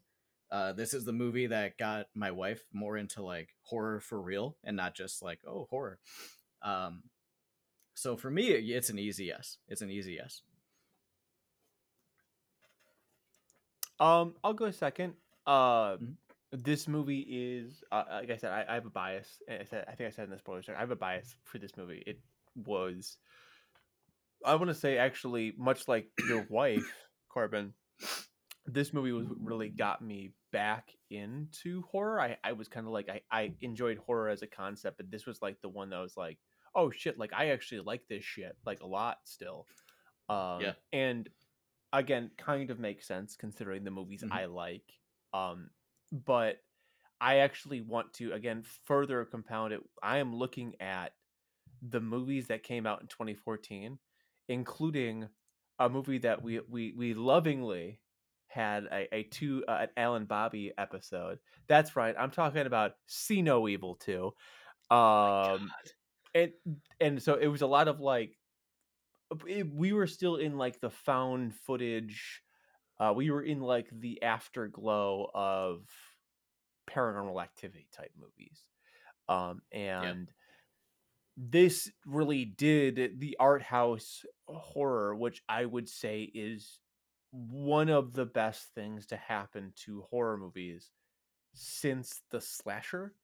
uh, 0.50 0.72
this 0.72 0.94
is 0.94 1.04
the 1.04 1.12
movie 1.12 1.48
that 1.48 1.76
got 1.78 2.06
my 2.14 2.30
wife 2.30 2.62
more 2.72 2.96
into 2.96 3.22
like 3.22 3.48
horror 3.62 4.00
for 4.00 4.20
real 4.20 4.56
and 4.62 4.76
not 4.76 4.94
just 4.94 5.22
like 5.22 5.40
oh 5.46 5.66
horror 5.70 5.98
um, 6.62 7.02
so 7.94 8.16
for 8.16 8.30
me 8.30 8.48
it's 8.48 8.90
an 8.90 8.98
easy 8.98 9.24
yes 9.26 9.58
it's 9.68 9.82
an 9.82 9.90
easy 9.90 10.14
yes 10.14 10.42
Um, 14.00 14.34
I'll 14.42 14.54
go 14.54 14.70
second. 14.70 15.14
Uh, 15.46 15.98
Mhm. 15.98 16.16
this 16.52 16.88
movie 16.88 17.20
is 17.28 17.82
uh, 17.92 18.04
like 18.10 18.30
I 18.30 18.36
said, 18.36 18.52
I, 18.52 18.64
I 18.68 18.74
have 18.74 18.86
a 18.86 18.90
bias. 18.90 19.42
I 19.48 19.64
said 19.64 19.84
I 19.88 19.94
think 19.94 20.08
I 20.08 20.10
said 20.10 20.24
in 20.24 20.30
the 20.30 20.38
spoilers. 20.38 20.68
I 20.68 20.78
have 20.78 20.90
a 20.90 20.96
bias 20.96 21.36
for 21.44 21.58
this 21.58 21.76
movie. 21.76 22.02
It 22.06 22.20
was, 22.54 23.18
I 24.44 24.54
want 24.56 24.68
to 24.68 24.74
say, 24.74 24.98
actually, 24.98 25.54
much 25.56 25.88
like 25.88 26.08
your 26.28 26.46
wife, 26.50 26.84
Corbin. 27.28 27.72
This 28.66 28.92
movie 28.92 29.12
was 29.12 29.26
really 29.40 29.68
got 29.68 30.00
me 30.00 30.32
back 30.52 30.88
into 31.10 31.82
horror. 31.82 32.20
I, 32.20 32.36
I 32.42 32.52
was 32.52 32.68
kind 32.68 32.86
of 32.86 32.92
like 32.92 33.08
I, 33.10 33.20
I 33.30 33.52
enjoyed 33.60 33.98
horror 33.98 34.30
as 34.30 34.42
a 34.42 34.46
concept, 34.46 34.96
but 34.96 35.10
this 35.10 35.26
was 35.26 35.42
like 35.42 35.60
the 35.60 35.68
one 35.68 35.90
that 35.90 35.98
was 35.98 36.16
like, 36.16 36.38
oh 36.74 36.90
shit, 36.90 37.18
like 37.18 37.32
I 37.34 37.50
actually 37.50 37.82
like 37.82 38.02
this 38.08 38.24
shit 38.24 38.56
like 38.64 38.80
a 38.80 38.86
lot 38.86 39.18
still. 39.24 39.66
Um, 40.28 40.60
Yeah. 40.60 40.72
and 40.92 41.28
again, 41.92 42.30
kind 42.38 42.70
of 42.70 42.78
makes 42.78 43.06
sense 43.06 43.36
considering 43.36 43.84
the 43.84 43.90
movies 43.90 44.24
Mhm. 44.24 44.32
I 44.32 44.46
like. 44.46 44.92
Um, 45.34 45.70
but 46.10 46.56
I 47.20 47.38
actually 47.38 47.80
want 47.80 48.12
to 48.14 48.32
again 48.32 48.62
further 48.84 49.24
compound 49.24 49.72
it. 49.72 49.82
I 50.02 50.18
am 50.18 50.34
looking 50.34 50.74
at 50.80 51.12
the 51.82 52.00
movies 52.00 52.46
that 52.48 52.62
came 52.62 52.86
out 52.86 53.02
in 53.02 53.08
2014, 53.08 53.98
including 54.48 55.28
a 55.78 55.88
movie 55.88 56.18
that 56.18 56.42
we 56.42 56.60
we 56.68 56.92
we 56.96 57.14
lovingly 57.14 58.00
had 58.46 58.84
a, 58.92 59.12
a 59.12 59.22
two 59.24 59.64
uh, 59.66 59.78
an 59.82 59.88
Alan 59.96 60.24
Bobby 60.24 60.72
episode. 60.78 61.38
That's 61.68 61.96
right. 61.96 62.14
I'm 62.18 62.30
talking 62.30 62.66
about 62.66 62.92
See 63.06 63.42
No 63.42 63.68
Evil 63.68 63.96
2. 63.96 64.32
Um 64.90 65.70
and 66.34 66.52
and 67.00 67.22
so 67.22 67.34
it 67.34 67.46
was 67.46 67.62
a 67.62 67.66
lot 67.66 67.88
of 67.88 68.00
like 68.00 68.36
it, 69.48 69.72
we 69.72 69.92
were 69.92 70.06
still 70.06 70.36
in 70.36 70.58
like 70.58 70.80
the 70.80 70.90
found 70.90 71.54
footage 71.54 72.42
uh 73.00 73.12
we 73.14 73.30
were 73.30 73.42
in 73.42 73.60
like 73.60 73.88
the 73.90 74.22
afterglow 74.22 75.30
of 75.34 75.88
paranormal 76.88 77.42
activity 77.42 77.88
type 77.92 78.12
movies 78.18 78.64
um 79.28 79.62
and 79.72 80.30
this 81.36 81.90
really 82.06 82.44
did 82.44 83.18
the 83.18 83.36
art 83.40 83.62
house 83.62 84.24
horror 84.46 85.14
which 85.14 85.42
i 85.48 85.64
would 85.64 85.88
say 85.88 86.22
is 86.34 86.78
one 87.32 87.88
of 87.88 88.12
the 88.12 88.24
best 88.24 88.68
things 88.74 89.06
to 89.06 89.16
happen 89.16 89.72
to 89.74 90.02
horror 90.02 90.36
movies 90.36 90.90
since 91.54 92.22
the 92.30 92.40
slasher 92.40 93.14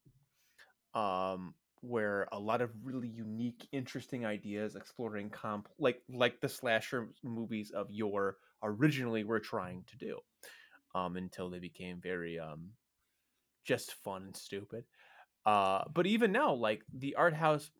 um 0.93 1.53
where 1.81 2.27
a 2.31 2.39
lot 2.39 2.61
of 2.61 2.69
really 2.83 3.07
unique 3.07 3.67
interesting 3.71 4.25
ideas 4.25 4.75
exploring 4.75 5.29
comp 5.29 5.67
like 5.79 6.01
like 6.09 6.39
the 6.41 6.49
slasher 6.49 7.09
movies 7.23 7.71
of 7.71 7.87
your 7.89 8.37
originally 8.61 9.23
were 9.23 9.39
trying 9.39 9.83
to 9.87 9.97
do 9.97 10.19
um 10.93 11.15
until 11.15 11.49
they 11.49 11.59
became 11.59 11.99
very 12.01 12.37
um 12.39 12.69
just 13.63 13.93
fun 14.03 14.23
and 14.23 14.35
stupid. 14.35 14.83
Uh 15.45 15.83
but 15.93 16.05
even 16.05 16.31
now 16.31 16.53
like 16.53 16.83
the 16.93 17.15
art 17.15 17.33
house 17.33 17.71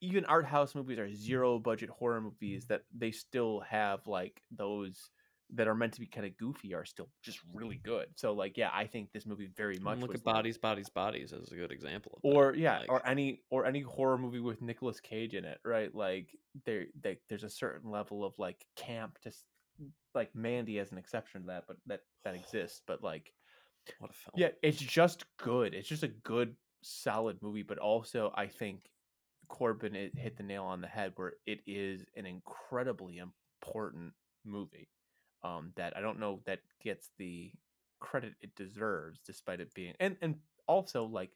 even 0.00 0.24
art 0.26 0.44
house 0.44 0.74
movies 0.74 0.98
are 0.98 1.06
mm-hmm. 1.06 1.14
zero 1.14 1.58
budget 1.58 1.90
horror 1.90 2.20
movies 2.20 2.64
mm-hmm. 2.64 2.74
that 2.74 2.82
they 2.96 3.10
still 3.10 3.60
have 3.60 4.06
like 4.06 4.42
those 4.50 5.10
that 5.54 5.68
are 5.68 5.74
meant 5.74 5.92
to 5.92 6.00
be 6.00 6.06
kind 6.06 6.26
of 6.26 6.36
goofy 6.36 6.74
are 6.74 6.84
still 6.84 7.08
just 7.22 7.38
really 7.52 7.76
good 7.84 8.06
so 8.16 8.32
like 8.32 8.56
yeah 8.56 8.70
i 8.72 8.86
think 8.86 9.12
this 9.12 9.26
movie 9.26 9.48
very 9.56 9.78
much 9.78 9.98
look 9.98 10.10
at 10.10 10.16
like- 10.16 10.24
bodies, 10.24 10.58
bodies, 10.58 10.88
bodies 10.88 11.32
as 11.32 11.52
a 11.52 11.54
good 11.54 11.70
example. 11.70 12.12
Of 12.16 12.22
that. 12.22 12.36
or 12.36 12.54
yeah 12.54 12.80
Like- 12.80 12.90
or 12.90 13.06
any 13.06 13.42
or 13.50 13.66
any 13.66 13.80
horror 13.80 14.18
movie 14.18 14.40
with 14.40 14.62
Nicolas 14.62 15.00
Cage 15.00 15.34
in 15.34 15.44
it 15.44 15.58
right 15.64 15.94
like 15.94 16.30
there 16.64 16.86
they, 17.00 17.18
there's 17.28 17.44
a 17.44 17.50
certain 17.50 17.90
level 17.90 18.24
of 18.24 18.38
like 18.38 18.64
camp 18.76 19.18
just 19.22 19.44
like 20.14 20.34
Mandy 20.34 20.78
as 20.78 20.92
an 20.92 20.98
exception 20.98 21.42
to 21.42 21.46
that 21.48 21.64
but 21.66 21.76
that 21.86 22.00
that 22.24 22.34
exists 22.34 22.80
but 22.86 23.02
like 23.02 23.32
what 23.98 24.10
a 24.10 24.14
film! 24.14 24.32
yeah 24.36 24.48
it's 24.62 24.78
just 24.78 25.24
good 25.36 25.74
it's 25.74 25.88
just 25.88 26.04
a 26.04 26.08
good 26.08 26.56
solid 26.82 27.38
movie 27.42 27.62
but 27.62 27.78
also 27.78 28.32
I 28.34 28.46
think 28.46 28.88
Corbin 29.54 29.94
it 29.94 30.18
hit 30.18 30.36
the 30.36 30.42
nail 30.42 30.64
on 30.64 30.80
the 30.80 30.88
head 30.88 31.12
where 31.14 31.34
it 31.46 31.60
is 31.64 32.04
an 32.16 32.26
incredibly 32.26 33.18
important 33.18 34.12
movie 34.44 34.88
um 35.44 35.70
that 35.76 35.96
I 35.96 36.00
don't 36.00 36.18
know 36.18 36.40
that 36.44 36.58
gets 36.82 37.10
the 37.18 37.52
credit 38.00 38.34
it 38.40 38.56
deserves 38.56 39.20
despite 39.24 39.60
it 39.60 39.72
being 39.72 39.94
and 40.00 40.16
and 40.20 40.34
also 40.66 41.04
like 41.04 41.30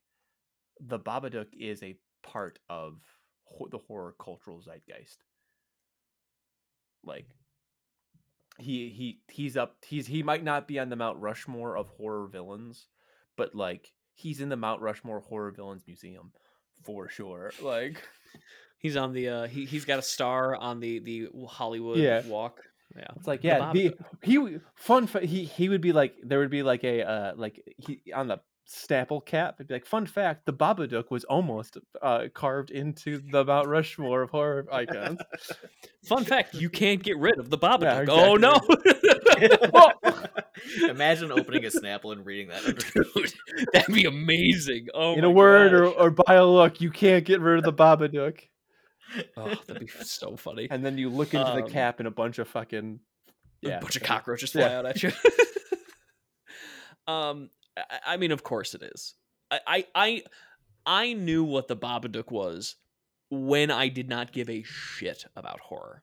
the 0.81 0.99
Babadook 0.99 1.47
is 1.57 1.81
a 1.85 1.97
part 2.25 2.59
of 2.69 3.01
ho- 3.45 3.69
the 3.71 3.79
horror 3.79 4.17
cultural 4.19 4.61
zeitgeist. 4.61 5.19
Like 7.05 7.27
he 8.59 8.89
he 8.89 9.21
he's 9.29 9.57
up 9.57 9.77
he's 9.87 10.09
he 10.09 10.25
might 10.25 10.43
not 10.43 10.67
be 10.67 10.81
on 10.81 10.89
the 10.89 10.97
Mount 10.97 11.19
Rushmore 11.19 11.77
of 11.77 11.89
horror 11.89 12.27
villains, 12.27 12.89
but 13.37 13.55
like 13.55 13.93
he's 14.15 14.41
in 14.41 14.49
the 14.49 14.57
Mount 14.57 14.83
Rushmore 14.83 15.21
horror 15.21 15.53
villains 15.53 15.85
museum 15.87 16.33
for 16.85 17.09
sure. 17.09 17.53
Like 17.63 18.03
He's 18.79 18.97
on 18.97 19.13
the 19.13 19.29
uh 19.29 19.47
he 19.49 19.65
he's 19.65 19.85
got 19.85 19.99
a 19.99 20.03
star 20.03 20.55
on 20.55 20.81
the 20.81 21.01
the 21.01 21.29
Hollywood 21.49 21.99
Yeah. 21.99 22.23
walk. 22.27 22.61
Yeah. 22.97 23.05
it's 23.17 23.27
like 23.27 23.45
yeah, 23.45 23.73
the, 23.73 23.91
Babadook. 23.91 24.25
he 24.25 24.59
fun 24.77 25.07
fa- 25.07 25.27
he 25.27 25.45
he 25.45 25.69
would 25.69 25.81
be 25.81 25.93
like 25.93 26.15
there 26.23 26.39
would 26.39 26.51
be 26.51 26.63
like 26.63 26.85
a 26.85 27.03
uh 27.03 27.33
like 27.37 27.63
he 27.77 28.01
on 28.15 28.29
the 28.29 28.41
staple 28.71 29.19
cap 29.23 29.55
it'd 29.57 29.67
be 29.69 29.73
like 29.75 29.87
fun 29.87 30.05
fact 30.05 30.45
the 30.45 30.53
Babadook 30.53 31.11
was 31.11 31.25
almost 31.25 31.79
uh 32.03 32.25
carved 32.35 32.71
into 32.71 33.17
the 33.33 33.43
Mount 33.43 33.67
Rushmore 33.67 34.21
of 34.21 34.29
horror 34.31 34.67
icons. 34.71 35.19
Fun 36.05 36.23
fact, 36.25 36.55
you 36.55 36.69
can't 36.69 37.03
get 37.03 37.17
rid 37.17 37.39
of 37.39 37.49
the 37.49 37.57
Babadook. 37.67 38.07
Yeah, 38.09 38.13
Oh 38.13 38.35
no. 38.35 38.59
Imagine 40.91 41.33
opening 41.33 41.65
a 41.65 41.69
Snapple 41.69 42.13
and 42.13 42.27
reading 42.27 42.49
that. 42.49 42.63
Dude, 42.65 43.33
that'd 43.73 43.95
be 43.95 44.05
amazing. 44.05 44.89
Oh 44.93 45.15
in 45.15 45.25
a 45.25 45.31
word 45.31 45.73
or, 45.73 45.85
gosh. 45.87 45.95
or 45.99 46.11
by 46.11 46.35
a 46.35 46.45
look, 46.47 46.81
you 46.81 46.91
can't 46.91 47.25
get 47.25 47.41
rid 47.41 47.59
of 47.59 47.65
the 47.65 47.73
Babadook. 47.73 48.41
Oh, 49.37 49.55
that'd 49.67 49.81
be 49.81 49.87
so 50.03 50.37
funny. 50.37 50.69
And 50.71 50.85
then 50.85 50.99
you 50.99 51.09
look 51.09 51.33
into 51.33 51.51
the 51.53 51.65
Um, 51.65 51.71
cap 51.71 52.01
and 52.01 52.09
a 52.09 52.11
bunch 52.11 52.39
of 52.39 52.49
fucking 52.49 53.01
yeah, 53.63 53.79
a 53.79 53.81
bunch 53.81 53.97
of 53.97 54.03
cockroaches 54.03 54.53
fly 54.53 54.63
Yeah. 54.63 54.79
out 54.79 54.87
at 54.87 55.03
you. 55.03 55.11
um, 57.07 57.51
I, 57.91 58.15
I 58.15 58.17
mean, 58.17 58.33
of 58.33 58.43
course 58.43 58.75
it 58.75 58.83
is. 58.83 59.15
I, 59.51 59.61
I, 59.67 59.87
I, 59.95 60.23
I 60.87 61.13
knew 61.13 61.45
what 61.45 61.69
the 61.69 61.77
Babadook 61.77 62.31
was 62.31 62.77
when 63.31 63.71
I 63.71 63.89
did 63.89 64.09
not 64.09 64.33
give 64.33 64.49
a 64.49 64.63
shit 64.63 65.25
about 65.37 65.61
horror. 65.61 66.03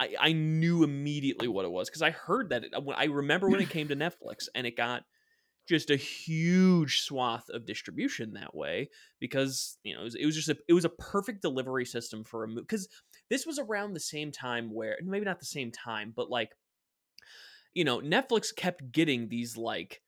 I, 0.00 0.14
I 0.18 0.32
knew 0.32 0.84
immediately 0.84 1.48
what 1.48 1.64
it 1.64 1.70
was 1.70 1.88
because 1.88 2.02
I 2.02 2.10
heard 2.10 2.50
that. 2.50 2.64
It, 2.64 2.74
I 2.96 3.04
remember 3.04 3.48
when 3.48 3.60
it 3.60 3.70
came 3.70 3.88
to 3.88 3.96
Netflix 3.96 4.48
and 4.54 4.66
it 4.66 4.76
got 4.76 5.04
just 5.68 5.90
a 5.90 5.96
huge 5.96 7.02
swath 7.02 7.50
of 7.50 7.66
distribution 7.66 8.32
that 8.32 8.54
way 8.54 8.88
because 9.20 9.76
you 9.82 9.94
know 9.94 10.00
it 10.00 10.04
was, 10.04 10.14
it 10.14 10.24
was 10.26 10.34
just 10.34 10.48
a 10.48 10.56
it 10.66 10.72
was 10.72 10.86
a 10.86 10.90
perfect 10.90 11.42
delivery 11.42 11.84
system 11.84 12.24
for 12.24 12.42
a 12.42 12.48
movie 12.48 12.62
because 12.62 12.88
this 13.28 13.44
was 13.44 13.58
around 13.58 13.92
the 13.92 14.00
same 14.00 14.32
time 14.32 14.72
where 14.72 14.96
maybe 15.04 15.26
not 15.26 15.38
the 15.38 15.44
same 15.44 15.70
time 15.70 16.12
but 16.16 16.30
like 16.30 16.52
you 17.74 17.84
know 17.84 18.00
netflix 18.00 18.54
kept 18.54 18.90
getting 18.92 19.28
these 19.28 19.58
like 19.58 20.00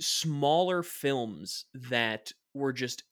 smaller 0.00 0.82
films 0.82 1.66
that 1.74 2.32
were 2.54 2.72
just 2.72 3.04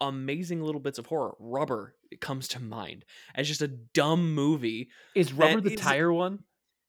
amazing 0.00 0.62
little 0.62 0.80
bits 0.80 0.98
of 0.98 1.06
horror 1.06 1.34
rubber 1.40 1.94
comes 2.20 2.46
to 2.48 2.60
mind 2.60 3.04
as 3.34 3.48
just 3.48 3.62
a 3.62 3.68
dumb 3.68 4.32
movie 4.34 4.88
Is 5.14 5.32
Rubber 5.32 5.60
the 5.60 5.72
is- 5.74 5.80
Tire 5.80 6.12
one? 6.12 6.40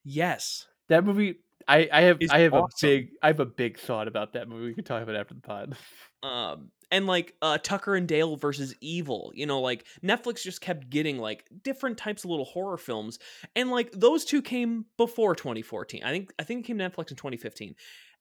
yes 0.03 0.67
That 0.89 1.03
movie 1.03 1.37
I, 1.67 1.89
I 1.91 2.01
have 2.01 2.19
I 2.31 2.39
have 2.39 2.53
awesome. 2.53 2.89
a 2.89 2.91
big 2.97 3.09
I 3.21 3.27
have 3.27 3.39
a 3.39 3.45
big 3.45 3.77
thought 3.77 4.07
about 4.07 4.33
that 4.33 4.47
movie. 4.47 4.67
We 4.67 4.73
can 4.73 4.85
talk 4.85 5.03
about 5.03 5.13
it 5.15 5.19
after 5.19 5.35
the 5.35 5.41
pod. 5.41 5.75
um 6.23 6.71
and 6.91 7.05
like 7.05 7.35
uh 7.41 7.57
tucker 7.59 7.95
and 7.95 8.07
dale 8.07 8.35
versus 8.37 8.73
evil 8.81 9.31
you 9.35 9.45
know 9.45 9.59
like 9.61 9.85
netflix 10.03 10.41
just 10.41 10.61
kept 10.61 10.89
getting 10.89 11.17
like 11.19 11.47
different 11.63 11.97
types 11.97 12.23
of 12.23 12.29
little 12.29 12.45
horror 12.45 12.77
films 12.77 13.19
and 13.55 13.69
like 13.71 13.91
those 13.91 14.25
two 14.25 14.41
came 14.41 14.85
before 14.97 15.35
2014 15.35 16.03
i 16.03 16.09
think 16.11 16.31
i 16.39 16.43
think 16.43 16.61
it 16.61 16.67
came 16.67 16.77
to 16.77 16.83
netflix 16.89 17.11
in 17.11 17.17
2015 17.17 17.75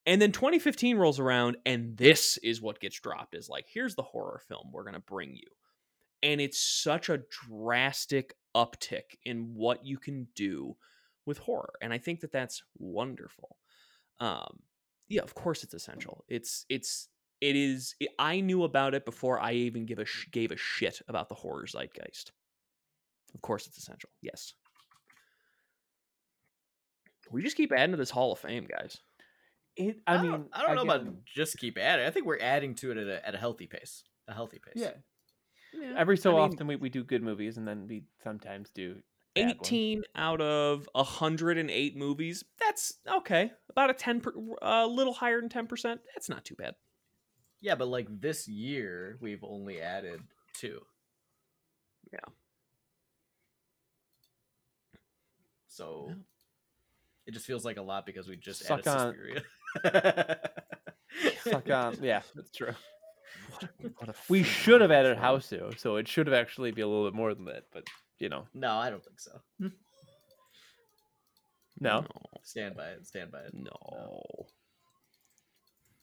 and 0.09 0.21
then 0.21 0.33
2015 0.33 0.97
rolls 0.97 1.21
around 1.21 1.57
and 1.65 1.97
this 1.97 2.37
is 2.39 2.61
what 2.61 2.81
gets 2.81 2.99
dropped 2.99 3.35
is 3.35 3.49
like 3.49 3.67
here's 3.73 3.95
the 3.95 4.03
horror 4.03 4.41
film 4.49 4.69
we're 4.73 4.85
gonna 4.85 4.99
bring 5.01 5.35
you 5.37 5.49
and 6.23 6.41
it's 6.41 6.61
such 6.61 7.09
a 7.09 7.21
drastic 7.49 8.35
uptick 8.57 9.15
in 9.25 9.55
what 9.55 9.85
you 9.85 9.99
can 9.99 10.27
do 10.35 10.77
with 11.27 11.39
horror 11.39 11.75
and 11.81 11.93
i 11.93 11.99
think 11.99 12.21
that 12.21 12.33
that's 12.33 12.63
wonderful 12.79 13.57
um 14.19 14.59
yeah 15.09 15.23
of 15.23 15.35
course 15.35 15.63
it's 15.63 15.75
essential 15.75 16.25
it's 16.29 16.65
it's 16.69 17.09
it 17.41 17.57
is. 17.57 17.95
It, 18.01 18.11
I 18.19 18.41
knew 18.41 18.65
about 18.65 18.95
it 18.95 19.05
before 19.05 19.41
I 19.41 19.53
even 19.53 19.87
give 19.87 19.99
a 19.99 20.05
sh- 20.05 20.29
gave 20.31 20.51
a 20.51 20.57
shit 20.57 21.01
about 21.09 21.29
the 21.29 21.35
horror 21.35 21.67
zeitgeist. 21.67 22.33
Of 23.35 23.43
course, 23.43 23.67
it's 23.67 23.79
essential. 23.79 24.11
Yes. 24.23 24.55
We 27.31 27.43
just 27.43 27.57
keep 27.57 27.73
adding 27.73 27.93
to 27.93 27.97
this 27.97 28.11
Hall 28.11 28.33
of 28.33 28.39
Fame, 28.39 28.67
guys. 28.67 28.99
It. 29.79 30.01
I, 30.07 30.17
I, 30.17 30.23
mean, 30.23 30.31
don't, 30.33 30.49
I 30.53 30.67
don't 30.67 30.75
know 30.77 30.83
about 30.83 31.03
again, 31.03 31.19
just 31.25 31.57
keep 31.57 31.79
adding. 31.79 32.05
I 32.05 32.11
think 32.11 32.27
we're 32.27 32.41
adding 32.41 32.75
to 32.77 32.91
it 32.91 32.97
at 32.99 33.07
a, 33.07 33.27
at 33.27 33.35
a 33.35 33.39
healthy 33.39 33.67
pace. 33.67 34.03
A 34.27 34.35
healthy 34.35 34.59
pace. 34.59 34.75
Yeah. 34.77 34.91
Yeah, 35.73 35.95
Every 35.97 36.17
so 36.17 36.31
I 36.31 36.35
mean, 36.35 36.53
often 36.55 36.67
we, 36.67 36.77
we 36.77 36.89
do 36.89 37.05
good 37.05 37.23
movies, 37.23 37.59
and 37.59 37.69
then 37.69 37.87
we 37.87 38.05
sometimes 38.25 38.71
do 38.71 38.97
bad 39.35 39.47
ones. 39.47 39.57
18 39.61 40.03
out 40.17 40.41
of 40.41 40.89
108 40.93 41.97
movies. 41.97 42.43
That's 42.59 42.95
okay. 43.07 43.53
About 43.71 43.91
a 43.91 43.95
10 43.95 44.21
per, 44.21 44.33
a 44.63 44.87
little 44.87 45.13
higher 45.13 45.41
than 45.41 45.51
10%. 45.51 45.99
That's 46.15 46.29
not 46.29 46.45
too 46.45 46.55
bad. 46.57 46.75
Yeah, 47.61 47.75
but 47.75 47.89
like 47.89 48.07
this 48.09 48.49
year, 48.49 49.19
we've 49.21 49.45
only 49.45 49.81
added 49.81 50.21
two. 50.55 50.81
Yeah. 52.13 52.21
So 55.69 56.07
Yeah. 56.09 56.15
it 57.27 57.35
just 57.35 57.47
feels 57.47 57.65
like 57.65 57.77
a 57.77 57.83
lot 57.83 58.07
because 58.07 58.27
we 58.27 58.37
just 58.37 58.65
Suck 58.65 58.81
added 58.81 58.89
on- 58.89 59.13
Suspiria. 59.13 59.43
Suck 61.43 61.71
on. 61.71 61.97
Yeah, 62.03 62.23
that's 62.35 62.51
true. 62.51 62.75
What 63.53 63.63
a, 63.63 63.67
what 63.99 64.09
a 64.11 64.15
We 64.29 64.43
should 64.43 64.81
have 64.81 64.91
added 64.91 65.19
wonderful- 65.19 65.59
Hausu, 65.59 65.79
so 65.79 65.97
it 65.97 66.09
should 66.09 66.27
have 66.27 66.35
actually 66.35 66.71
be 66.71 66.83
a 66.83 66.87
little 66.87 67.05
bit 67.05 67.15
more 67.15 67.35
than 67.35 67.45
that. 67.47 67.65
But 67.73 67.85
you 68.19 68.29
know, 68.29 68.47
no, 68.55 68.73
I 68.73 68.91
don't 68.91 69.05
think 69.05 69.21
so. 69.21 69.41
no, 71.81 72.05
Stand 72.43 72.77
by 72.77 72.89
it. 72.91 73.07
Stand 73.07 73.31
by 73.31 73.41
it. 73.41 73.53
No. 73.55 74.47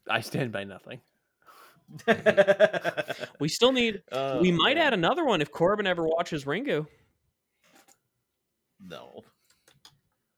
I 0.09 0.19
stand 0.21 0.51
by 0.51 0.63
nothing. 0.63 1.01
We 3.39 3.47
still 3.47 3.71
need. 3.71 4.01
Uh, 4.11 4.39
we 4.41 4.51
might 4.51 4.77
yeah. 4.77 4.85
add 4.85 4.93
another 4.93 5.25
one 5.25 5.41
if 5.41 5.51
Corbin 5.51 5.87
ever 5.87 6.03
watches 6.05 6.45
Ringu. 6.45 6.85
No. 8.87 9.21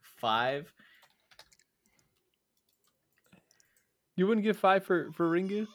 Five. 0.02 0.74
You 4.18 4.28
wouldn't 4.28 4.44
give 4.44 4.58
five 4.58 4.84
for 4.84 5.12
for 5.14 5.30
Ringu? 5.30 5.68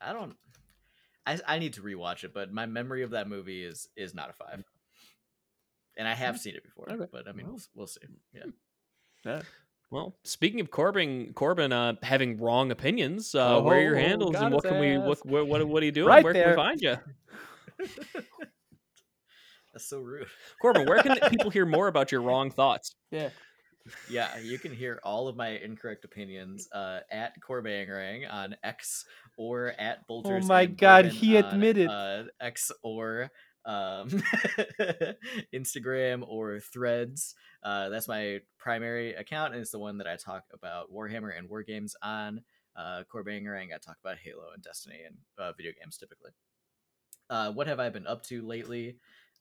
I 0.00 0.12
don't. 0.12 0.36
I 1.26 1.38
I 1.48 1.58
need 1.58 1.72
to 1.74 1.82
rewatch 1.82 2.22
it, 2.22 2.32
but 2.32 2.52
my 2.52 2.66
memory 2.66 3.02
of 3.02 3.10
that 3.10 3.28
movie 3.28 3.64
is 3.64 3.88
is 3.96 4.14
not 4.14 4.30
a 4.30 4.32
five. 4.32 4.62
And 5.96 6.06
I 6.06 6.14
have 6.14 6.38
seen 6.38 6.54
it 6.54 6.62
before, 6.62 6.86
Okay. 6.90 7.06
but 7.10 7.26
I 7.28 7.32
mean, 7.32 7.46
Well. 7.46 7.54
we'll, 7.56 7.62
we'll 7.74 7.86
see. 7.88 8.00
Yeah. 8.32 8.44
Yeah. 9.24 9.42
Well, 9.90 10.16
speaking 10.22 10.60
of 10.60 10.70
Corbin, 10.70 11.32
Corbin 11.34 11.72
uh, 11.72 11.94
having 12.02 12.38
wrong 12.38 12.70
opinions, 12.70 13.34
uh, 13.34 13.60
where 13.60 13.78
are 13.78 13.82
your 13.82 13.96
Oh, 13.96 14.00
handles 14.00 14.32
got 14.34 14.44
and 14.44 14.54
what 14.54 14.62
his 14.64 14.70
can 14.70 14.80
we 14.80 14.96
ass. 14.96 15.06
what 15.06 15.26
what 15.26 15.46
what, 15.48 15.66
what 15.68 15.82
are 15.82 15.86
you 15.86 15.92
doing? 15.92 16.06
Right 16.08 16.22
where 16.22 16.32
there. 16.32 16.44
can 16.44 16.50
we 16.52 16.56
find 16.56 16.80
you, 16.80 16.96
That's 19.72 19.86
so 19.88 20.00
rude. 20.00 20.26
Corbin? 20.60 20.86
Where 20.86 21.02
can 21.02 21.16
people 21.30 21.50
hear 21.50 21.66
more 21.66 21.88
about 21.88 22.10
your 22.12 22.22
wrong 22.22 22.50
thoughts? 22.50 22.94
Yeah. 23.10 23.30
Yeah, 24.08 24.38
you 24.38 24.58
can 24.58 24.72
hear 24.72 25.00
all 25.02 25.28
of 25.28 25.36
my 25.36 25.50
incorrect 25.50 26.04
opinions 26.04 26.68
uh, 26.72 27.00
at 27.10 27.40
Corbangarang 27.40 28.30
on 28.30 28.56
X 28.62 29.04
or 29.36 29.74
at 29.78 30.06
Bolters. 30.06 30.44
Oh 30.44 30.48
my 30.48 30.66
God, 30.66 31.06
he 31.06 31.36
on, 31.36 31.44
admitted. 31.44 31.88
uh, 31.88 32.24
X 32.40 32.70
or 32.82 33.30
um, 33.64 34.08
Instagram 35.54 36.24
or 36.26 36.60
Threads. 36.60 37.34
Uh, 37.62 37.88
that's 37.88 38.08
my 38.08 38.40
primary 38.58 39.14
account, 39.14 39.52
and 39.52 39.62
it's 39.62 39.70
the 39.70 39.78
one 39.78 39.98
that 39.98 40.06
I 40.06 40.16
talk 40.16 40.44
about 40.52 40.92
Warhammer 40.92 41.36
and 41.36 41.48
War 41.48 41.62
Games 41.62 41.94
on. 42.02 42.42
Uh, 42.76 43.02
Corbangarang, 43.12 43.74
I 43.74 43.78
talk 43.78 43.96
about 44.02 44.18
Halo 44.18 44.52
and 44.54 44.62
Destiny 44.62 45.00
and 45.06 45.16
uh, 45.38 45.52
video 45.56 45.72
games 45.78 45.98
typically. 45.98 46.30
Uh, 47.28 47.52
what 47.52 47.66
have 47.66 47.80
I 47.80 47.88
been 47.90 48.06
up 48.06 48.22
to 48.24 48.42
lately? 48.42 48.96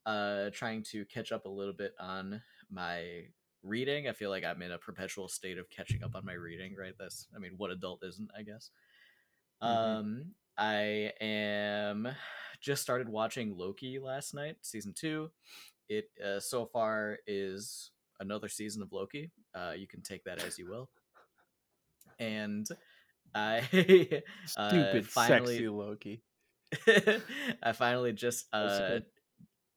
Uh, 0.05 0.49
trying 0.51 0.83
to 0.91 1.05
catch 1.05 1.31
up 1.31 1.45
a 1.45 1.49
little 1.49 1.73
bit 1.73 1.93
on 1.99 2.41
my 2.69 3.25
reading. 3.64 4.07
I 4.07 4.14
feel 4.14 4.30
like 4.30 4.43
I'm 4.43 4.62
in 4.62 4.72
a 4.72 4.78
perpetual 4.78 5.28
state 5.28 5.57
of 5.57 5.70
catching 5.70 6.03
up 6.03 6.16
on 6.16 6.26
my 6.26 6.34
reading, 6.34 6.76
right? 6.78 6.93
That's 6.97 7.28
I 7.36 7.39
mean, 7.39 7.53
what 7.57 7.72
adult 7.72 8.03
isn't, 8.03 8.30
I 8.38 8.43
guess. 8.43 8.72
Mhm. 9.62 9.68
Um 9.68 10.26
I 10.57 11.14
am 11.22 12.07
just 12.62 12.82
started 12.82 13.07
watching 13.10 13.57
Loki 13.57 13.99
last 13.99 14.34
night, 14.34 14.57
season 14.62 14.93
2. 14.93 15.30
It 15.89 16.10
uh, 16.24 16.39
so 16.39 16.66
far 16.66 17.18
is 17.26 17.91
another 18.20 18.49
season 18.49 18.82
of 18.82 18.91
Loki. 18.91 19.32
Uh 19.53 19.74
you 19.78 19.88
can 19.88 20.01
take 20.01 20.24
that 20.26 20.43
as 20.43 20.57
you 20.57 20.70
will. 20.70 20.89
And 22.20 22.68
I 23.34 23.60
uh, 24.57 24.70
Stupid, 24.70 25.07
finally 25.07 25.55
sexy 25.55 25.70
Loki. 25.70 26.24
I 27.64 27.72
finally 27.74 28.14
just 28.14 28.47
uh. 28.53 28.99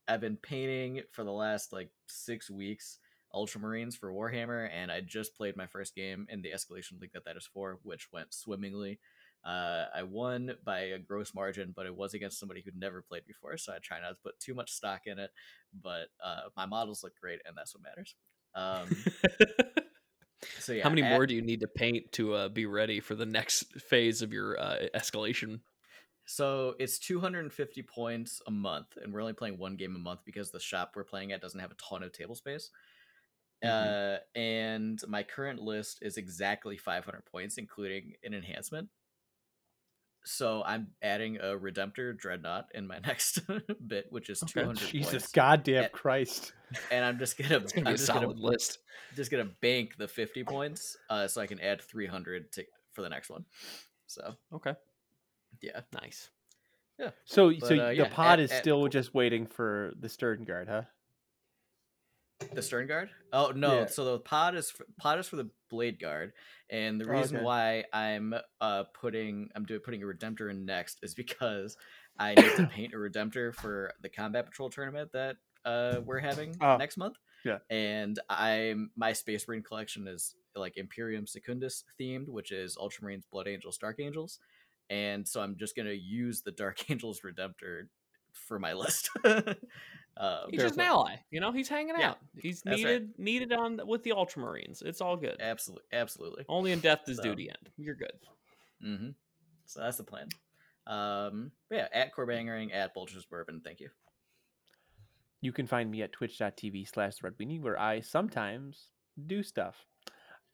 I've 0.09 0.21
been 0.21 0.37
painting 0.37 1.03
for 1.13 1.23
the 1.23 1.33
last 1.33 1.73
like 1.73 1.89
six 2.09 2.51
weeks 2.51 2.99
Ultramarines 3.35 3.97
for 3.97 4.13
Warhammer, 4.13 4.69
and 4.73 4.91
I 4.91 5.01
just 5.01 5.37
played 5.37 5.57
my 5.57 5.67
first 5.67 5.95
game 5.95 6.27
in 6.29 6.43
the 6.43 6.51
Escalation 6.51 7.01
League 7.01 7.13
that 7.15 7.25
that 7.25 7.37
is 7.37 7.49
for, 7.53 7.79
which 7.83 8.09
went 8.13 8.35
swimmingly. 8.35 8.99
Uh, 9.45 9.87
I 9.95 10.05
won 10.05 10.53
by 10.65 10.81
a 10.81 10.99
gross 10.99 11.35
margin, 11.35 11.73
but 11.75 11.87
it 11.87 11.97
was 11.97 12.15
against 12.15 12.39
somebody 12.39 12.63
who'd 12.63 12.77
never 12.77 13.03
played 13.03 13.27
before, 13.27 13.57
so 13.57 13.73
I 13.73 13.79
try 13.79 14.01
not 14.01 14.11
to 14.11 14.17
put 14.23 14.39
too 14.39 14.55
much 14.55 14.71
stock 14.71 15.03
in 15.07 15.19
it. 15.19 15.31
But 15.83 16.09
uh, 16.25 16.43
my 16.57 16.67
models 16.67 17.03
look 17.03 17.15
great, 17.21 17.41
and 17.45 17.57
that's 17.57 17.75
what 17.75 17.83
matters. 17.83 18.15
Um, 18.55 18.89
so 20.61 20.73
yeah, 20.75 20.85
How 20.85 20.91
many 20.91 21.03
at- 21.03 21.11
more 21.11 21.27
do 21.27 21.35
you 21.35 21.43
need 21.43 21.61
to 21.61 21.69
paint 21.69 22.13
to 22.13 22.35
uh, 22.35 22.49
be 22.49 22.67
ready 22.67 23.01
for 23.01 23.15
the 23.15 23.27
next 23.27 23.81
phase 23.81 24.23
of 24.23 24.33
your 24.33 24.61
uh, 24.61 24.77
escalation? 24.95 25.61
So 26.25 26.77
it's 26.79 27.01
250 27.01 27.83
points 27.83 28.41
a 28.47 28.51
month, 28.53 28.97
and 29.03 29.13
we're 29.13 29.21
only 29.21 29.33
playing 29.33 29.59
one 29.59 29.75
game 29.77 29.97
a 29.97 29.99
month 29.99 30.21
because 30.25 30.53
the 30.53 30.61
shop 30.61 30.93
we're 30.95 31.03
playing 31.03 31.33
at 31.33 31.41
doesn't 31.41 31.59
have 31.59 31.73
a 31.73 31.77
ton 31.91 32.05
of 32.05 32.13
table 32.13 32.37
space. 32.37 32.71
Uh, 33.63 34.17
and 34.35 35.01
my 35.07 35.23
current 35.23 35.61
list 35.61 35.99
is 36.03 36.17
exactly 36.17 36.77
500 36.77 37.25
points, 37.27 37.59
including 37.59 38.15
an 38.25 38.35
enhancement. 38.35 38.89
So 40.25 40.63
I'm 40.65 40.89
adding 41.03 41.37
a 41.39 41.57
Redemptor 41.59 42.17
Dreadnought 42.17 42.69
in 42.75 42.87
my 42.87 42.99
next 43.07 43.41
bit, 43.87 44.07
which 44.11 44.31
is 44.31 44.43
Okay. 44.45 44.61
200 44.61 44.89
Jesus, 44.89 45.29
goddamn 45.29 45.85
at- 45.85 45.93
Christ! 45.93 46.53
And 46.91 47.05
I'm 47.05 47.19
just 47.19 47.37
gonna, 47.37 47.57
It's 47.59 47.73
gonna 47.73 47.85
be 47.85 47.89
I'm 47.91 47.95
a 47.95 47.97
just 47.99 48.07
solid 48.07 48.23
gonna, 48.29 48.41
list. 48.41 48.79
just 49.15 49.31
gonna 49.31 49.51
bank 49.61 49.97
the 49.99 50.09
50 50.09 50.45
points, 50.45 50.97
uh, 51.11 51.27
so 51.29 51.41
I 51.41 51.47
can 51.47 51.61
add 51.61 51.83
300 51.83 52.51
to, 52.53 52.65
for 52.93 53.03
the 53.03 53.11
next 53.11 53.29
one. 53.31 53.45
So 54.07 54.37
Okay, 54.55 54.75
yeah, 55.61 55.81
nice. 56.01 56.31
Yeah. 56.99 57.11
So, 57.25 57.51
But, 57.51 57.69
so 57.69 57.75
uh, 57.77 57.89
the 57.89 57.95
yeah, 57.97 58.09
pod 58.09 58.39
at- 58.39 58.45
is 58.45 58.53
at- 58.53 58.59
still 58.63 58.87
just 58.89 59.13
waiting 59.13 59.47
for 59.47 59.93
the 60.01 60.09
Sternguard, 60.09 60.69
huh? 60.69 60.83
The 62.55 62.61
Sternguard? 62.63 63.09
Oh 63.33 63.53
no! 63.55 63.81
Yeah. 63.81 63.87
So 63.87 64.05
the 64.05 64.19
pod 64.19 64.55
is 64.55 64.71
for, 64.71 64.85
pod 64.99 65.19
is 65.19 65.27
for 65.29 65.37
the 65.37 65.49
Bladeguard, 65.73 66.33
and 66.71 67.01
the 67.01 67.07
Oh, 67.07 67.13
reason 67.19 67.37
okay. 67.39 67.45
why 67.45 67.85
I'm 67.93 68.35
uh 68.61 68.85
putting 68.99 69.49
I'm 69.55 69.65
doing 69.65 69.81
putting 69.81 70.03
a 70.03 70.07
redemptor 70.07 70.51
in 70.51 70.65
next 70.67 70.99
is 71.03 71.15
because 71.15 71.77
I 72.19 72.35
need 72.35 72.57
to 72.57 72.67
paint 72.73 72.95
a 72.95 72.97
redemptor 72.97 73.55
for 73.55 73.93
the 74.03 74.09
combat 74.09 74.47
patrol 74.47 74.71
tournament 74.71 75.11
that 75.13 75.37
uh 75.65 76.01
we're 76.05 76.19
having 76.19 76.57
Oh, 76.61 76.77
next 76.77 76.97
month. 76.97 77.17
yeah. 77.45 77.59
and 77.71 78.19
I'm 78.29 78.91
my 78.97 79.13
Space 79.13 79.47
Marine 79.49 79.63
collection 79.63 80.07
is 80.09 80.35
like 80.55 80.77
Imperium 80.77 81.27
Secundus 81.27 81.85
themed, 81.99 82.29
which 82.29 82.53
is 82.53 82.77
Ultramarines, 82.77 83.23
Blood 83.31 83.49
Angels, 83.49 83.79
Dark 83.79 83.99
Angels, 84.01 84.39
and 84.91 85.27
so 85.27 85.41
I'm 85.41 85.57
just 85.57 85.75
gonna 85.77 85.93
use 85.93 86.43
the 86.43 86.53
Dark 86.53 86.91
Angels 86.91 87.21
redemptor 87.25 87.89
for 88.33 88.59
my 88.59 88.73
list. 88.75 89.09
um, 90.17 90.51
He's 90.51 90.61
just 90.61 90.75
an 90.75 90.81
ally. 90.83 91.17
You 91.31 91.41
know, 91.41 91.53
he's 91.53 91.69
hanging 91.69 91.95
Yeah, 91.99 92.11
out. 92.11 92.19
He's 92.41 92.63
that's 92.63 92.83
right. 92.85 92.93
needed 93.03 93.19
needed 93.19 93.53
on 93.53 93.81
with 93.87 94.03
the 94.03 94.11
Ultramarines. 94.11 94.83
It's 94.85 95.01
all 95.01 95.17
good. 95.17 95.37
absolutely, 95.41 95.85
absolutely. 95.93 96.45
Only 96.49 96.73
in 96.73 96.81
death 96.81 97.01
does 97.07 97.17
So- 97.17 97.23
duty 97.23 97.49
end. 97.49 97.71
You're 97.79 97.95
good. 97.95 98.13
Mm-hmm. 98.85 99.09
So 99.67 99.81
that's 99.81 99.97
the 99.97 100.05
plan. 100.05 100.29
Um, 100.87 101.53
but 101.69 101.77
yeah, 101.77 101.89
at 101.93 102.15
Corbangarang, 102.15 102.75
at 102.75 102.93
Bolters 102.95 103.25
Bourbon. 103.25 103.61
Thank 103.65 103.81
you. 103.81 103.89
You 105.41 105.53
can 105.53 105.67
find 105.67 105.91
me 105.91 106.03
at 106.03 106.13
twitch.tv 106.13 106.89
slash 106.93 107.15
redweenie 107.19 107.61
where 107.61 107.79
I 107.81 108.01
sometimes 108.01 108.89
do 109.27 109.43
stuff. 109.43 109.77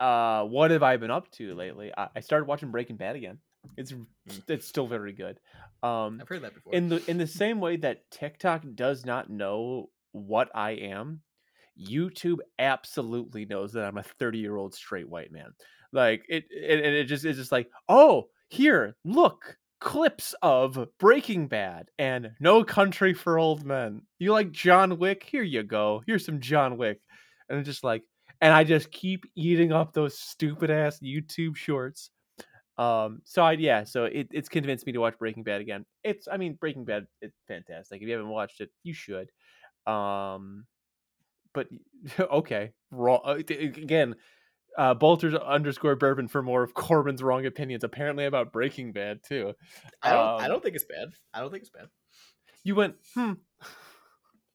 Uh, 0.00 0.44
what 0.44 0.70
have 0.70 0.82
I 0.82 0.96
been 0.96 1.10
up 1.10 1.30
to 1.32 1.54
lately? 1.54 1.92
I, 1.96 2.08
I 2.16 2.20
started 2.20 2.46
watching 2.46 2.70
Breaking 2.70 2.96
Bad 2.96 3.16
again. 3.16 3.38
It's 3.76 3.94
it's 4.48 4.66
still 4.66 4.86
very 4.86 5.12
good. 5.12 5.38
Um, 5.82 6.18
I've 6.20 6.28
heard 6.28 6.42
that 6.42 6.54
before. 6.54 6.74
in 6.74 6.88
the 6.88 7.02
in 7.08 7.18
the 7.18 7.26
same 7.26 7.60
way 7.60 7.76
that 7.78 8.10
TikTok 8.10 8.64
does 8.74 9.04
not 9.04 9.30
know 9.30 9.90
what 10.12 10.50
I 10.54 10.72
am, 10.72 11.22
YouTube 11.78 12.38
absolutely 12.58 13.44
knows 13.44 13.72
that 13.72 13.84
I'm 13.84 13.98
a 13.98 14.02
30 14.02 14.38
year 14.38 14.56
old 14.56 14.74
straight 14.74 15.08
white 15.08 15.32
man. 15.32 15.52
Like 15.92 16.24
it, 16.28 16.44
it, 16.50 16.84
and 16.84 16.94
it 16.94 17.04
just 17.04 17.24
it's 17.24 17.38
just 17.38 17.52
like, 17.52 17.70
oh, 17.88 18.28
here, 18.48 18.96
look, 19.04 19.56
clips 19.80 20.34
of 20.42 20.88
Breaking 20.98 21.48
Bad 21.48 21.90
and 21.98 22.32
No 22.40 22.64
Country 22.64 23.14
for 23.14 23.38
Old 23.38 23.64
Men. 23.64 24.02
You 24.18 24.32
like 24.32 24.52
John 24.52 24.98
Wick? 24.98 25.24
Here 25.24 25.42
you 25.42 25.62
go. 25.62 26.02
Here's 26.06 26.26
some 26.26 26.40
John 26.40 26.76
Wick, 26.76 27.00
and 27.48 27.58
it's 27.58 27.66
just 27.66 27.84
like, 27.84 28.02
and 28.40 28.52
I 28.52 28.64
just 28.64 28.90
keep 28.90 29.24
eating 29.34 29.72
up 29.72 29.92
those 29.92 30.18
stupid 30.18 30.70
ass 30.70 31.00
YouTube 31.00 31.56
shorts. 31.56 32.10
Um, 32.78 33.22
so 33.24 33.42
I 33.42 33.52
yeah, 33.52 33.84
so 33.84 34.04
it, 34.04 34.28
it's 34.30 34.48
convinced 34.48 34.86
me 34.86 34.92
to 34.92 35.00
watch 35.00 35.18
Breaking 35.18 35.42
Bad 35.42 35.60
again. 35.60 35.84
It's 36.04 36.28
I 36.30 36.36
mean 36.36 36.54
Breaking 36.54 36.84
Bad, 36.84 37.06
it's 37.20 37.36
fantastic. 37.48 38.00
If 38.00 38.06
you 38.06 38.14
haven't 38.14 38.30
watched 38.30 38.60
it, 38.60 38.70
you 38.84 38.94
should. 38.94 39.30
Um, 39.86 40.64
but 41.52 41.68
okay, 42.20 42.70
wrong 42.90 43.20
uh, 43.24 43.32
again. 43.32 44.14
Uh, 44.76 44.94
Bolters 44.94 45.34
underscore 45.34 45.96
bourbon 45.96 46.28
for 46.28 46.40
more 46.40 46.62
of 46.62 46.72
Corbin's 46.72 47.20
wrong 47.20 47.44
opinions. 47.46 47.82
Apparently 47.82 48.26
about 48.26 48.52
Breaking 48.52 48.92
Bad 48.92 49.20
too. 49.26 49.54
I 50.02 50.12
don't. 50.12 50.40
I 50.40 50.44
Um, 50.44 50.50
don't 50.50 50.62
think 50.62 50.76
it's 50.76 50.84
bad. 50.84 51.08
I 51.34 51.40
don't 51.40 51.50
think 51.50 51.62
it's 51.62 51.70
bad. 51.70 51.88
You 52.62 52.76
went 52.76 52.94
hmm. 53.14 53.32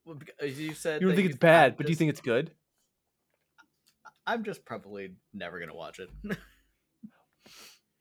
Well, 0.05 0.19
You 0.41 0.73
said 0.73 1.01
You 1.01 1.07
don't 1.07 1.15
think 1.15 1.29
it's 1.29 1.37
bad, 1.37 1.75
but 1.75 1.85
do 1.85 1.91
you 1.91 1.95
think 1.97 2.09
it's 2.09 2.21
good? 2.21 2.51
I'm 4.25 4.43
just 4.43 4.63
probably 4.63 5.15
never 5.33 5.59
gonna 5.59 5.75
watch 5.75 5.99
it. 5.99 6.09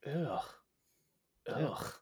Ugh. 0.06 0.44
Ugh. 1.48 1.92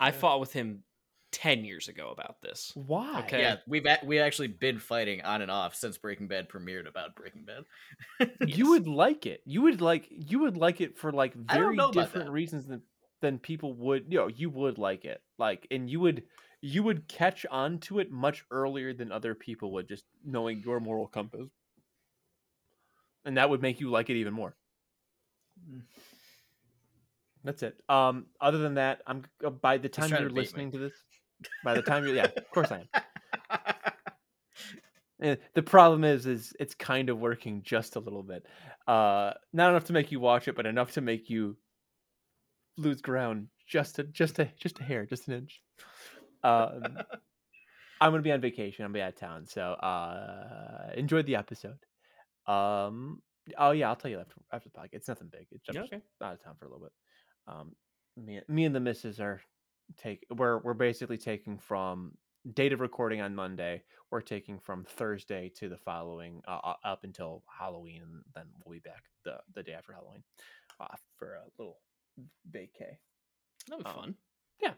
I 0.00 0.08
Yeah. 0.08 0.10
fought 0.12 0.40
with 0.40 0.52
him 0.52 0.84
ten 1.30 1.64
years 1.64 1.88
ago 1.88 2.10
about 2.10 2.40
this. 2.42 2.72
Why? 2.74 3.20
Okay. 3.20 3.40
Yeah, 3.40 3.56
we've 3.66 3.84
a- 3.86 4.00
we 4.04 4.18
actually 4.20 4.48
been 4.48 4.78
fighting 4.78 5.22
on 5.22 5.42
and 5.42 5.50
off 5.50 5.74
since 5.74 5.98
Breaking 5.98 6.28
Bad 6.28 6.48
premiered 6.48 6.86
about 6.88 7.14
Breaking 7.16 7.44
Bad. 7.44 7.64
You 8.48 8.70
would 8.70 8.86
like 8.86 9.26
it. 9.26 9.42
You 9.44 9.62
would 9.62 9.80
like 9.80 10.06
you 10.10 10.40
would 10.40 10.56
like 10.56 10.80
it 10.80 10.96
for 10.96 11.12
like 11.12 11.34
very 11.34 11.76
different 11.92 12.30
reasons 12.30 12.66
than 12.66 12.82
than 13.20 13.38
people 13.38 13.74
would. 13.74 14.06
You 14.12 14.18
know, 14.18 14.26
you 14.28 14.50
would 14.50 14.78
like 14.78 15.04
it. 15.04 15.22
Like 15.38 15.66
and 15.70 15.88
you 15.90 16.00
would 16.00 16.24
you 16.60 16.82
would 16.82 17.08
catch 17.08 17.44
on 17.50 17.78
to 17.80 17.98
it 17.98 18.10
much 18.10 18.44
earlier 18.50 18.94
than 18.94 19.12
other 19.12 19.34
people 19.34 19.72
would 19.72 19.88
just 19.88 20.04
knowing 20.24 20.62
your 20.64 20.80
moral 20.80 21.06
compass. 21.06 21.48
And 23.24 23.36
that 23.38 23.50
would 23.50 23.62
make 23.62 23.80
you 23.80 23.90
like 23.90 24.08
it 24.10 24.16
even 24.16 24.34
more. 24.34 24.56
Mm. 25.70 25.82
That's 27.44 27.62
it. 27.62 27.80
Um 27.88 28.26
other 28.40 28.58
than 28.58 28.74
that, 28.74 29.02
I'm 29.06 29.24
uh, 29.44 29.50
by 29.50 29.78
the 29.78 29.88
time 29.88 30.16
you're 30.18 30.28
to 30.30 30.34
bait 30.34 30.54
me. 30.54 30.56
listening 30.56 30.72
to 30.72 30.78
this, 30.78 30.94
by 31.62 31.74
the 31.74 31.82
time 31.82 32.04
you're 32.04 32.14
yeah, 32.14 32.28
of 32.36 32.50
course 32.50 32.72
I 32.72 32.80
am. 32.80 32.88
And 35.20 35.38
the 35.54 35.62
problem 35.62 36.04
is, 36.04 36.26
is 36.26 36.52
it's 36.58 36.74
kind 36.74 37.08
of 37.08 37.18
working 37.18 37.62
just 37.62 37.96
a 37.96 38.00
little 38.00 38.22
bit. 38.22 38.46
Uh, 38.86 39.32
not 39.52 39.70
enough 39.70 39.84
to 39.84 39.92
make 39.92 40.10
you 40.12 40.20
watch 40.20 40.48
it, 40.48 40.56
but 40.56 40.66
enough 40.66 40.92
to 40.92 41.00
make 41.00 41.30
you 41.30 41.56
lose 42.76 43.00
ground 43.00 43.48
just 43.66 43.98
a 43.98 44.04
just 44.04 44.38
a 44.38 44.50
just 44.58 44.80
a 44.80 44.84
hair, 44.84 45.06
just 45.06 45.28
an 45.28 45.34
inch. 45.34 45.60
Um, 46.42 46.98
I'm 48.00 48.10
gonna 48.12 48.22
be 48.22 48.32
on 48.32 48.40
vacation. 48.40 48.84
I'm 48.84 48.90
gonna 48.90 48.98
be 48.98 49.02
out 49.02 49.14
of 49.14 49.20
town, 49.20 49.46
so 49.46 49.62
uh, 49.72 50.90
enjoy 50.94 51.22
the 51.22 51.36
episode. 51.36 51.78
Um, 52.46 53.22
oh 53.56 53.70
yeah, 53.70 53.88
I'll 53.88 53.96
tell 53.96 54.10
you 54.10 54.20
after 54.20 54.34
after 54.52 54.68
the 54.68 54.78
podcast. 54.78 54.88
It's 54.94 55.08
nothing 55.08 55.28
big. 55.30 55.46
It's 55.52 55.68
I'm 55.68 55.76
Yeah, 55.76 55.82
just 55.82 55.92
okay. 55.94 56.02
out 56.22 56.34
of 56.34 56.42
town 56.44 56.56
for 56.58 56.66
a 56.66 56.68
little 56.68 56.84
bit. 56.84 56.92
Um, 57.46 57.74
me 58.16 58.40
me 58.48 58.64
and 58.64 58.74
the 58.74 58.80
missus 58.80 59.20
are 59.20 59.40
take 59.98 60.24
we're 60.30 60.58
we're 60.58 60.74
basically 60.74 61.18
taking 61.18 61.58
from 61.58 62.16
date 62.52 62.72
of 62.72 62.80
recording 62.80 63.20
on 63.20 63.34
Monday. 63.34 63.82
We're 64.10 64.20
taking 64.20 64.58
from 64.58 64.84
Thursday 64.84 65.50
to 65.56 65.68
the 65.68 65.76
following 65.76 66.40
uh, 66.46 66.60
uh, 66.62 66.74
up 66.84 67.04
until 67.04 67.42
Halloween, 67.46 68.02
and 68.02 68.22
then 68.34 68.44
we'll 68.64 68.74
be 68.74 68.80
back 68.80 69.02
the 69.24 69.38
the 69.54 69.62
day 69.62 69.72
after 69.72 69.92
Halloween 69.92 70.22
uh, 70.80 70.94
for 71.16 71.34
a 71.34 71.44
little 71.58 71.80
vacay. 72.50 72.96
That'd 73.68 73.84
be 73.84 73.90
Um, 73.90 73.94
fun. 73.94 74.14
Yeah. 74.60 74.74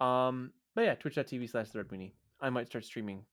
Um, 0.00 0.52
but 0.74 0.82
yeah, 0.82 0.94
twitch.tv 0.94 1.50
slash 1.50 1.70
redweenie. 1.72 2.12
I 2.40 2.50
might 2.50 2.66
start 2.66 2.84
streaming 2.84 3.24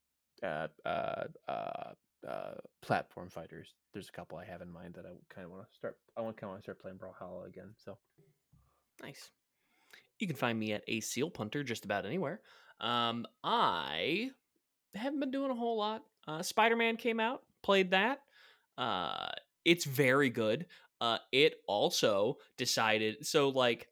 uh, 0.44 0.68
uh, 0.86 1.24
uh, 1.48 1.94
uh, 2.28 2.54
platform 2.82 3.30
fighters. 3.30 3.76
There's 3.94 4.10
a 4.10 4.12
couple 4.12 4.38
I 4.38 4.46
have 4.46 4.62
in 4.62 4.72
mind 4.72 4.96
that 4.96 5.06
I 5.06 5.10
kind 5.34 5.46
of 5.46 5.52
want 5.52 5.64
to 5.70 5.76
start. 5.76 5.98
I 6.18 6.22
want 6.22 6.38
kind 6.38 6.50
of 6.50 6.54
want 6.54 6.62
to 6.62 6.66
start 6.66 6.80
playing 6.80 6.98
Brawlhalla 6.98 7.48
again. 7.48 7.74
So 7.78 7.98
Nice. 9.02 9.30
You 10.20 10.28
can 10.28 10.36
find 10.36 10.60
me 10.60 10.74
at 10.74 10.84
a 10.88 11.00
seal 11.00 11.30
punter 11.30 11.64
just 11.64 11.86
about 11.86 12.06
anywhere. 12.06 12.42
Um, 12.82 13.26
I 13.44 14.32
haven't 14.94 15.20
been 15.20 15.32
doing 15.32 15.52
a 15.52 15.56
whole 15.56 15.78
lot. 15.78 16.04
Uh, 16.28 16.42
Spider 16.42 16.76
Man 16.76 16.98
came 16.98 17.20
out, 17.20 17.44
played 17.64 17.92
that. 17.92 18.20
Uh, 18.78 19.30
it's 19.66 19.86
very 19.86 20.30
good. 20.30 20.66
Uh, 21.02 21.18
it 21.32 21.56
also 21.68 22.38
decided 22.58 23.26
so 23.26 23.50
like 23.50 23.88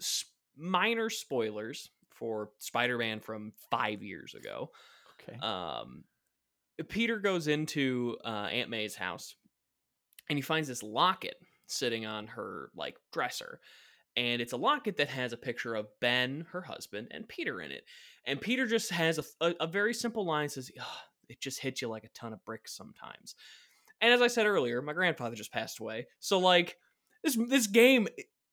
s- 0.00 0.24
minor 0.56 1.10
spoilers 1.10 1.90
for 2.14 2.50
Spider 2.58 2.96
Man 2.96 3.20
from 3.20 3.52
five 3.70 4.02
years 4.02 4.34
ago. 4.34 4.70
okay, 5.22 5.38
um, 5.46 6.04
Peter 6.88 7.18
goes 7.18 7.48
into 7.48 8.16
uh, 8.24 8.48
Aunt 8.50 8.70
May's 8.70 8.94
house 8.96 9.34
and 10.30 10.38
he 10.38 10.42
finds 10.42 10.68
this 10.68 10.82
locket 10.82 11.36
sitting 11.66 12.06
on 12.06 12.26
her 12.28 12.70
like 12.74 12.96
dresser. 13.12 13.60
And 14.16 14.40
it's 14.40 14.52
a 14.52 14.56
locket 14.56 14.96
that 14.96 15.08
has 15.08 15.32
a 15.32 15.36
picture 15.36 15.74
of 15.74 15.88
Ben, 16.00 16.46
her 16.50 16.62
husband, 16.62 17.08
and 17.10 17.28
Peter 17.28 17.60
in 17.60 17.70
it. 17.70 17.84
And 18.24 18.40
Peter 18.40 18.66
just 18.66 18.90
has 18.90 19.18
a, 19.18 19.24
a, 19.40 19.54
a 19.60 19.66
very 19.66 19.92
simple 19.92 20.24
line 20.24 20.48
says, 20.48 20.70
"Ugh, 20.78 20.86
It 21.28 21.40
just 21.40 21.60
hits 21.60 21.82
you 21.82 21.88
like 21.88 22.04
a 22.04 22.08
ton 22.08 22.32
of 22.32 22.44
bricks 22.44 22.74
sometimes. 22.76 23.34
And 24.00 24.12
as 24.12 24.22
I 24.22 24.28
said 24.28 24.46
earlier, 24.46 24.82
my 24.82 24.92
grandfather 24.92 25.34
just 25.36 25.52
passed 25.52 25.80
away. 25.80 26.06
So, 26.18 26.38
like, 26.38 26.76
this, 27.22 27.36
this 27.48 27.66
game, 27.66 28.08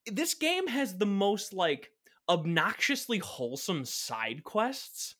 this 0.06 0.34
game 0.34 0.66
has 0.66 0.96
the 0.96 1.06
most, 1.06 1.52
like, 1.52 1.90
obnoxiously 2.28 3.18
wholesome 3.18 3.84
side 3.84 4.44
quests 4.44 5.16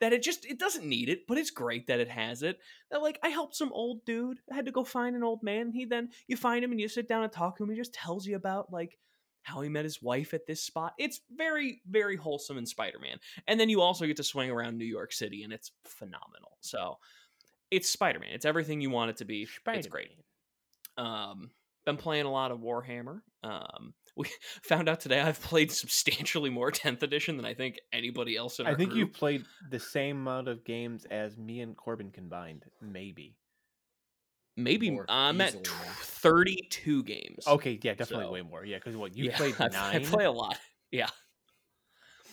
that 0.00 0.14
it 0.14 0.22
just 0.22 0.46
it 0.46 0.58
doesn't 0.58 0.86
need 0.88 1.10
it 1.10 1.26
but 1.28 1.36
it's 1.36 1.50
great 1.50 1.86
that 1.86 2.00
it 2.00 2.08
has 2.08 2.42
it 2.42 2.58
that 2.90 3.02
like 3.02 3.18
i 3.22 3.28
helped 3.28 3.54
some 3.54 3.70
old 3.74 4.02
dude 4.06 4.38
i 4.50 4.54
had 4.54 4.64
to 4.64 4.72
go 4.72 4.82
find 4.82 5.14
an 5.14 5.22
old 5.22 5.42
man 5.42 5.70
he 5.70 5.84
then 5.84 6.08
you 6.28 6.36
find 6.38 6.64
him 6.64 6.70
and 6.70 6.80
you 6.80 6.88
sit 6.88 7.06
down 7.06 7.22
and 7.22 7.30
talk 7.30 7.58
to 7.58 7.62
him 7.62 7.68
he 7.68 7.76
just 7.76 7.92
tells 7.92 8.26
you 8.26 8.36
about 8.36 8.72
like 8.72 8.98
how 9.42 9.60
he 9.60 9.68
met 9.68 9.84
his 9.84 10.02
wife 10.02 10.34
at 10.34 10.46
this 10.46 10.62
spot. 10.62 10.94
It's 10.98 11.20
very 11.34 11.80
very 11.88 12.16
wholesome 12.16 12.58
in 12.58 12.66
spider-man. 12.66 13.18
And 13.46 13.58
then 13.58 13.68
you 13.68 13.80
also 13.80 14.06
get 14.06 14.16
to 14.18 14.24
swing 14.24 14.50
around 14.50 14.78
new 14.78 14.84
york 14.84 15.12
city 15.12 15.42
and 15.42 15.52
it's 15.52 15.72
phenomenal. 15.84 16.58
So 16.60 16.98
it's 17.70 17.88
spider-man. 17.88 18.30
It's 18.32 18.44
everything 18.44 18.80
you 18.80 18.90
want 18.90 19.10
it 19.10 19.16
to 19.18 19.24
be. 19.24 19.46
It's 19.66 19.86
great. 19.86 20.10
Um 20.96 21.50
been 21.86 21.96
playing 21.96 22.26
a 22.26 22.30
lot 22.30 22.50
of 22.50 22.58
warhammer. 22.60 23.20
Um 23.42 23.94
we 24.16 24.26
found 24.62 24.88
out 24.88 24.98
today 24.98 25.20
i've 25.20 25.40
played 25.40 25.70
substantially 25.70 26.50
more 26.50 26.70
10th 26.72 27.02
edition 27.04 27.36
than 27.36 27.46
i 27.46 27.54
think 27.54 27.78
anybody 27.92 28.36
else 28.36 28.58
in 28.58 28.66
our 28.66 28.72
I 28.72 28.74
think 28.74 28.90
group. 28.90 28.98
you've 28.98 29.12
played 29.12 29.44
the 29.70 29.78
same 29.78 30.16
amount 30.16 30.48
of 30.48 30.64
games 30.64 31.06
as 31.10 31.38
me 31.38 31.60
and 31.60 31.76
Corbin 31.76 32.10
combined, 32.10 32.64
maybe. 32.82 33.36
Maybe 34.62 34.90
More, 34.90 35.06
I'm 35.08 35.40
at 35.40 35.48
easily 35.48 35.64
more. 35.68 35.94
32 36.02 37.02
games. 37.04 37.46
Okay, 37.46 37.78
yeah, 37.82 37.94
definitely 37.94 38.26
So- 38.26 38.32
way 38.32 38.42
more. 38.42 38.64
Yeah, 38.64 38.76
because 38.78 38.96
what 38.96 39.16
you 39.16 39.24
yeah, 39.26 39.36
played 39.36 39.58
nine, 39.60 39.72
I 39.72 39.98
play 40.00 40.24
a 40.24 40.32
lot. 40.32 40.58
Yeah, 40.92 41.06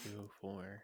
two, 0.03 0.27
four, 0.41 0.81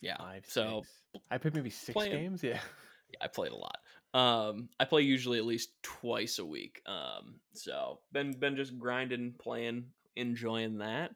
yeah. 0.00 0.16
five, 0.16 0.44
so 0.48 0.82
six. 1.12 1.26
I 1.30 1.36
played 1.38 1.54
maybe 1.54 1.68
six 1.70 1.92
playing- 1.92 2.12
games. 2.12 2.42
Yeah. 2.42 2.60
yeah, 3.10 3.18
I 3.20 3.28
played 3.28 3.52
a 3.52 3.56
lot. 3.56 3.76
Um, 4.14 4.68
I 4.80 4.84
play 4.84 5.02
usually 5.02 5.38
at 5.38 5.44
least 5.44 5.70
twice 5.82 6.38
a 6.38 6.44
week. 6.46 6.82
Um, 6.86 7.36
so 7.54 8.00
been 8.12 8.32
been 8.32 8.56
just 8.56 8.78
grinding, 8.78 9.34
playing, 9.38 9.84
enjoying 10.16 10.78
that. 10.78 11.12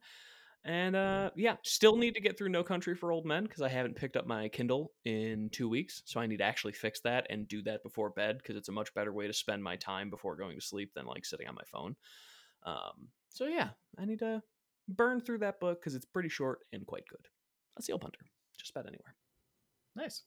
And 0.67 0.97
uh, 0.97 1.31
yeah, 1.37 1.57
still 1.63 1.97
need 1.97 2.15
to 2.15 2.21
get 2.21 2.37
through 2.37 2.49
No 2.49 2.65
Country 2.65 2.97
for 2.97 3.13
Old 3.13 3.25
Men 3.25 3.45
because 3.45 3.63
I 3.63 3.69
haven't 3.69 3.95
picked 3.95 4.17
up 4.17 4.27
my 4.27 4.49
Kindle 4.49 4.91
in 5.05 5.49
two 5.51 5.69
weeks. 5.69 6.03
So 6.07 6.19
I 6.19 6.27
need 6.27 6.39
to 6.39 6.45
actually 6.45 6.73
fix 6.73 6.99
that 7.03 7.25
and 7.31 7.47
do 7.47 7.63
that 7.63 7.85
before 7.85 8.11
bed 8.11 8.39
because 8.39 8.57
it's 8.57 8.69
a 8.69 8.73
much 8.73 8.93
better 8.93 9.13
way 9.13 9.29
to 9.29 9.33
spend 9.33 9.63
my 9.63 9.77
time 9.77 10.11
before 10.11 10.35
going 10.35 10.57
to 10.59 10.67
sleep 10.67 10.93
than 10.93 11.07
like 11.07 11.25
sitting 11.25 11.47
on 11.47 11.55
my 11.55 11.63
phone. 11.71 11.95
Um, 12.65 13.09
so 13.29 13.47
yeah, 13.47 13.69
I 13.97 14.07
need 14.07 14.19
to 14.19 14.43
burn 14.89 15.21
through 15.21 15.39
that 15.39 15.61
book 15.61 15.81
because 15.81 15.95
it's 15.95 16.05
pretty 16.05 16.29
short 16.29 16.61
and 16.73 16.85
quite 16.85 17.07
good. 17.09 17.29
A 17.79 17.83
Seal 17.83 18.01
Punter, 18.01 18.27
just 18.59 18.73
about 18.73 18.89
anywhere. 18.89 19.15
Nice. 19.95 20.25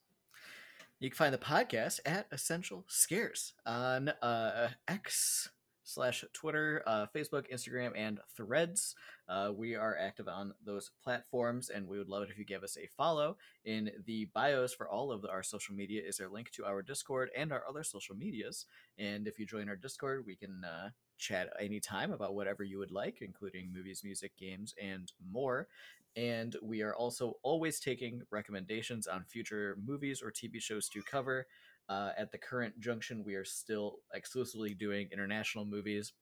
You 1.02 1.10
can 1.10 1.18
find 1.18 1.34
the 1.34 1.38
podcast 1.38 2.00
at 2.06 2.28
Essential 2.32 2.86
Scares 2.88 3.54
on 3.66 4.08
uh, 4.22 4.70
X 4.88 5.50
slash 5.90 6.24
Twitter, 6.34 6.84
uh, 6.86 7.08
Facebook, 7.16 7.52
Instagram, 7.52 7.92
and 7.96 8.20
Threads. 8.36 8.96
Uh, 9.28 9.52
we 9.56 9.76
are 9.76 9.98
active 10.00 10.28
on 10.28 10.54
those 10.64 10.92
platforms, 11.04 11.70
and 11.70 11.88
we 11.88 11.98
would 11.98 12.10
love 12.10 12.24
it 12.24 12.30
if 12.30 12.38
you 12.38 12.46
give 12.46 12.64
us 12.64 12.78
a 12.78 12.88
follow. 12.96 13.38
In 13.66 13.90
the 14.06 14.26
bios 14.34 14.74
for 14.74 14.88
all 14.88 15.12
of 15.12 15.26
our 15.26 15.42
social 15.42 15.76
media 15.76 16.02
is 16.06 16.20
a 16.20 16.28
link 16.28 16.52
to 16.52 16.66
our 16.66 16.82
Discord 16.82 17.30
and 17.36 17.52
our 17.52 17.64
other 17.68 17.84
social 17.84 18.16
medias. 18.16 18.68
And 18.98 19.28
if 19.28 19.40
you 19.40 19.46
join 19.46 19.68
our 19.68 19.76
Discord, 19.76 20.26
we 20.26 20.36
can 20.36 20.64
uh, 20.64 20.90
chat 21.18 21.50
anytime 21.60 22.12
about 22.12 22.36
whatever 22.36 22.64
you 22.64 22.78
would 22.78 22.92
like, 22.92 23.18
including 23.22 23.74
movies, 23.74 24.02
music, 24.04 24.32
games, 24.38 24.76
and 24.82 25.12
more. 25.32 25.68
And 26.16 26.56
we 26.62 26.82
are 26.82 26.96
also 26.96 27.38
always 27.44 27.80
taking 27.80 28.22
recommendations 28.32 29.08
on 29.08 29.24
future 29.24 29.78
movies 29.84 30.22
or 30.22 30.32
TV 30.32 30.62
shows 30.62 30.90
to 30.90 31.02
cover. 31.02 31.48
Uh, 31.90 32.12
at 32.18 32.32
the 32.32 32.38
current 32.38 32.80
junction, 32.80 33.24
we 33.26 33.36
are 33.36 33.44
still 33.46 33.98
exclusively 34.14 34.74
doing 34.76 35.10
international 35.12 35.66
movies 35.66 36.14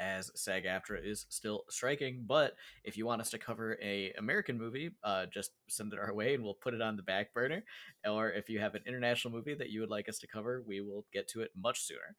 as 0.00 0.30
SAG 0.34 0.64
AFTRA 0.64 1.04
is 1.04 1.26
still 1.28 1.64
striking. 1.68 2.24
But 2.26 2.54
if 2.84 2.96
you 2.96 3.06
want 3.06 3.20
us 3.20 3.30
to 3.30 3.38
cover 3.38 3.78
a 3.82 4.12
American 4.18 4.56
movie, 4.58 4.90
uh, 5.04 5.26
just 5.26 5.52
send 5.68 5.92
it 5.92 5.98
our 5.98 6.14
way 6.14 6.34
and 6.34 6.42
we'll 6.42 6.54
put 6.54 6.74
it 6.74 6.82
on 6.82 6.96
the 6.96 7.02
back 7.02 7.34
burner. 7.34 7.64
Or 8.08 8.30
if 8.30 8.48
you 8.48 8.60
have 8.60 8.74
an 8.74 8.82
international 8.86 9.34
movie 9.34 9.54
that 9.54 9.70
you 9.70 9.80
would 9.80 9.90
like 9.90 10.08
us 10.08 10.18
to 10.20 10.26
cover, 10.26 10.62
we 10.66 10.80
will 10.80 11.04
get 11.12 11.28
to 11.28 11.42
it 11.42 11.50
much 11.60 11.82
sooner. 11.82 12.16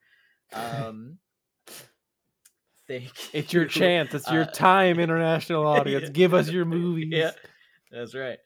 Um, 0.54 1.18
thank 2.88 3.34
It's 3.34 3.54
your 3.54 3.64
you, 3.64 3.70
chance. 3.70 4.14
It's 4.14 4.30
your 4.30 4.44
uh, 4.44 4.52
time, 4.52 5.00
international 5.00 5.66
audience. 5.68 6.10
Give 6.10 6.34
us 6.34 6.50
your 6.50 6.66
movies. 6.66 7.14
Yeah, 7.14 7.32
that's 7.92 8.16
right. 8.16 8.40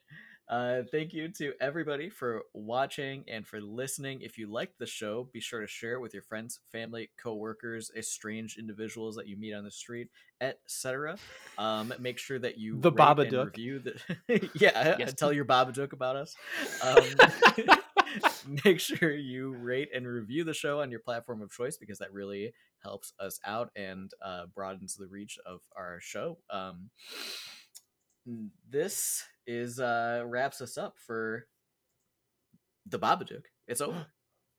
Uh, 0.54 0.84
thank 0.92 1.14
you 1.14 1.28
to 1.30 1.52
everybody 1.60 2.10
for 2.10 2.44
watching 2.54 3.24
and 3.28 3.48
for 3.48 3.60
listening. 3.60 4.22
If 4.22 4.38
you 4.38 4.46
liked 4.46 4.78
the 4.78 4.86
show, 4.86 5.28
be 5.34 5.40
sure 5.40 5.62
to 5.62 5.68
share 5.68 5.94
it 5.94 6.00
with 6.00 6.14
your 6.14 6.22
friends, 6.22 6.60
family, 6.72 7.10
coworkers, 7.18 7.90
estranged 7.98 8.60
individuals 8.60 9.16
that 9.16 9.28
you 9.28 9.36
meet 9.36 9.56
on 9.56 9.64
the 9.64 9.72
street, 9.72 10.10
etc. 10.42 11.18
Um, 11.58 11.92
make 12.00 12.20
sure 12.20 12.38
that 12.38 12.60
you 12.60 12.80
The 12.80 12.92
Babadook. 12.92 13.46
review 13.58 13.80
the 13.80 13.96
yeah. 14.54 14.96
Yes. 15.00 15.16
Tell 15.16 15.34
your 15.34 15.46
Babadook 15.46 15.92
about 15.92 16.18
us. 16.18 16.36
Um, 16.84 17.04
make 18.64 18.80
sure 18.80 19.12
you 19.12 19.56
rate 19.56 19.90
and 19.92 20.08
review 20.08 20.44
the 20.44 20.54
show 20.54 20.82
on 20.82 20.92
your 20.92 21.00
platform 21.00 21.42
of 21.42 21.50
choice 21.50 21.78
because 21.78 21.98
that 21.98 22.14
really 22.14 22.54
helps 22.84 23.14
us 23.20 23.40
out 23.44 23.72
and 23.76 24.12
uh, 24.24 24.46
broadens 24.54 24.98
the 24.98 25.08
reach 25.08 25.40
of 25.48 25.62
our 25.76 25.98
show. 26.00 26.38
Um, 26.52 26.92
this 28.70 29.24
is 29.46 29.80
uh 29.80 30.24
wraps 30.26 30.62
us 30.62 30.78
up 30.78 30.96
for 30.98 31.48
the 32.86 33.00
Babadook. 33.00 33.44
It's 33.68 33.82
over. 33.82 34.08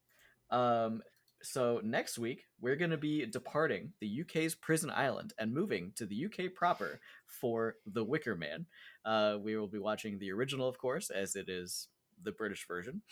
um 0.50 1.02
so 1.42 1.80
next 1.84 2.18
week 2.18 2.44
we're 2.60 2.76
going 2.76 2.90
to 2.90 2.96
be 2.96 3.26
departing 3.26 3.92
the 4.00 4.22
UK's 4.22 4.54
prison 4.54 4.90
island 4.90 5.34
and 5.38 5.52
moving 5.52 5.92
to 5.96 6.06
the 6.06 6.24
UK 6.24 6.54
proper 6.54 7.00
for 7.26 7.76
The 7.86 8.04
Wicker 8.04 8.34
Man. 8.34 8.66
Uh 9.04 9.36
we 9.40 9.56
will 9.56 9.68
be 9.68 9.78
watching 9.78 10.18
the 10.18 10.32
original 10.32 10.68
of 10.68 10.78
course 10.78 11.10
as 11.10 11.36
it 11.36 11.48
is 11.48 11.88
the 12.22 12.32
British 12.32 12.66
version. 12.66 13.02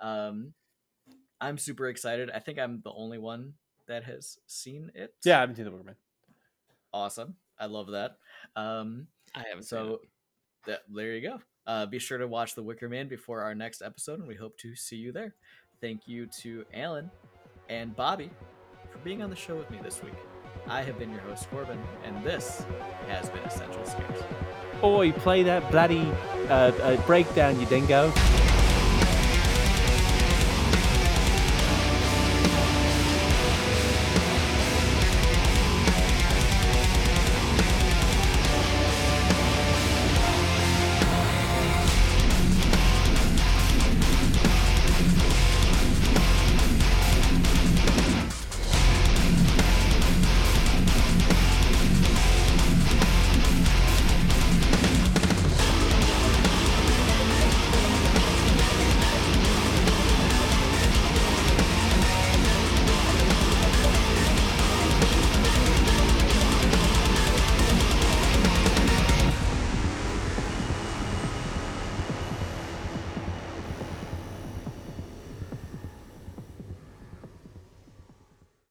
Um 0.00 0.54
I'm 1.40 1.58
super 1.58 1.88
excited. 1.88 2.30
I 2.30 2.38
think 2.38 2.58
I'm 2.58 2.80
the 2.82 2.92
only 2.92 3.18
one 3.18 3.54
that 3.88 4.04
has 4.04 4.38
seen 4.46 4.90
it. 4.94 5.14
Yeah, 5.24 5.36
I 5.36 5.40
haven't 5.40 5.56
seen 5.56 5.64
the 5.64 5.70
Wicker 5.70 5.84
Man. 5.84 5.96
Awesome. 6.92 7.36
I 7.58 7.66
love 7.66 7.90
that. 7.90 8.18
Um 8.54 9.08
I 9.36 9.44
haven't 9.48 9.64
so 9.64 10.00
that, 10.66 10.80
there 10.92 11.12
you 11.12 11.28
go. 11.28 11.38
Uh, 11.66 11.84
be 11.84 11.98
sure 11.98 12.16
to 12.16 12.26
watch 12.26 12.54
The 12.54 12.62
Wicker 12.62 12.88
Man 12.88 13.06
before 13.06 13.42
our 13.42 13.54
next 13.54 13.82
episode, 13.82 14.18
and 14.18 14.26
we 14.26 14.34
hope 14.34 14.56
to 14.58 14.74
see 14.74 14.96
you 14.96 15.12
there. 15.12 15.34
Thank 15.80 16.08
you 16.08 16.26
to 16.40 16.64
Alan 16.72 17.10
and 17.68 17.94
Bobby 17.94 18.30
for 18.90 18.98
being 18.98 19.22
on 19.22 19.28
the 19.28 19.36
show 19.36 19.56
with 19.56 19.70
me 19.70 19.78
this 19.82 20.02
week. 20.02 20.14
I 20.66 20.82
have 20.82 20.98
been 20.98 21.10
your 21.10 21.20
host, 21.20 21.50
Corbin, 21.50 21.78
and 22.02 22.24
this 22.24 22.64
has 23.08 23.28
been 23.28 23.42
Essential 23.42 23.84
Scares. 23.84 24.22
Oi, 24.82 25.12
play 25.12 25.42
that 25.42 25.70
bloody 25.70 26.10
uh, 26.48 26.72
uh, 26.72 27.06
breakdown, 27.06 27.60
you 27.60 27.66
dingo. 27.66 28.12